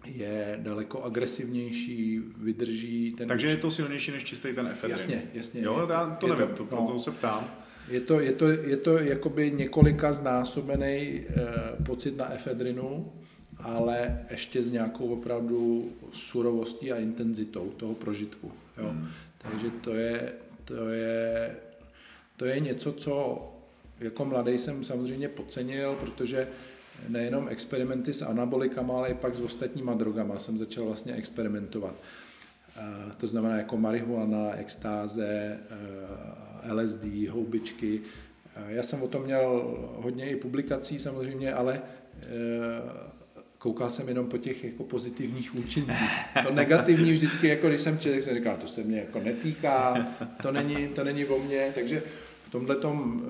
je 0.05 0.59
daleko 0.63 1.03
agresivnější, 1.03 2.21
vydrží 2.37 3.15
ten... 3.19 3.29
Takže 3.29 3.47
je 3.47 3.57
to 3.57 3.71
silnější 3.71 4.11
než 4.11 4.25
čistý 4.25 4.53
ten 4.55 4.67
efedrin. 4.67 4.91
Jasně, 4.91 5.23
jasně. 5.35 5.63
Jo, 5.63 5.87
já 5.91 6.11
to 6.11 6.27
nevím, 6.27 6.57
to, 6.57 6.65
to, 6.65 6.77
no, 6.77 6.99
se 6.99 7.11
ptám. 7.11 7.51
Je 7.89 8.01
to, 8.01 8.21
je 8.21 8.33
to, 8.33 8.49
je 8.49 8.77
to 8.77 8.99
jakoby 8.99 9.51
několika 9.51 10.13
znásobený 10.13 11.25
eh, 11.29 11.43
pocit 11.87 12.17
na 12.17 12.33
efedrinu, 12.33 13.13
ale 13.59 14.19
ještě 14.31 14.63
s 14.63 14.71
nějakou 14.71 15.13
opravdu 15.13 15.93
surovostí 16.13 16.93
a 16.93 16.97
intenzitou 16.97 17.71
toho 17.77 17.95
prožitku. 17.95 18.53
Jo. 18.79 18.89
Hmm. 18.89 19.09
Takže 19.39 19.71
to 19.71 19.95
je, 19.95 20.33
to 20.65 20.89
je, 20.89 21.57
to 22.37 22.45
je 22.45 22.61
něco, 22.61 22.93
co 22.93 23.43
jako 24.01 24.25
mladý 24.25 24.59
jsem 24.59 24.85
samozřejmě 24.85 25.29
podcenil, 25.29 25.95
protože 25.95 26.49
nejenom 27.09 27.49
experimenty 27.49 28.13
s 28.13 28.23
anabolikama, 28.23 28.95
ale 28.95 29.09
i 29.09 29.15
pak 29.15 29.35
s 29.35 29.41
ostatníma 29.41 29.95
drogama 29.95 30.39
jsem 30.39 30.59
začal 30.59 30.85
vlastně 30.85 31.15
experimentovat. 31.15 31.95
To 33.17 33.27
znamená 33.27 33.57
jako 33.57 33.77
marihuana, 33.77 34.55
extáze, 34.55 35.59
LSD, 36.73 37.05
houbičky. 37.31 38.01
Já 38.69 38.83
jsem 38.83 39.03
o 39.03 39.09
tom 39.09 39.23
měl 39.23 39.77
hodně 39.97 40.31
i 40.31 40.37
publikací 40.37 40.99
samozřejmě, 40.99 41.55
ale 41.55 41.83
koukal 43.63 43.91
jsem 43.91 44.09
jenom 44.09 44.27
po 44.27 44.39
těch 44.39 44.65
jako 44.65 44.85
pozitivních 44.85 45.55
účincích. 45.55 46.11
To 46.47 46.55
negativní 46.55 47.13
vždycky, 47.13 47.49
jako 47.49 47.69
když 47.69 47.81
jsem 47.81 47.99
člověk, 47.99 48.23
jsem 48.23 48.35
říkal, 48.35 48.57
to 48.57 48.67
se 48.67 48.83
mě 48.83 48.99
jako 48.99 49.21
netýká, 49.21 50.07
to 50.43 50.53
není, 50.53 50.89
to 50.89 51.05
není 51.05 51.25
o 51.25 51.39
mně, 51.39 51.71
takže 51.75 52.03
v 52.47 52.51
tomhle 52.51 52.77
tom 52.77 53.23
eh, 53.25 53.29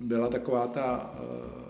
byla 0.00 0.28
taková 0.28 0.66
ta 0.66 1.14
eh, 1.14 1.67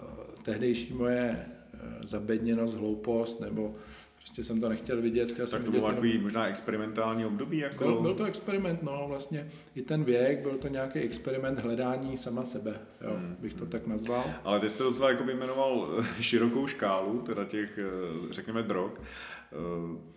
tehdejší 0.52 0.94
moje 0.94 1.46
eh, 1.74 1.78
zabedněnost, 2.02 2.76
hloupost, 2.76 3.40
nebo 3.40 3.74
Prostě 4.18 4.44
jsem 4.44 4.60
to 4.60 4.68
nechtěl 4.68 5.02
vidět. 5.02 5.30
Chtěl 5.30 5.46
tak 5.46 5.64
to 5.64 5.70
bylo 5.70 5.88
takový 5.88 6.08
jenom... 6.08 6.22
možná 6.22 6.46
experimentální 6.46 7.24
období? 7.24 7.58
Jako... 7.58 7.84
Byl, 7.84 8.00
byl, 8.00 8.14
to 8.14 8.24
experiment, 8.24 8.82
no 8.82 9.04
vlastně 9.08 9.50
i 9.74 9.82
ten 9.82 10.04
věk, 10.04 10.38
byl 10.38 10.58
to 10.58 10.68
nějaký 10.68 10.98
experiment 10.98 11.58
hledání 11.58 12.16
sama 12.16 12.44
sebe, 12.44 12.80
jo, 13.00 13.10
hmm. 13.10 13.36
bych 13.40 13.54
to 13.54 13.66
tak 13.66 13.86
nazval. 13.86 14.24
Ale 14.44 14.60
ty 14.60 14.70
jste 14.70 14.82
docela 14.82 15.10
jako 15.10 15.24
jmenoval 15.24 15.88
eh, 16.00 16.22
širokou 16.22 16.66
škálu, 16.66 17.22
teda 17.22 17.44
těch, 17.44 17.78
eh, 17.78 18.32
řekněme, 18.32 18.62
drog. 18.62 18.92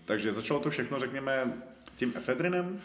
Takže 0.06 0.34
začalo 0.34 0.60
to 0.60 0.70
všechno, 0.70 1.00
řekněme, 1.00 1.54
tím 1.96 2.14
efedrinem? 2.16 2.80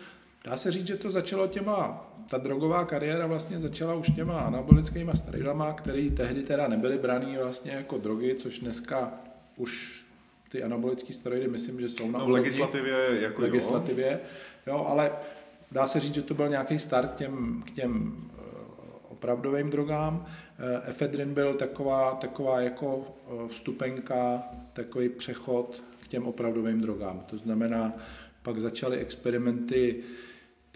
Dá 0.47 0.57
se 0.57 0.73
říct, 0.73 0.87
že 0.87 0.97
to 0.97 1.11
začalo 1.11 1.47
těma, 1.47 2.07
ta 2.31 2.39
drogová 2.39 2.85
kariéra 2.85 3.27
vlastně 3.27 3.61
začala 3.61 3.95
už 3.95 4.11
těma 4.11 4.41
anabolickými 4.41 5.13
steroidama, 5.15 5.73
které 5.73 6.11
tehdy 6.11 6.43
teda 6.43 6.69
nebyly 6.69 6.99
braný 6.99 7.37
vlastně 7.37 7.73
jako 7.73 7.99
drogy, 7.99 8.35
což 8.35 8.59
dneska 8.59 9.13
už 9.57 10.03
ty 10.49 10.63
anabolické 10.63 11.13
steroidy, 11.13 11.49
myslím, 11.49 11.81
že 11.81 11.89
jsou 11.89 12.11
na 12.11 12.19
no, 12.19 12.27
v 12.27 12.31
legislativě 12.31 13.09
jako 13.21 13.43
legislativě, 13.43 14.21
jo. 14.67 14.75
jo, 14.75 14.87
ale 14.89 15.13
dá 15.73 15.87
se 15.87 16.01
říct, 16.01 16.15
že 16.15 16.23
to 16.23 16.35
byl 16.35 16.49
nějaký 16.49 16.79
start 16.79 17.13
k 17.13 17.15
těm, 17.15 17.63
k 17.67 17.71
těm 17.71 18.17
eh, 18.29 18.43
opravdovým 19.09 19.71
drogám. 19.71 20.27
Eh, 20.59 20.91
efedrin 20.91 21.35
byl 21.35 21.55
taková, 21.55 22.15
taková 22.15 22.61
jako 22.61 23.05
eh, 23.05 23.49
vstupenka, 23.49 24.43
takový 24.73 25.09
přechod 25.09 25.83
k 26.05 26.09
těm 26.09 26.27
opravdovým 26.27 26.81
drogám. 26.81 27.25
To 27.27 27.39
znamená, 27.39 27.93
pak 28.43 28.61
začaly 28.61 28.99
experimenty, 28.99 30.03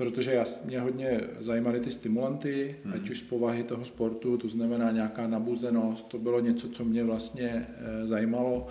protože 0.00 0.32
já, 0.32 0.44
mě 0.64 0.80
hodně 0.80 1.20
zajímaly 1.40 1.80
ty 1.80 1.90
stimulanty, 1.90 2.76
hmm. 2.84 2.94
ať 2.94 3.10
už 3.10 3.18
z 3.18 3.22
povahy 3.22 3.62
toho 3.62 3.84
sportu, 3.84 4.36
to 4.36 4.48
znamená 4.48 4.90
nějaká 4.90 5.26
nabuzenost, 5.26 6.08
to 6.08 6.18
bylo 6.18 6.40
něco, 6.40 6.68
co 6.68 6.84
mě 6.84 7.04
vlastně 7.04 7.66
zajímalo. 8.04 8.66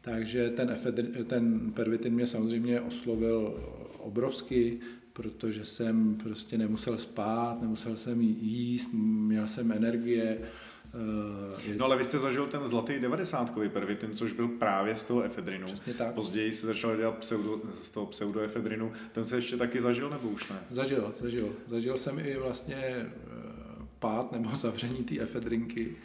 Takže 0.00 0.50
ten, 0.50 0.70
efedrin, 0.70 1.24
ten 1.26 1.72
pervitin 1.72 2.14
mě 2.14 2.26
samozřejmě 2.26 2.80
oslovil 2.80 3.64
obrovsky, 3.98 4.78
protože 5.12 5.64
jsem 5.64 6.14
prostě 6.14 6.58
nemusel 6.58 6.98
spát, 6.98 7.62
nemusel 7.62 7.96
jsem 7.96 8.20
jíst, 8.20 8.90
měl 8.92 9.46
jsem 9.46 9.72
energie. 9.72 10.38
Uh, 10.96 11.76
no 11.76 11.84
ale 11.84 11.96
vy 11.96 12.04
jste 12.04 12.18
zažil 12.18 12.46
ten 12.46 12.68
zlatý 12.68 12.98
90 12.98 13.52
pervitin, 13.72 14.14
což 14.14 14.32
byl 14.32 14.48
právě 14.48 14.96
z 14.96 15.04
toho 15.04 15.22
efedrinu. 15.22 15.66
Přesně 15.66 15.94
tak. 15.94 16.14
Později 16.14 16.52
se 16.52 16.66
začal 16.66 16.96
dělat 16.96 17.18
pseudo, 17.18 17.60
z 17.82 17.90
toho 17.90 18.06
pseudoefedrinu. 18.06 18.92
Ten 19.12 19.26
se 19.26 19.36
ještě 19.36 19.56
taky 19.56 19.80
zažil 19.80 20.10
nebo 20.10 20.28
už 20.28 20.48
ne? 20.48 20.56
Zažil, 20.70 21.14
zažil. 21.20 21.52
Zažil 21.66 21.98
jsem 21.98 22.18
i 22.18 22.36
vlastně 22.36 22.76
eh, 22.76 23.10
pád 23.98 24.32
nebo 24.32 24.50
zavření 24.56 25.04
té 25.04 25.20
efedrinky. 25.20 25.96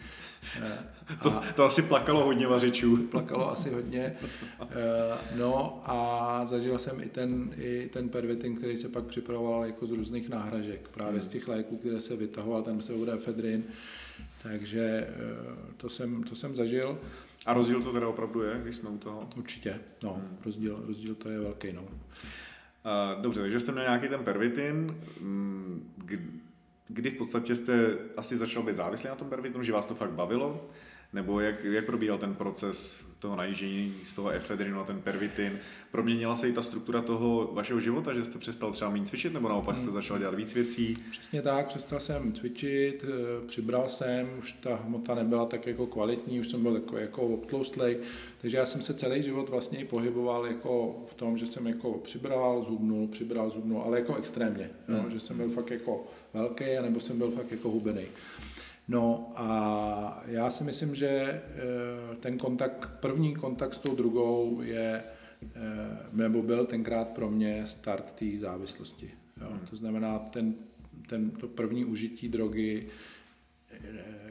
To, 1.24 1.42
to 1.56 1.64
asi 1.64 1.82
plakalo 1.82 2.26
hodně 2.26 2.48
vařičů. 2.48 2.98
Plakalo 2.98 3.52
asi 3.52 3.70
hodně. 3.70 4.16
Eh, 4.62 5.18
no 5.38 5.82
a 5.86 6.42
zažil 6.46 6.78
jsem 6.78 7.00
i 7.04 7.10
ten, 7.10 7.54
i 7.58 7.90
ten 7.94 8.10
pervitin, 8.10 8.56
který 8.56 8.78
se 8.78 8.90
pak 8.90 9.04
připravoval 9.04 9.66
jako 9.66 9.86
z 9.86 9.92
různých 9.92 10.30
náhražek. 10.30 10.88
Právě 10.88 11.20
hmm. 11.20 11.22
z 11.22 11.28
těch 11.28 11.48
léků, 11.48 11.78
které 11.78 12.02
se 12.02 12.16
vytahoval 12.16 12.64
ten 12.64 12.78
pseudoefedrin. 12.78 13.64
Takže 14.44 15.08
eh, 15.10 15.74
to 15.78 15.90
jsem, 15.90 16.24
to 16.24 16.36
jsem 16.36 16.56
zažil. 16.56 17.00
A 17.46 17.54
rozdíl 17.54 17.84
to 17.84 17.94
teda 17.94 18.08
opravdu 18.08 18.42
je, 18.42 18.60
když 18.64 18.76
jsme 18.76 18.90
u 18.90 18.98
toho? 18.98 19.30
Určitě, 19.38 19.80
no, 20.04 20.14
hmm. 20.14 20.38
rozdíl, 20.46 20.84
rozdíl 20.88 21.16
to 21.16 21.30
je 21.30 21.40
velký, 21.40 21.74
no. 21.74 21.82
Uh, 21.82 23.22
dobře, 23.22 23.42
takže 23.42 23.60
jste 23.60 23.72
měl 23.72 23.84
nějaký 23.84 24.08
ten 24.08 24.24
pervitin, 24.24 24.96
mm, 25.22 25.94
kdy 26.94 27.10
v 27.10 27.18
podstatě 27.18 27.56
jste 27.56 27.98
asi 28.18 28.38
začal 28.38 28.64
být 28.64 28.76
závislý 28.76 29.10
na 29.10 29.16
tom 29.16 29.30
pervitinu, 29.30 29.64
že 29.64 29.72
vás 29.72 29.86
to 29.86 29.96
fakt 29.96 30.12
bavilo? 30.12 30.70
Nebo 31.14 31.40
jak, 31.40 31.64
jak 31.64 31.86
probíhal 31.86 32.18
ten 32.18 32.36
proces 32.36 33.08
toho 33.20 33.36
najíždění 33.36 33.96
z 34.04 34.14
toho 34.14 34.30
efedrinu 34.30 34.78
na 34.78 34.84
ten 34.84 35.02
pervitin? 35.02 35.60
Proměnila 35.92 36.36
se 36.36 36.50
i 36.50 36.54
ta 36.54 36.62
struktura 36.62 37.02
toho 37.02 37.50
vašeho 37.54 37.80
života, 37.80 38.14
že 38.14 38.24
jste 38.24 38.40
přestal 38.40 38.72
třeba 38.72 38.92
méně 38.92 39.06
cvičit, 39.06 39.34
nebo 39.34 39.50
naopak 39.50 39.78
jste 39.78 39.86
hmm. 39.86 39.94
začal 39.94 40.20
dělat 40.20 40.36
víc 40.36 40.54
věcí? 40.54 40.94
Přesně 41.12 41.42
tak, 41.42 41.68
přestal 41.68 42.00
jsem 42.00 42.34
cvičit, 42.34 43.04
eh, 43.04 43.48
přibral 43.48 43.90
jsem, 43.90 44.30
už 44.40 44.52
ta 44.52 44.76
hmota 44.76 45.16
nebyla 45.16 45.46
tak 45.46 45.68
jako 45.68 45.88
kvalitní, 45.88 46.40
už 46.40 46.50
jsem 46.50 46.64
byl 46.64 46.74
takový 46.74 47.02
jako 47.02 47.22
obtloustlej, 47.22 47.98
takže 48.42 48.58
já 48.58 48.66
jsem 48.66 48.82
se 48.82 48.94
celý 48.94 49.24
život 49.24 49.50
vlastně 49.50 49.80
i 49.80 49.86
pohyboval 49.86 50.46
jako 50.46 51.04
v 51.12 51.14
tom, 51.14 51.38
že 51.38 51.46
jsem 51.46 51.68
jako 51.68 51.94
přibral, 51.94 52.64
zubnul, 52.64 53.08
přibral, 53.08 53.50
zubnul, 53.50 53.82
ale 53.82 54.00
jako 54.00 54.16
extrémně, 54.16 54.70
hmm. 54.88 54.98
jo, 54.98 55.10
že 55.10 55.20
jsem 55.20 55.38
byl 55.38 55.50
fakt 55.50 55.72
jako 55.72 56.08
velký, 56.34 56.78
anebo 56.80 57.00
jsem 57.00 57.18
byl 57.18 57.32
fakt 57.32 57.52
jako 57.52 57.70
hubený. 57.70 58.06
No 58.92 59.30
a 59.36 60.24
já 60.26 60.52
si 60.52 60.64
myslím, 60.64 60.96
že 60.96 61.08
eh, 61.08 61.42
ten 62.20 62.38
kontakt, 62.38 62.90
první 63.00 63.36
kontakt 63.36 63.74
s 63.74 63.78
tou 63.78 63.96
drogou 63.96 64.62
je, 64.62 65.04
eh, 65.44 65.50
nebo 66.12 66.42
byl 66.42 66.66
tenkrát 66.66 67.08
pro 67.08 67.30
mě 67.30 67.68
start 67.68 68.12
té 68.12 68.26
závislosti. 68.40 69.12
Jo. 69.42 69.48
Hmm. 69.50 69.68
To 69.70 69.76
znamená, 69.76 70.20
ten, 70.20 70.56
ten, 71.10 71.32
to 71.32 71.48
první 71.48 71.86
užití 71.86 72.30
drogy 72.30 72.88
eh, 73.72 73.78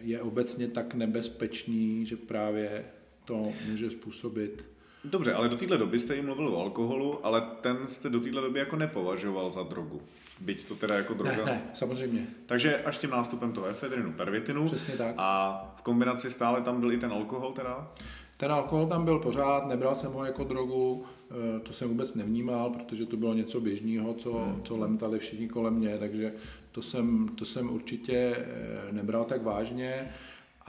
je 0.01 0.23
obecně 0.23 0.69
tak 0.69 0.95
nebezpečný, 0.95 2.07
že 2.07 2.17
právě 2.17 2.85
to 3.25 3.53
může 3.69 3.91
způsobit 3.91 4.65
Dobře, 5.05 5.33
ale 5.33 5.49
do 5.49 5.57
téhle 5.57 5.79
doby 5.79 5.99
jste 5.99 6.17
jim 6.17 6.25
mluvil 6.25 6.49
o 6.49 6.61
alkoholu, 6.61 7.27
ale 7.27 7.43
ten 7.61 7.87
jste 7.87 8.09
do 8.09 8.21
téhle 8.21 8.43
doby 8.43 8.59
jako 8.59 8.77
nepovažoval 8.77 9.51
za 9.51 9.63
drogu. 9.63 10.03
Byť 10.41 10.68
to 10.68 10.74
teda 10.74 10.95
jako 10.95 11.14
droga. 11.14 11.45
Ne, 11.45 11.45
ne, 11.45 11.62
samozřejmě. 11.74 12.26
Takže 12.47 12.82
až 12.82 12.99
tím 12.99 13.11
nástupem 13.11 13.53
toho 13.53 13.66
efedrinu, 13.66 14.12
pervitinu. 14.12 14.64
Přesně 14.64 14.97
tak. 14.97 15.14
A 15.18 15.72
v 15.76 15.82
kombinaci 15.82 16.30
stále 16.30 16.61
tam 16.61 16.80
byl 16.80 16.93
i 16.93 16.99
ten 16.99 17.12
alkohol 17.12 17.53
teda? 17.53 17.93
Ten 18.36 18.53
alkohol 18.53 18.86
tam 18.86 19.05
byl 19.05 19.18
pořád, 19.18 19.66
nebral 19.66 19.95
jsem 19.95 20.12
ho 20.12 20.24
jako 20.24 20.45
drogu, 20.45 21.05
eh, 21.30 21.61
to 21.61 21.72
jsem 21.72 21.88
vůbec 21.88 22.14
nevnímal, 22.14 22.70
protože 22.70 23.07
to 23.07 23.16
bylo 23.16 23.34
něco 23.34 23.61
běžného, 23.61 24.14
co, 24.14 24.32
hmm. 24.32 24.62
co 24.62 24.76
lemtali 24.76 25.18
všichni 25.18 25.49
kolem 25.49 25.74
mě, 25.74 25.99
takže 25.99 26.32
to 26.72 26.82
jsem, 26.82 27.28
to 27.28 27.45
jsem 27.45 27.70
určitě 27.70 28.36
eh, 28.36 28.93
nebral 28.93 29.24
tak 29.24 29.43
vážně 29.43 30.11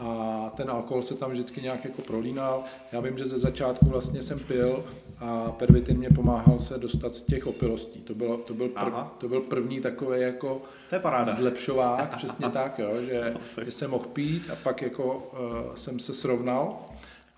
a 0.02 0.52
ten 0.56 0.70
alkohol 0.70 1.04
se 1.04 1.16
tam 1.16 1.32
vždycky 1.32 1.62
nějak 1.62 1.86
jako 1.86 2.02
prolínal. 2.02 2.64
Já 2.92 3.00
vím, 3.00 3.18
že 3.18 3.26
ze 3.26 3.38
začátku 3.38 3.86
vlastně 3.86 4.22
jsem 4.22 4.40
pil 4.40 4.84
a 5.20 5.52
pervitin 5.52 5.98
mě 5.98 6.10
pomáhal 6.10 6.60
se 6.60 6.78
dostat 6.78 7.16
z 7.16 7.22
těch 7.22 7.48
opilostí. 7.48 8.02
To, 8.02 8.16
bylo, 8.16 8.38
to, 8.38 8.54
byl, 8.54 8.70
prv, 8.70 8.94
to 9.18 9.28
byl 9.30 9.42
první 9.42 9.82
takový 9.82 10.22
jako 10.22 10.62
to 10.90 10.96
je 10.96 11.00
paráda. 11.00 11.36
zlepšovák, 11.36 12.16
přesně 12.18 12.50
tak, 12.50 12.80
jo, 12.80 12.90
že, 13.02 13.34
že 13.66 13.72
jsem 13.72 13.92
mohl 13.92 14.06
pít 14.06 14.50
a 14.50 14.56
pak 14.56 14.82
jako 14.82 15.16
uh, 15.16 15.76
jsem 15.76 16.00
se 16.00 16.14
srovnal 16.14 16.80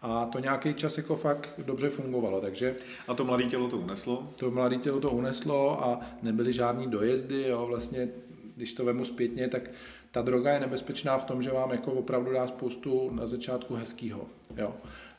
a 0.02 0.26
to 0.26 0.40
nějaký 0.40 0.74
čas 0.74 0.98
jako 0.98 1.16
fakt 1.16 1.50
dobře 1.58 1.90
fungovalo, 1.90 2.42
takže... 2.42 2.76
A 3.08 3.14
to 3.14 3.26
mladé 3.26 3.44
tělo 3.44 3.70
to 3.70 3.78
uneslo? 3.78 4.30
To 4.36 4.52
mladé 4.52 4.78
tělo 4.78 5.00
to 5.00 5.10
uneslo 5.10 5.86
a 5.86 6.00
nebyly 6.22 6.54
žádný 6.54 6.88
dojezdy, 6.88 7.48
jo, 7.48 7.66
vlastně 7.68 8.10
když 8.56 8.74
to 8.74 8.86
vemu 8.86 9.06
zpětně, 9.06 9.48
tak 9.48 9.62
ta 10.14 10.22
droga 10.22 10.54
je 10.54 10.60
nebezpečná 10.60 11.18
v 11.18 11.24
tom, 11.24 11.44
že 11.44 11.52
vám 11.52 11.72
jako 11.72 11.92
opravdu 11.92 12.34
dá 12.34 12.48
spoustu 12.48 13.10
na 13.10 13.26
začátku 13.26 13.76
hezkýho, 13.76 14.28
jo. 14.58 14.76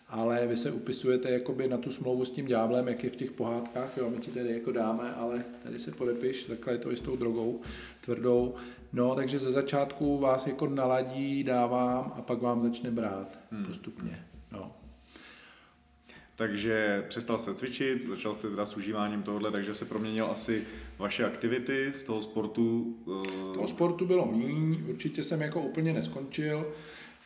Ale 0.08 0.46
vy 0.46 0.56
se 0.56 0.72
upisujete 0.72 1.30
jakoby 1.30 1.68
na 1.68 1.78
tu 1.78 1.90
smlouvu 1.90 2.24
s 2.24 2.30
tím 2.30 2.46
ďáblem, 2.46 2.88
jak 2.88 3.04
je 3.04 3.10
v 3.10 3.16
těch 3.16 3.30
pohádkách, 3.30 3.96
jo, 3.96 4.10
my 4.10 4.16
ti 4.16 4.30
tady 4.30 4.52
jako 4.52 4.72
dáme, 4.72 5.14
ale 5.14 5.44
tady 5.62 5.78
se 5.78 5.90
podepiš, 5.90 6.44
takhle 6.44 6.74
je 6.74 6.78
to 6.78 6.92
i 6.92 6.96
s 6.96 7.00
tou 7.00 7.16
drogou 7.16 7.60
tvrdou. 8.04 8.54
No, 8.92 9.14
takže 9.14 9.38
ze 9.38 9.52
začátku 9.52 10.18
vás 10.18 10.46
jako 10.46 10.66
naladí, 10.66 11.44
dávám 11.44 12.12
a 12.16 12.22
pak 12.22 12.42
vám 12.42 12.62
začne 12.62 12.90
brát 12.90 13.38
hmm. 13.50 13.64
postupně. 13.64 14.24
Takže 16.36 17.04
přestal 17.08 17.38
jste 17.38 17.54
cvičit, 17.54 18.08
začal 18.08 18.34
jste 18.34 18.50
teda 18.50 18.66
s 18.66 18.76
užíváním 18.76 19.22
tohohle, 19.22 19.50
takže 19.50 19.74
se 19.74 19.84
proměnil 19.84 20.26
asi 20.26 20.64
vaše 20.98 21.24
aktivity 21.24 21.92
z 21.92 22.02
toho 22.02 22.22
sportu? 22.22 22.96
Uh... 23.04 23.54
Toho 23.54 23.68
sportu 23.68 24.06
bylo 24.06 24.32
míň, 24.32 24.84
určitě 24.88 25.22
jsem 25.22 25.40
jako 25.40 25.60
úplně 25.60 25.92
neskončil. 25.92 26.72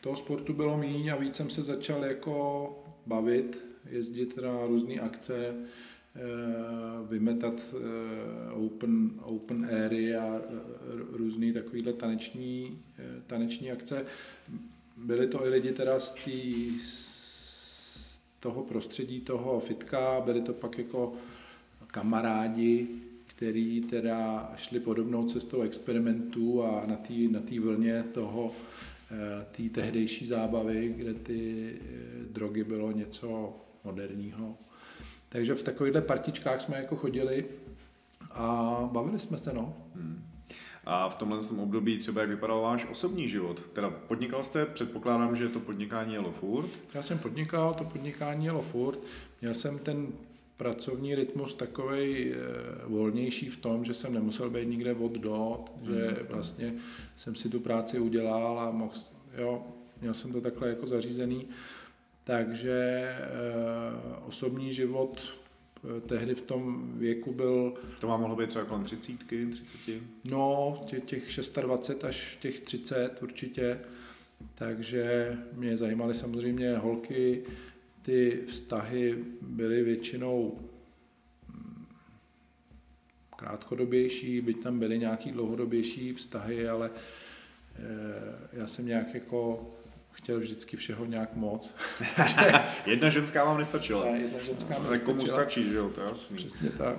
Toho 0.01 0.17
sportu 0.17 0.53
bylo 0.53 0.79
míň 0.79 1.09
a 1.09 1.17
víc 1.17 1.37
jsem 1.37 1.51
se 1.51 1.63
začal 1.63 2.05
jako 2.05 2.85
bavit, 3.07 3.65
jezdit 3.91 4.37
na 4.37 4.67
různé 4.67 4.95
akce, 4.95 5.35
eh, 5.47 6.21
vymetat 7.09 7.55
eh, 7.55 8.53
open, 8.53 9.11
open 9.23 9.69
airy 9.73 10.17
a 10.17 10.41
různé 11.13 11.53
takovéhle 11.53 11.93
taneční, 11.93 12.83
taneční 13.27 13.71
akce. 13.71 14.05
Byli 14.97 15.27
to 15.27 15.47
i 15.47 15.49
lidi 15.49 15.73
teda 15.73 16.01
z 16.01 16.11
té 16.11 16.31
toho 18.41 18.63
prostředí 18.63 19.21
toho 19.21 19.61
fitka, 19.61 20.21
byli 20.21 20.43
to 20.43 20.53
pak 20.53 20.79
jako 20.79 21.13
kamarádi, 21.87 22.89
který 23.27 23.81
teda 23.81 24.53
šli 24.57 24.81
podobnou 24.81 25.29
cestou 25.29 25.63
experimentů 25.63 26.63
a 26.63 26.87
na 26.87 26.97
té 26.97 27.13
na 27.31 27.41
tý 27.41 27.59
vlně 27.59 28.05
toho, 28.15 28.53
eh, 29.11 29.47
té 29.57 29.81
tehdejší 29.81 30.27
zábavy, 30.27 30.95
kde 30.97 31.15
ty 31.15 31.73
eh, 31.81 32.25
drogy 32.31 32.65
bylo 32.65 32.93
něco 32.93 33.57
moderního. 33.85 34.57
Takže 35.29 35.55
v 35.55 35.63
takovýchhle 35.63 36.03
partičkách 36.03 36.61
jsme 36.61 36.77
jako 36.77 36.97
chodili 36.97 37.47
a 38.31 38.89
bavili 38.93 39.19
jsme 39.19 39.39
se, 39.39 39.53
no. 39.53 39.77
Hmm. 39.95 40.23
A 40.91 41.09
v 41.09 41.15
tomhle 41.15 41.43
tom 41.43 41.61
období 41.61 41.99
třeba 41.99 42.21
jak 42.21 42.31
vypadal 42.31 42.61
váš 42.61 42.87
osobní 42.91 43.29
život? 43.29 43.63
Teda 43.73 43.91
podnikal 43.91 44.43
jste, 44.43 44.67
předpokládám, 44.67 45.37
že 45.37 45.49
to 45.49 45.61
podnikání 45.61 46.15
jelo 46.15 46.33
furt? 46.33 46.71
Já 46.95 47.03
jsem 47.03 47.19
podnikal, 47.19 47.75
to 47.75 47.85
podnikání 47.85 48.45
jelo 48.45 48.63
furt. 48.63 48.99
Měl 49.41 49.55
jsem 49.55 49.79
ten 49.79 50.09
pracovní 50.57 51.15
rytmus 51.15 51.55
takový 51.55 52.33
e, 52.33 52.37
volnější 52.87 53.49
v 53.49 53.57
tom, 53.57 53.85
že 53.85 53.95
jsem 53.95 54.15
nemusel 54.15 54.51
být 54.51 54.69
nikde 54.69 54.95
od 54.95 55.13
do, 55.13 55.65
že 55.83 56.07
hmm. 56.07 56.27
vlastně 56.29 56.75
jsem 57.17 57.35
si 57.35 57.49
tu 57.49 57.61
práci 57.61 57.99
udělal 57.99 58.61
a 58.61 58.71
mohl, 58.71 58.93
jo, 59.39 59.67
měl 60.01 60.15
jsem 60.15 60.33
to 60.33 60.41
takhle 60.41 60.69
jako 60.69 60.87
zařízený. 60.87 61.49
Takže 62.25 62.73
e, 62.73 63.19
osobní 64.27 64.73
život 64.73 65.21
Eh, 65.21 65.38
tehdy 66.07 66.35
v 66.35 66.43
tom 66.43 66.93
věku 66.99 67.33
byl... 67.33 67.75
To 68.01 68.09
má 68.09 68.17
mohlo 68.17 68.37
být 68.37 68.49
třeba 68.49 68.65
kolem 68.65 68.85
30, 68.85 69.19
30? 69.19 70.03
No, 70.31 70.81
těch, 70.87 71.05
těch 71.05 71.25
26 71.63 72.05
až 72.05 72.39
těch 72.41 72.61
30 72.61 73.23
určitě. 73.23 73.81
Takže 74.55 75.37
mě 75.53 75.77
zajímaly 75.77 76.15
samozřejmě 76.15 76.77
holky, 76.77 77.45
ty 78.03 78.41
vztahy 78.47 79.25
byly 79.41 79.83
většinou 79.83 80.59
hm, 81.49 81.85
krátkodobější, 83.37 84.41
byť 84.41 84.63
tam 84.63 84.79
byly 84.79 84.99
nějaký 84.99 85.33
dlouhodobější 85.33 86.13
vztahy, 86.13 86.69
ale 86.69 86.91
eh, 86.91 88.49
já 88.53 88.67
jsem 88.67 88.87
nějak 88.87 89.15
jako 89.15 89.71
chtěl 90.19 90.41
vždycky 90.41 90.77
všeho 90.77 91.05
nějak 91.05 91.37
moc. 91.37 91.75
jedna 92.87 93.09
ženská 93.09 93.45
vám 93.45 93.59
nestačila. 93.59 94.05
Ne, 94.05 94.19
jedna 94.19 94.39
ženská 94.43 94.79
mi 94.79 94.99
komu 94.99 95.27
stačí, 95.27 95.71
že 95.71 95.77
jo, 95.77 95.91
to 95.95 96.01
jasný. 96.01 96.37
Přesně 96.37 96.71
tak. 96.71 96.97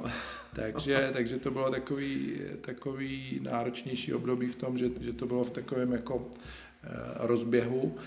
takže, 0.56 1.10
takže 1.14 1.38
to 1.38 1.52
bylo 1.52 1.72
takový, 1.72 2.42
takový 2.62 3.40
náročnější 3.44 4.14
období 4.14 4.48
v 4.48 4.56
tom, 4.56 4.78
že, 4.78 4.90
že 5.02 5.14
to 5.14 5.26
bylo 5.26 5.44
v 5.44 5.52
takovém 5.52 5.92
jako 5.92 6.28
eh, 6.84 6.88
rozběhu. 7.16 7.98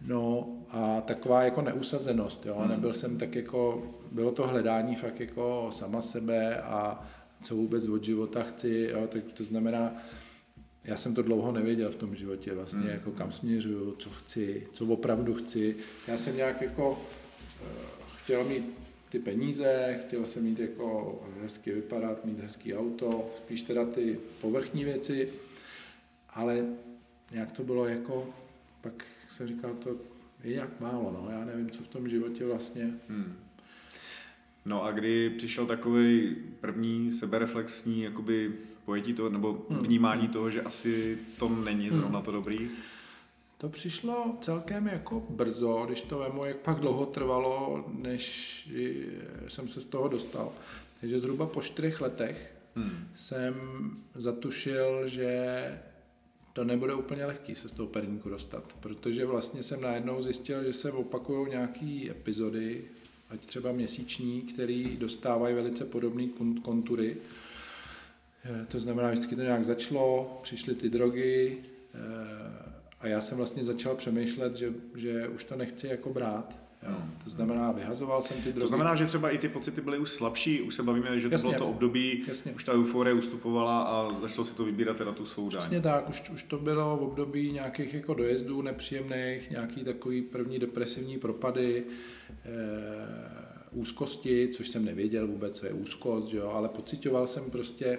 No 0.00 0.48
a 0.70 1.00
taková 1.00 1.42
jako 1.42 1.62
neusazenost, 1.62 2.46
jo. 2.46 2.54
Hmm. 2.58 2.68
Nebyl 2.68 2.94
jsem 2.94 3.18
tak 3.18 3.34
jako, 3.34 3.82
bylo 4.12 4.32
to 4.32 4.46
hledání 4.46 4.96
fakt 4.96 5.20
jako 5.20 5.68
sama 5.72 6.00
sebe 6.00 6.62
a 6.62 7.06
co 7.42 7.54
vůbec 7.54 7.88
od 7.88 8.04
života 8.04 8.42
chci, 8.42 8.88
jo. 8.92 9.06
Tak 9.06 9.22
to 9.34 9.44
znamená, 9.44 9.92
já 10.86 10.96
jsem 10.96 11.14
to 11.14 11.22
dlouho 11.22 11.52
nevěděl 11.52 11.90
v 11.90 11.96
tom 11.96 12.16
životě 12.16 12.54
vlastně, 12.54 12.80
hmm. 12.80 12.90
jako 12.90 13.10
kam 13.10 13.32
směřuju, 13.32 13.94
co 13.98 14.10
chci, 14.10 14.66
co 14.72 14.86
opravdu 14.86 15.34
chci. 15.34 15.76
Já 16.08 16.18
jsem 16.18 16.36
nějak 16.36 16.62
jako 16.62 16.90
uh, 16.90 16.98
chtěl 18.16 18.44
mít 18.44 18.64
ty 19.08 19.18
peníze, 19.18 20.00
chtěl 20.06 20.26
jsem 20.26 20.44
mít 20.44 20.58
jako 20.58 21.18
hezky 21.42 21.72
vypadat, 21.72 22.24
mít 22.24 22.40
hezký 22.40 22.74
auto, 22.74 23.30
spíš 23.36 23.62
teda 23.62 23.84
ty 23.84 24.18
povrchní 24.40 24.84
věci, 24.84 25.28
ale 26.30 26.64
nějak 27.32 27.52
to 27.52 27.64
bylo 27.64 27.88
jako, 27.88 28.34
pak 28.80 29.04
jsem 29.28 29.48
říkal, 29.48 29.74
to 29.74 29.96
je 30.44 30.52
nějak 30.52 30.80
málo, 30.80 31.20
no, 31.22 31.30
já 31.30 31.44
nevím, 31.44 31.70
co 31.70 31.82
v 31.82 31.88
tom 31.88 32.08
životě 32.08 32.46
vlastně. 32.46 32.94
Hmm. 33.08 33.45
No 34.66 34.84
a 34.84 34.92
kdy 34.92 35.30
přišel 35.30 35.66
takový 35.66 36.36
první 36.60 37.12
sebereflexní 37.12 38.02
jakoby 38.02 38.52
pojetí 38.84 39.12
toho, 39.12 39.28
nebo 39.28 39.66
hmm. 39.70 39.78
vnímání 39.78 40.28
toho, 40.28 40.50
že 40.50 40.62
asi 40.62 41.18
to 41.38 41.48
není 41.48 41.88
hmm. 41.88 41.98
zrovna 41.98 42.20
to 42.20 42.32
dobrý? 42.32 42.70
To 43.58 43.68
přišlo 43.68 44.36
celkem 44.40 44.86
jako 44.86 45.26
brzo, 45.30 45.84
když 45.86 46.00
to 46.00 46.18
vemu, 46.18 46.44
jak 46.44 46.56
pak 46.56 46.80
dlouho 46.80 47.06
trvalo, 47.06 47.84
než 47.98 48.68
jsem 49.48 49.68
se 49.68 49.80
z 49.80 49.84
toho 49.84 50.08
dostal. 50.08 50.52
Takže 51.00 51.18
zhruba 51.18 51.46
po 51.46 51.62
čtyřech 51.62 52.00
letech 52.00 52.54
hmm. 52.76 53.08
jsem 53.16 53.54
zatušil, 54.14 55.08
že 55.08 55.80
to 56.52 56.64
nebude 56.64 56.94
úplně 56.94 57.26
lehký 57.26 57.54
se 57.54 57.68
z 57.68 57.72
toho 57.72 57.88
perníku 57.88 58.28
dostat, 58.28 58.76
protože 58.80 59.26
vlastně 59.26 59.62
jsem 59.62 59.80
najednou 59.80 60.22
zjistil, 60.22 60.64
že 60.64 60.72
se 60.72 60.92
opakují 60.92 61.50
nějaké 61.50 62.10
epizody, 62.10 62.84
ať 63.30 63.46
třeba 63.46 63.72
měsíční, 63.72 64.42
které 64.42 64.84
dostávají 64.98 65.54
velice 65.54 65.84
podobné 65.84 66.26
kontury. 66.62 67.16
Eh, 68.44 68.66
to 68.68 68.80
znamená, 68.80 69.10
vždycky 69.10 69.36
to 69.36 69.42
nějak 69.42 69.64
začalo, 69.64 70.40
přišly 70.42 70.74
ty 70.74 70.88
drogy 70.88 71.58
eh, 71.58 71.98
a 73.00 73.06
já 73.06 73.20
jsem 73.20 73.36
vlastně 73.36 73.64
začal 73.64 73.96
přemýšlet, 73.96 74.56
že, 74.56 74.72
že 74.96 75.28
už 75.28 75.44
to 75.44 75.56
nechci 75.56 75.86
jako 75.86 76.10
brát, 76.10 76.65
Jo. 76.82 76.88
Hmm. 76.88 77.10
To 77.24 77.30
znamená, 77.30 77.72
vyhazoval 77.72 78.22
jsem 78.22 78.36
ty 78.36 78.42
drogy. 78.42 78.60
To 78.60 78.66
znamená, 78.66 78.94
že 78.94 79.06
třeba 79.06 79.30
i 79.30 79.38
ty 79.38 79.48
pocity 79.48 79.80
byly 79.80 79.98
už 79.98 80.10
slabší, 80.10 80.62
už 80.62 80.74
se 80.74 80.82
bavíme, 80.82 81.20
že 81.20 81.28
to 81.28 81.34
jasně, 81.34 81.50
bylo 81.50 81.58
to 81.58 81.70
období, 81.70 82.24
jasně. 82.28 82.52
už 82.52 82.64
ta 82.64 82.72
euforie 82.72 83.14
ustupovala 83.14 83.82
a 83.82 84.20
začalo 84.20 84.44
se 84.44 84.54
to 84.54 84.64
vybírat 84.64 84.96
teda 84.96 85.12
tu 85.12 85.24
svou 85.26 85.48
daň. 85.50 85.60
Přesně 85.60 85.80
tak, 85.80 86.08
už, 86.08 86.30
už 86.30 86.42
to 86.42 86.58
bylo 86.58 86.96
v 86.96 87.02
období 87.02 87.52
nějakých 87.52 87.94
jako 87.94 88.14
dojezdů 88.14 88.62
nepříjemných, 88.62 89.50
nějaký 89.50 89.84
takový 89.84 90.22
první 90.22 90.58
depresivní 90.58 91.18
propady, 91.18 91.84
e, 92.44 93.56
úzkosti, 93.70 94.48
což 94.48 94.68
jsem 94.68 94.84
nevěděl 94.84 95.26
vůbec, 95.26 95.58
co 95.58 95.66
je 95.66 95.72
úzkost, 95.72 96.34
jo, 96.34 96.50
ale 96.50 96.68
pocitoval 96.68 97.26
jsem 97.26 97.50
prostě 97.50 97.98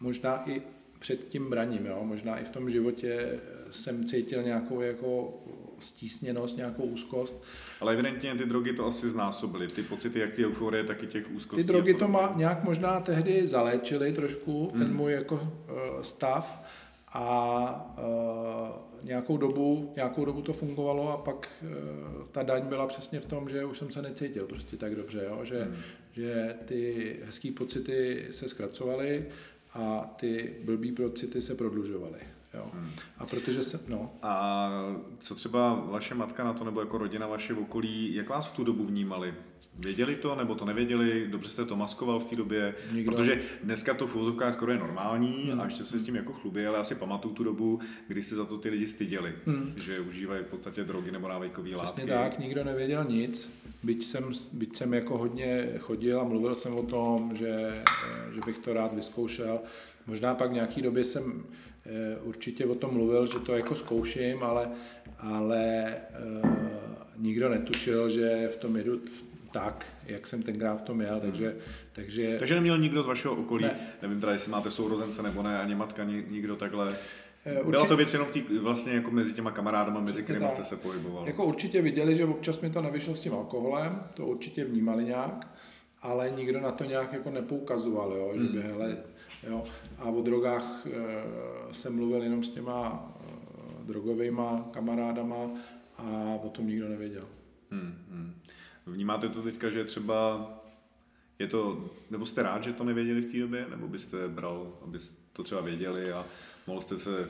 možná 0.00 0.50
i 0.50 0.62
před 0.98 1.28
tím 1.28 1.50
braním, 1.50 1.86
jo, 1.86 2.00
možná 2.02 2.38
i 2.38 2.44
v 2.44 2.50
tom 2.50 2.70
životě 2.70 3.40
jsem 3.70 4.04
cítil 4.04 4.42
nějakou 4.42 4.80
jako 4.80 5.34
stísněnost, 5.78 6.56
nějakou 6.56 6.82
úzkost. 6.82 7.42
Ale 7.80 7.92
evidentně 7.92 8.34
ty 8.34 8.46
drogy 8.46 8.72
to 8.72 8.86
asi 8.86 9.08
znásobily, 9.10 9.66
ty 9.66 9.82
pocity, 9.82 10.18
jak 10.18 10.32
ty 10.32 10.46
euforie, 10.46 10.84
tak 10.84 11.02
i 11.02 11.06
těch 11.06 11.30
úzkostí. 11.30 11.62
Ty 11.62 11.68
drogy 11.68 11.94
to 11.94 12.08
má, 12.08 12.32
nějak 12.36 12.64
možná 12.64 13.00
tehdy 13.00 13.46
zaléčily 13.46 14.12
trošku, 14.12 14.70
hmm. 14.74 14.82
ten 14.82 14.96
můj 14.96 15.12
jako 15.12 15.34
uh, 15.34 16.00
stav 16.02 16.64
a 17.12 17.96
uh, 17.98 19.06
nějakou 19.06 19.36
dobu, 19.36 19.92
nějakou 19.96 20.24
dobu 20.24 20.42
to 20.42 20.52
fungovalo 20.52 21.12
a 21.12 21.16
pak 21.16 21.48
uh, 21.62 21.68
ta 22.32 22.42
daň 22.42 22.62
byla 22.62 22.86
přesně 22.86 23.20
v 23.20 23.26
tom, 23.26 23.48
že 23.48 23.64
už 23.64 23.78
jsem 23.78 23.92
se 23.92 24.02
necítil 24.02 24.46
prostě 24.46 24.76
tak 24.76 24.94
dobře, 24.94 25.24
jo? 25.28 25.40
Že, 25.44 25.62
hmm. 25.62 25.76
že 26.12 26.54
ty 26.64 27.16
hezké 27.24 27.50
pocity 27.52 28.26
se 28.30 28.48
zkracovaly 28.48 29.26
a 29.74 30.14
ty 30.16 30.54
blbý 30.64 30.92
pocity 30.92 31.40
se 31.40 31.54
prodlužovaly. 31.54 32.18
Jo. 32.56 32.70
Hmm. 32.74 32.90
A 33.18 33.26
protože 33.26 33.62
se, 33.62 33.80
no. 33.88 34.12
A 34.22 34.70
co 35.18 35.34
třeba 35.34 35.74
vaše 35.74 36.14
matka 36.14 36.44
na 36.44 36.52
to, 36.52 36.64
nebo 36.64 36.80
jako 36.80 36.98
rodina 36.98 37.26
vaše 37.26 37.54
v 37.54 37.58
okolí, 37.58 38.14
jak 38.14 38.28
vás 38.28 38.46
v 38.46 38.56
tu 38.56 38.64
dobu 38.64 38.84
vnímali? 38.84 39.34
Věděli 39.78 40.16
to, 40.16 40.34
nebo 40.34 40.54
to 40.54 40.64
nevěděli? 40.64 41.28
Dobře 41.28 41.48
jste 41.48 41.64
to 41.64 41.76
maskoval 41.76 42.18
v 42.18 42.24
té 42.24 42.36
době? 42.36 42.74
Nikdo. 42.92 43.12
Protože 43.12 43.40
dneska 43.62 43.94
to 43.94 44.06
v 44.06 44.16
úzovkách 44.16 44.54
skoro 44.54 44.72
je 44.72 44.78
normální 44.78 45.50
hmm. 45.50 45.60
a 45.60 45.64
ještě 45.64 45.84
se 45.84 45.98
s 45.98 46.04
tím 46.04 46.16
jako 46.16 46.32
chlubí, 46.32 46.66
ale 46.66 46.78
asi 46.78 46.94
pamatuju 46.94 47.34
tu 47.34 47.44
dobu, 47.44 47.80
kdy 48.08 48.22
se 48.22 48.34
za 48.34 48.44
to 48.44 48.58
ty 48.58 48.68
lidi 48.68 48.86
styděli, 48.86 49.34
hmm. 49.46 49.74
že 49.84 50.00
užívají 50.00 50.44
v 50.44 50.46
podstatě 50.46 50.84
drogy 50.84 51.10
nebo 51.10 51.28
návykové 51.28 51.70
látky. 51.70 51.92
Přesně 51.92 52.12
tak, 52.12 52.38
nikdo 52.38 52.64
nevěděl 52.64 53.04
nic. 53.04 53.50
Byť 53.82 54.04
jsem, 54.04 54.32
byť 54.52 54.76
jsem 54.76 54.94
jako 54.94 55.18
hodně 55.18 55.72
chodil 55.78 56.20
a 56.20 56.24
mluvil 56.24 56.54
jsem 56.54 56.74
o 56.74 56.82
tom, 56.82 57.36
že, 57.36 57.82
že 58.34 58.40
bych 58.46 58.58
to 58.58 58.72
rád 58.72 58.94
vyzkoušel. 58.94 59.58
Možná 60.06 60.34
pak 60.34 60.50
v 60.50 60.54
nějaký 60.54 60.82
době 60.82 61.04
jsem 61.04 61.44
určitě 62.22 62.66
o 62.66 62.74
tom 62.74 62.94
mluvil, 62.94 63.26
že 63.26 63.38
to 63.38 63.56
jako 63.56 63.74
zkouším, 63.74 64.42
ale, 64.42 64.68
ale 65.18 65.94
uh, 66.42 66.50
nikdo 67.18 67.48
netušil, 67.48 68.10
že 68.10 68.48
v 68.54 68.56
tom 68.56 68.76
jedu 68.76 69.00
tak, 69.52 69.86
jak 70.06 70.26
jsem 70.26 70.42
tenkrát 70.42 70.76
v 70.76 70.82
tom 70.82 71.00
jel, 71.00 71.20
takže... 71.20 71.48
Hmm. 71.48 71.60
Takže, 71.92 72.36
takže 72.38 72.54
neměl 72.54 72.78
nikdo 72.78 73.02
z 73.02 73.06
vašeho 73.06 73.34
okolí, 73.34 73.64
ne. 73.64 73.74
nevím 74.02 74.20
teda, 74.20 74.32
jestli 74.32 74.50
máte 74.50 74.70
sourozence 74.70 75.22
nebo 75.22 75.42
ne, 75.42 75.58
ani 75.58 75.74
matka, 75.74 76.04
nikdo 76.04 76.56
takhle... 76.56 76.86
Určitě, 76.86 77.60
eh, 77.60 77.70
Byla 77.70 77.86
to 77.86 77.96
věc 77.96 78.12
jenom 78.12 78.28
v 78.28 78.30
tý, 78.30 78.42
vlastně 78.58 78.92
jako 78.92 79.10
mezi 79.10 79.32
těma 79.32 79.50
kamarádama, 79.50 80.00
mezi 80.00 80.22
kterými 80.22 80.50
jste 80.50 80.64
se 80.64 80.76
pohyboval. 80.76 81.26
Jako 81.26 81.44
určitě 81.44 81.82
viděli, 81.82 82.16
že 82.16 82.24
občas 82.24 82.60
mi 82.60 82.70
to 82.70 82.82
nevyšlo 82.82 83.14
s 83.14 83.20
tím 83.20 83.34
alkoholem, 83.34 84.02
to 84.14 84.26
určitě 84.26 84.64
vnímali 84.64 85.04
nějak, 85.04 85.48
ale 86.02 86.30
nikdo 86.36 86.60
na 86.60 86.72
to 86.72 86.84
nějak 86.84 87.12
jako 87.12 87.30
nepoukazoval, 87.30 88.12
jo, 88.12 88.32
že 88.34 88.44
by, 88.44 88.60
hmm. 88.60 88.70
hele, 88.70 88.96
Jo? 89.46 89.64
A 89.98 90.04
o 90.04 90.22
drogách 90.22 90.86
e, 90.86 91.74
jsem 91.74 91.94
mluvil 91.94 92.22
jenom 92.22 92.44
s 92.44 92.48
těma 92.48 93.08
e, 93.20 93.84
drogovými 93.84 94.42
kamarádama 94.70 95.50
a 95.98 96.38
o 96.42 96.48
tom 96.48 96.66
nikdo 96.66 96.88
nevěděl. 96.88 97.28
Hmm, 97.70 97.94
hmm. 98.10 98.34
Vnímáte 98.86 99.28
to 99.28 99.42
teďka, 99.42 99.70
že 99.70 99.84
třeba 99.84 100.50
je 101.38 101.46
to, 101.46 101.90
nebo 102.10 102.26
jste 102.26 102.42
rád, 102.42 102.62
že 102.62 102.72
to 102.72 102.84
nevěděli 102.84 103.20
v 103.20 103.32
té 103.32 103.38
době, 103.38 103.66
nebo 103.70 103.88
byste 103.88 104.28
bral, 104.28 104.72
abyste 104.84 105.14
to 105.32 105.42
třeba 105.42 105.60
věděli 105.60 106.12
a 106.12 106.26
mohl 106.66 106.80
jste 106.80 106.98
se 106.98 107.28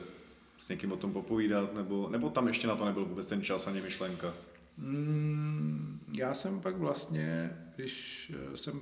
s 0.57 0.69
někým 0.69 0.91
o 0.91 0.97
tom 0.97 1.13
popovídat, 1.13 1.73
nebo, 1.73 2.09
nebo 2.09 2.29
tam 2.29 2.47
ještě 2.47 2.67
na 2.67 2.75
to 2.75 2.85
nebyl 2.85 3.05
vůbec 3.05 3.27
ten 3.27 3.41
čas 3.41 3.67
ani 3.67 3.81
myšlenka? 3.81 4.33
Hmm, 4.77 5.99
já 6.17 6.33
jsem 6.33 6.59
pak 6.59 6.77
vlastně, 6.77 7.57
když 7.75 8.31
e, 8.53 8.57
jsem 8.57 8.81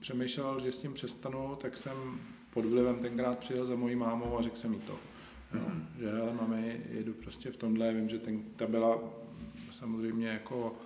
přemýšlel, 0.00 0.60
že 0.60 0.72
s 0.72 0.78
tím 0.78 0.94
přestanu, 0.94 1.56
tak 1.60 1.76
jsem 1.76 2.20
pod 2.54 2.64
vlivem 2.64 2.96
tenkrát 2.96 3.38
přijel 3.38 3.66
za 3.66 3.76
mojí 3.76 3.96
mámou 3.96 4.38
a 4.38 4.42
řekl 4.42 4.56
jsem 4.56 4.72
jí 4.72 4.80
to. 4.80 4.92
Jo, 5.54 5.60
mm-hmm. 5.60 6.00
Že 6.00 6.10
hele 6.10 6.34
mami, 6.34 6.80
jedu 6.90 7.12
prostě 7.12 7.50
v 7.50 7.56
tomhle, 7.56 7.94
vím, 7.94 8.08
že 8.08 8.18
ten, 8.18 8.42
ta 8.56 8.66
byla 8.66 9.00
samozřejmě 9.70 10.28
jako 10.28 10.76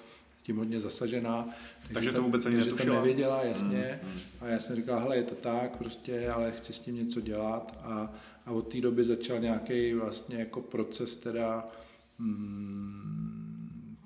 tím 0.43 0.57
hodně 0.57 0.81
zasažená. 0.81 1.49
Takže, 1.79 1.95
takže 1.95 2.13
to 2.13 2.23
vůbec 2.23 2.47
ani 2.47 2.57
netušila? 2.57 2.95
to 2.97 3.01
nevěděla, 3.01 3.43
jasně. 3.43 4.01
Mm, 4.03 4.11
hmm 4.11 4.21
A 4.41 4.47
já 4.47 4.59
jsem 4.59 4.77
říkal, 4.77 5.01
hele, 5.01 5.17
je 5.17 5.23
to 5.23 5.35
tak 5.35 5.77
prostě, 5.77 6.31
ale 6.31 6.53
chci 6.53 6.73
s 6.73 6.79
tím 6.79 6.95
něco 6.95 7.21
dělat. 7.21 7.79
A, 7.83 8.13
a 8.47 8.51
od 8.51 8.63
té 8.63 8.81
doby 8.81 9.05
začal 9.05 9.41
nějaký 9.41 9.95
vlastně 9.95 10.37
jako 10.37 10.61
proces 10.61 11.17
teda 11.17 11.69
mm, 12.19 13.97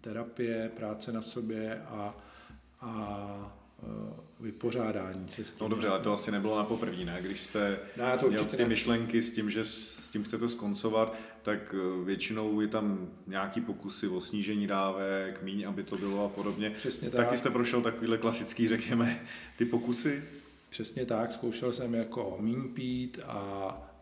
terapie, 0.00 0.70
práce 0.76 1.12
na 1.12 1.22
sobě 1.22 1.82
a, 1.82 2.14
a 2.80 3.63
vypořádání 4.40 5.28
se 5.28 5.44
s 5.44 5.52
tím. 5.52 5.58
No 5.60 5.68
dobře, 5.68 5.88
ale 5.88 6.00
to 6.00 6.12
asi 6.12 6.30
nebylo 6.30 6.58
na 6.58 6.64
poprvé, 6.64 7.04
ne? 7.04 7.18
Když 7.20 7.40
jste 7.40 7.78
ne, 7.96 8.18
to 8.18 8.28
měl 8.28 8.44
ty 8.44 8.56
ne. 8.56 8.68
myšlenky 8.68 9.22
s 9.22 9.32
tím, 9.32 9.50
že 9.50 9.64
s 9.64 10.08
tím 10.08 10.24
chcete 10.24 10.48
skoncovat, 10.48 11.16
tak 11.42 11.74
eh, 11.74 12.04
většinou 12.04 12.60
je 12.60 12.68
tam 12.68 13.08
nějaký 13.26 13.60
pokusy 13.60 14.08
o 14.08 14.20
snížení 14.20 14.66
dávek, 14.66 15.42
míň, 15.42 15.64
aby 15.68 15.82
to 15.82 15.96
bylo 15.96 16.24
a 16.24 16.28
podobně. 16.28 16.70
Přesně 16.70 17.10
tak. 17.10 17.26
Taky 17.26 17.36
jste 17.36 17.50
prošel 17.50 17.82
takovýhle 17.82 18.18
klasický, 18.18 18.68
řekněme, 18.76 19.20
ty 19.56 19.64
pokusy? 19.64 20.24
Přesně 20.70 21.06
tak, 21.06 21.32
zkoušel 21.32 21.72
jsem 21.72 21.94
jako 21.94 22.36
míň 22.40 22.68
pít 22.74 23.20
a, 23.26 23.38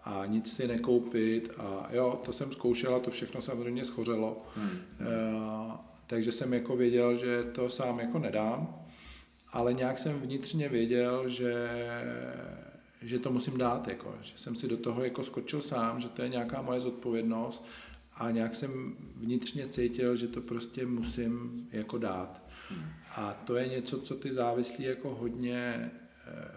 a 0.05 0.27
nic 0.27 0.53
si 0.53 0.69
nekoupit 0.69 1.51
a 1.59 1.89
jo, 1.93 2.21
to 2.25 2.33
jsem 2.33 2.53
zkoušel 2.53 2.95
a 2.95 3.01
to 3.01 3.11
všechno 3.11 3.43
samozřejmě 3.43 3.85
schořelo. 3.85 4.43
Hmm. 4.57 4.71
E, 4.71 5.79
takže 6.07 6.33
jsem 6.33 6.55
jako 6.55 6.77
věděl, 6.77 7.17
že 7.17 7.43
to 7.43 7.69
sám 7.69 8.01
jako 8.01 8.19
nedám 8.19 8.82
ale 9.53 9.75
nějak 9.75 9.99
jsem 9.99 10.21
vnitřně 10.21 10.69
věděl, 10.69 11.29
že, 11.29 11.69
že 13.03 13.19
to 13.19 13.33
musím 13.33 13.59
dát, 13.59 13.89
jako, 13.89 14.15
že 14.23 14.33
jsem 14.39 14.57
si 14.57 14.69
do 14.69 14.77
toho 14.77 15.05
jako 15.05 15.23
skočil 15.23 15.63
sám, 15.63 16.01
že 16.01 16.09
to 16.09 16.23
je 16.23 16.29
nějaká 16.29 16.63
moje 16.63 16.81
zodpovědnost 16.81 17.65
a 18.15 18.31
nějak 18.31 18.55
jsem 18.55 18.97
vnitřně 19.17 19.69
cítil, 19.69 20.17
že 20.17 20.29
to 20.29 20.41
prostě 20.41 20.87
musím 20.87 21.69
jako 21.73 21.99
dát. 21.99 22.43
Hmm. 22.71 22.85
A 23.17 23.33
to 23.33 23.57
je 23.57 23.69
něco, 23.69 24.01
co 24.01 24.15
ty 24.15 24.33
závislí 24.33 24.85
jako 24.85 25.15
hodně, 25.15 25.91
eh, 26.27 26.49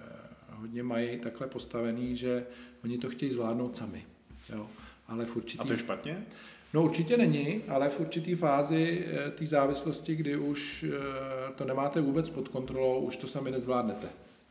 hodně 0.49 0.83
mají 0.83 1.19
takhle 1.19 1.47
postavený, 1.47 2.15
že 2.15 2.45
oni 2.83 2.97
to 2.97 3.09
chtějí 3.09 3.31
zvládnout 3.31 3.77
sami. 3.77 4.05
Jo. 4.49 4.69
Ale 5.07 5.25
v 5.25 5.35
určitý... 5.35 5.61
A 5.61 5.63
to 5.63 5.73
je 5.73 5.79
špatně? 5.79 6.25
No 6.73 6.83
určitě 6.83 7.17
není, 7.17 7.61
ale 7.67 7.89
v 7.89 7.99
určitý 7.99 8.35
fázi 8.35 9.05
eh, 9.07 9.31
té 9.31 9.45
závislosti, 9.45 10.15
kdy 10.15 10.37
už 10.37 10.85
eh, 10.87 11.53
to 11.55 11.65
nemáte 11.65 12.01
vůbec 12.01 12.29
pod 12.29 12.47
kontrolou, 12.47 12.99
už 12.99 13.15
to 13.15 13.27
sami 13.27 13.51
nezvládnete. 13.51 14.07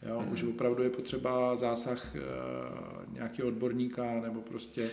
Jo? 0.08 0.18
Hmm. 0.18 0.32
Už 0.32 0.42
opravdu 0.42 0.82
je 0.82 0.90
potřeba 0.90 1.56
zásah 1.56 2.16
eh, 2.16 2.20
nějakého 3.12 3.48
odborníka 3.48 4.20
nebo 4.22 4.40
prostě... 4.40 4.90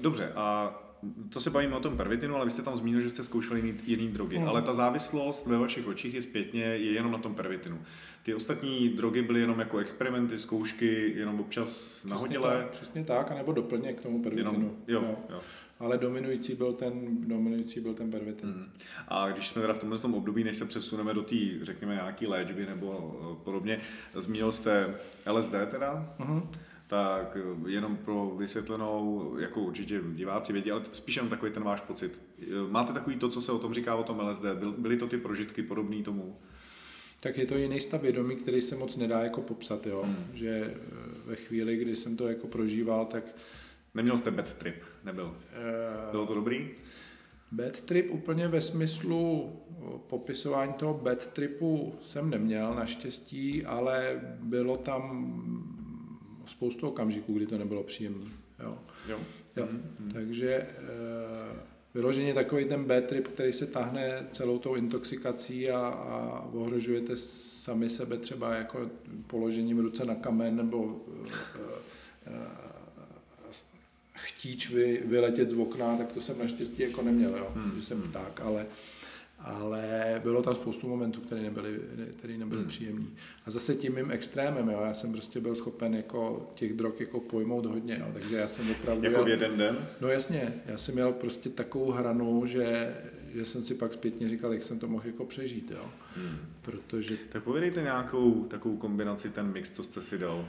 Dobře, 0.00 0.32
a 0.36 0.80
to 1.28 1.40
se 1.40 1.50
bavíme 1.50 1.76
o 1.76 1.80
tom 1.80 1.96
pervitinu, 1.96 2.36
ale 2.36 2.44
vy 2.44 2.50
jste 2.50 2.62
tam 2.62 2.76
zmínil, 2.76 3.00
že 3.00 3.10
jste 3.10 3.22
zkoušeli 3.22 3.60
jiný, 3.60 3.74
jiný 3.86 4.08
drogy, 4.08 4.36
hmm. 4.36 4.48
ale 4.48 4.62
ta 4.62 4.74
závislost 4.74 5.46
ve 5.46 5.58
vašich 5.58 5.86
očích 5.86 6.14
je 6.14 6.22
zpětně 6.22 6.62
je 6.62 6.92
jenom 6.92 7.12
na 7.12 7.18
tom 7.18 7.34
pervitinu. 7.34 7.78
Ty 8.22 8.34
ostatní 8.34 8.88
drogy 8.88 9.22
byly 9.22 9.40
jenom 9.40 9.60
jako 9.60 9.78
experimenty, 9.78 10.38
zkoušky, 10.38 11.12
jenom 11.16 11.40
občas 11.40 11.68
přesně 11.88 12.10
nahodilé? 12.10 12.56
Tak, 12.62 12.70
přesně 12.70 13.04
tak, 13.04 13.30
anebo 13.30 13.52
doplněk 13.52 13.98
k 13.98 14.02
tomu 14.02 14.22
pervitinu. 14.22 14.52
Jenom, 14.52 14.70
jo, 14.86 15.02
jo. 15.02 15.16
jo 15.30 15.40
ale 15.80 15.98
dominující 15.98 16.54
byl 16.54 16.72
ten, 16.72 17.28
dominující 17.28 17.80
byl 17.80 17.94
ten 17.94 18.10
pervitin. 18.10 18.48
Mm. 18.48 18.66
A 19.08 19.30
když 19.30 19.48
jsme 19.48 19.62
teda 19.62 19.74
v 19.74 19.78
tomhle 19.78 19.98
tom 19.98 20.14
období, 20.14 20.44
než 20.44 20.56
se 20.56 20.64
přesuneme 20.64 21.14
do 21.14 21.22
té, 21.22 21.36
řekněme, 21.62 21.94
nějaké 21.94 22.28
léčby 22.28 22.66
nebo 22.66 23.20
eh, 23.20 23.44
podobně, 23.44 23.80
zmínil 24.14 24.52
jste 24.52 24.94
LSD 25.32 25.52
teda, 25.70 26.14
mm-hmm. 26.18 26.42
Tak 26.86 27.36
eh, 27.36 27.70
jenom 27.70 27.96
pro 27.96 28.34
vysvětlenou, 28.38 29.36
jako 29.38 29.60
určitě 29.60 30.00
diváci 30.14 30.52
vědí, 30.52 30.70
ale 30.70 30.82
spíš 30.92 31.16
jenom 31.16 31.30
takový 31.30 31.52
ten 31.52 31.62
váš 31.62 31.80
pocit. 31.80 32.20
Eh, 32.42 32.44
máte 32.70 32.92
takový 32.92 33.16
to, 33.16 33.28
co 33.28 33.40
se 33.40 33.52
o 33.52 33.58
tom 33.58 33.74
říká, 33.74 33.94
o 33.94 34.02
tom 34.02 34.20
LSD? 34.20 34.44
Byly 34.78 34.96
to 34.96 35.06
ty 35.06 35.18
prožitky 35.18 35.62
podobné 35.62 36.02
tomu? 36.02 36.36
tak 37.20 37.38
je 37.38 37.46
to 37.46 37.56
jiný 37.56 37.80
stav 37.80 38.02
vědomí, 38.02 38.36
který 38.36 38.62
se 38.62 38.76
moc 38.76 38.96
nedá 38.96 39.20
jako 39.20 39.40
popsat, 39.40 39.86
jo? 39.86 40.02
Hmm. 40.02 40.26
že 40.32 40.74
ve 41.24 41.36
chvíli, 41.36 41.76
kdy 41.76 41.96
jsem 41.96 42.16
to 42.16 42.28
jako 42.28 42.46
prožíval, 42.46 43.06
tak 43.06 43.24
Neměl 43.94 44.16
jste 44.16 44.30
bad 44.30 44.54
trip, 44.54 44.82
nebyl? 45.04 45.36
Eh, 45.52 46.10
Bylo 46.10 46.26
to 46.26 46.34
dobrý? 46.34 46.70
Bad 47.52 47.80
trip 47.80 48.10
úplně 48.10 48.48
ve 48.48 48.60
smyslu 48.60 49.52
popisování 50.08 50.72
toho 50.72 50.94
bad 50.94 51.26
tripu 51.26 51.94
jsem 52.02 52.30
neměl 52.30 52.74
naštěstí, 52.74 53.64
ale 53.64 54.20
bylo 54.40 54.76
tam 54.76 55.24
spoustu 56.46 56.88
okamžiků, 56.88 57.32
kdy 57.32 57.46
to 57.46 57.58
nebylo 57.58 57.82
příjemné. 57.82 58.30
Jo. 58.62 58.78
Jo. 59.08 59.20
Jo. 59.56 59.66
Mm-hmm. 59.66 60.12
Takže, 60.12 60.66
vyloženě 61.94 62.34
takový 62.34 62.64
ten 62.64 62.84
B-trip, 62.84 63.28
který 63.28 63.52
se 63.52 63.66
tahne 63.66 64.26
celou 64.32 64.58
tou 64.58 64.74
intoxikací 64.74 65.70
a, 65.70 65.78
a 65.78 66.40
ohrožujete 66.52 67.16
sami 67.16 67.88
sebe 67.88 68.16
třeba 68.16 68.54
jako 68.54 68.90
položením 69.26 69.78
ruce 69.78 70.04
na 70.04 70.14
kamen 70.14 70.56
nebo 70.56 70.82
uh, 70.82 70.92
uh, 70.96 72.44
chtíč 74.14 74.70
vy, 74.70 75.02
vyletět 75.04 75.50
z 75.50 75.58
okna, 75.58 75.96
tak 75.96 76.12
to 76.12 76.20
jsem 76.20 76.38
naštěstí 76.38 76.82
jako 76.82 77.02
neměl, 77.02 77.36
jo, 77.36 77.52
hmm. 77.54 77.72
že 77.76 77.82
jsem 77.82 78.02
hmm. 78.02 78.12
tak, 78.12 78.40
ale 78.40 78.66
ale 79.44 80.20
bylo 80.22 80.42
tam 80.42 80.54
spoustu 80.54 80.88
momentů, 80.88 81.20
které 81.20 81.42
nebyly, 81.42 81.80
které 82.16 82.38
nebyly 82.38 82.60
hmm. 82.60 82.68
příjemné. 82.68 83.06
A 83.46 83.50
zase 83.50 83.74
tím 83.74 83.94
mým 83.94 84.10
extrémem, 84.10 84.68
jo, 84.68 84.82
já 84.86 84.94
jsem 84.94 85.12
prostě 85.12 85.40
byl 85.40 85.54
schopen 85.54 85.94
jako 85.94 86.50
těch 86.54 86.72
drog 86.72 87.00
jako 87.00 87.20
pojmout 87.20 87.66
hodně, 87.66 87.96
jo, 88.00 88.06
takže 88.12 88.36
já 88.36 88.48
jsem 88.48 88.70
opravdu... 88.70 89.04
Jako 89.04 89.24
v 89.24 89.28
jeden 89.28 89.56
den? 89.56 89.88
No 90.00 90.08
jasně, 90.08 90.54
já 90.66 90.78
jsem 90.78 90.94
měl 90.94 91.12
prostě 91.12 91.48
takovou 91.48 91.90
hranu, 91.90 92.46
že, 92.46 92.96
že 93.34 93.44
jsem 93.44 93.62
si 93.62 93.74
pak 93.74 93.92
zpětně 93.92 94.28
říkal, 94.28 94.52
jak 94.52 94.62
jsem 94.62 94.78
to 94.78 94.88
mohl 94.88 95.06
jako 95.06 95.24
přežít, 95.24 95.70
jo. 95.70 95.90
Hmm. 96.16 96.38
Protože... 96.62 97.16
Tak 97.28 97.42
povědejte 97.42 97.82
nějakou 97.82 98.44
takovou 98.44 98.76
kombinaci, 98.76 99.30
ten 99.30 99.52
mix, 99.52 99.70
co 99.70 99.82
jste 99.82 100.02
si 100.02 100.18
dal. 100.18 100.48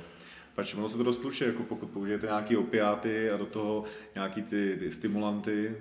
Pač 0.55 0.73
ono 0.75 0.89
se 0.89 0.97
to 0.97 1.03
dost 1.03 1.41
jako 1.41 1.63
pokud 1.63 1.89
použijete 1.89 2.27
nějaký 2.27 2.57
opiáty 2.57 3.29
a 3.29 3.37
do 3.37 3.45
toho 3.45 3.83
nějaký 4.15 4.41
ty, 4.41 4.75
ty 4.79 4.91
stimulanty, 4.91 5.75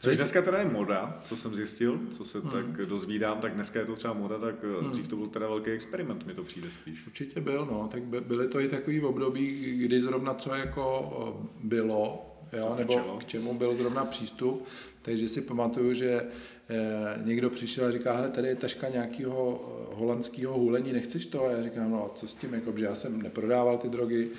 Což 0.00 0.16
dneska 0.16 0.42
teda 0.42 0.58
je 0.58 0.64
moda, 0.64 1.20
co 1.24 1.36
jsem 1.36 1.54
zjistil, 1.54 2.00
co 2.10 2.24
se 2.24 2.40
hmm. 2.40 2.50
tak 2.50 2.86
dozvídám, 2.86 3.40
tak 3.40 3.54
dneska 3.54 3.80
je 3.80 3.86
to 3.86 3.96
třeba 3.96 4.14
moda, 4.14 4.38
tak 4.38 4.54
eh, 4.62 4.82
hmm. 4.82 4.90
dřív 4.90 5.08
to 5.08 5.16
byl 5.16 5.26
teda 5.26 5.48
velký 5.48 5.70
experiment, 5.70 6.26
mi 6.26 6.34
to 6.34 6.42
přijde 6.42 6.70
spíš. 6.70 7.06
Určitě 7.06 7.40
byl, 7.40 7.68
no, 7.70 7.88
tak 7.92 8.02
byly 8.02 8.48
to 8.48 8.60
i 8.60 8.68
takový 8.68 9.00
období, 9.00 9.78
kdy 9.78 10.00
zrovna 10.00 10.34
co 10.34 10.54
jako 10.54 11.42
eh, 11.42 11.48
bylo, 11.62 12.36
jo, 12.52 12.74
nebo 12.78 13.18
k 13.20 13.24
čemu 13.24 13.54
byl 13.54 13.74
zrovna 13.74 14.04
přístup, 14.04 14.66
takže 15.02 15.28
si 15.28 15.40
pamatuju, 15.40 15.94
že 15.94 16.22
eh, 16.68 17.18
někdo 17.24 17.50
přišel 17.50 17.86
a 17.86 17.90
říká, 17.90 18.16
hele, 18.16 18.30
tady 18.30 18.48
je 18.48 18.56
taška 18.56 18.88
nějakého 18.88 19.68
holandského 19.92 20.58
hůlení, 20.58 20.92
nechceš 20.92 21.26
to? 21.26 21.46
A 21.46 21.50
já 21.50 21.62
říkám, 21.62 21.90
no 21.90 22.04
a 22.04 22.14
co 22.14 22.28
s 22.28 22.34
tím, 22.34 22.54
jako, 22.54 22.72
že 22.76 22.84
já 22.84 22.94
jsem 22.94 23.22
neprodával 23.22 23.78
ty 23.78 23.88
drogy, 23.88 24.30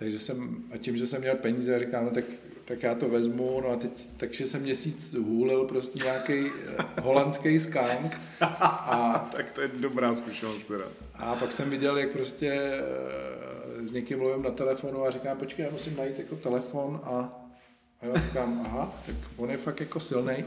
takže 0.00 0.18
jsem, 0.18 0.64
a 0.74 0.76
tím, 0.76 0.96
že 0.96 1.06
jsem 1.06 1.20
měl 1.20 1.34
peníze, 1.34 1.78
říkám, 1.78 2.04
no 2.04 2.10
tak 2.10 2.24
tak 2.70 2.82
já 2.82 2.94
to 2.94 3.08
vezmu, 3.08 3.60
no 3.60 3.70
a 3.70 3.76
teď, 3.76 4.08
takže 4.16 4.46
jsem 4.46 4.62
měsíc 4.62 5.14
hůlil 5.14 5.64
prostě 5.64 5.98
nějaký 6.04 6.46
eh, 6.46 7.00
holandský 7.00 7.60
skank. 7.60 8.20
A, 8.40 9.28
tak 9.36 9.50
to 9.50 9.60
je 9.60 9.68
dobrá 9.68 10.14
zkušenost 10.14 10.64
teda. 10.64 10.84
A 11.14 11.36
pak 11.36 11.52
jsem 11.52 11.70
viděl, 11.70 11.98
jak 11.98 12.10
prostě 12.10 12.50
eh, 12.50 13.86
s 13.86 13.90
někým 13.90 14.18
mluvím 14.18 14.42
na 14.42 14.50
telefonu 14.50 15.04
a 15.04 15.10
říkám, 15.10 15.36
počkej, 15.36 15.64
já 15.64 15.70
musím 15.70 15.96
najít 15.96 16.18
jako 16.18 16.36
telefon 16.36 17.00
a, 17.04 17.10
a 18.00 18.06
já 18.06 18.16
říkám, 18.16 18.62
aha, 18.64 19.02
tak 19.06 19.16
on 19.36 19.50
je 19.50 19.56
fakt 19.56 19.80
jako 19.80 20.00
silný. 20.00 20.44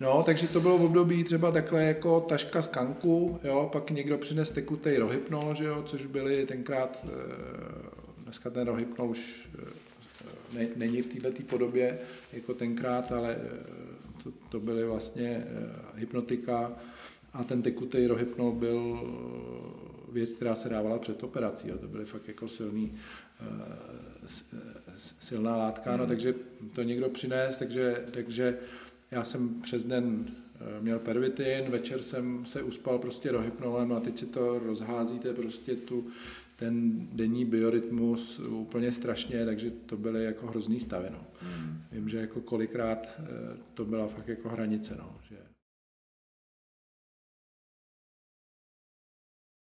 No, 0.00 0.22
takže 0.22 0.48
to 0.48 0.60
bylo 0.60 0.78
v 0.78 0.84
období 0.84 1.24
třeba 1.24 1.50
takhle 1.50 1.84
jako 1.84 2.20
taška 2.20 2.62
z 2.62 2.66
kanku, 2.66 3.40
jo, 3.44 3.68
pak 3.72 3.90
někdo 3.90 4.18
přines 4.18 4.50
tekutej 4.50 4.96
rohypnol, 4.96 5.54
že 5.54 5.64
jo, 5.64 5.82
což 5.86 6.06
byly 6.06 6.46
tenkrát, 6.46 7.04
eh, 7.04 7.08
dneska 8.32 8.50
ten 8.50 8.66
rohypnol 8.66 9.10
už 9.10 9.48
ne, 10.52 10.68
není 10.76 11.02
v 11.02 11.06
této 11.06 11.42
podobě 11.42 11.98
jako 12.32 12.54
tenkrát, 12.54 13.12
ale 13.12 13.36
eh, 13.36 14.22
to, 14.24 14.32
to 14.48 14.60
byly 14.60 14.84
vlastně 14.84 15.44
eh, 15.46 15.70
hypnotika 15.94 16.72
a 17.32 17.44
ten 17.44 17.62
tekutý 17.62 18.06
rohypnol 18.06 18.52
byl 18.52 19.00
eh, 19.00 20.12
věc, 20.12 20.32
která 20.32 20.54
se 20.54 20.68
dávala 20.68 20.98
před 20.98 21.22
operací. 21.22 21.70
A 21.70 21.76
to 21.76 21.88
byly 21.88 22.04
fakt 22.04 22.28
jako 22.28 22.48
silný, 22.48 22.94
silná 24.96 25.56
látka, 25.56 25.96
no, 25.96 25.98
hmm. 25.98 26.08
takže 26.08 26.34
to 26.74 26.82
někdo 26.82 27.08
přinést, 27.08 27.56
takže, 27.56 28.04
takže 28.10 28.58
já 29.10 29.24
jsem 29.24 29.60
přes 29.62 29.84
den 29.84 30.26
měl 30.80 30.98
pervitin, 30.98 31.64
večer 31.68 32.02
jsem 32.02 32.46
se 32.46 32.62
uspal 32.62 32.98
prostě 32.98 33.32
rohypnolem 33.32 33.88
no 33.88 33.96
a 33.96 34.00
teď 34.00 34.18
si 34.18 34.26
to 34.26 34.58
rozházíte 34.58 35.32
prostě 35.32 35.76
tu, 35.76 36.06
ten 36.56 37.06
denní 37.12 37.44
biorytmus 37.44 38.38
úplně 38.38 38.92
strašně, 38.92 39.44
takže 39.44 39.70
to 39.70 39.96
byly 39.96 40.24
jako 40.24 40.46
hrozný 40.46 40.80
stavy. 40.80 41.08
No. 41.10 41.26
Hmm. 41.40 41.82
Vím, 41.92 42.08
že 42.08 42.18
jako 42.18 42.40
kolikrát 42.40 43.06
eh, 43.18 43.22
to 43.74 43.84
byla 43.84 44.08
fakt 44.08 44.28
jako 44.28 44.48
hranice, 44.48 44.94
no, 44.98 45.16
že 45.28 45.36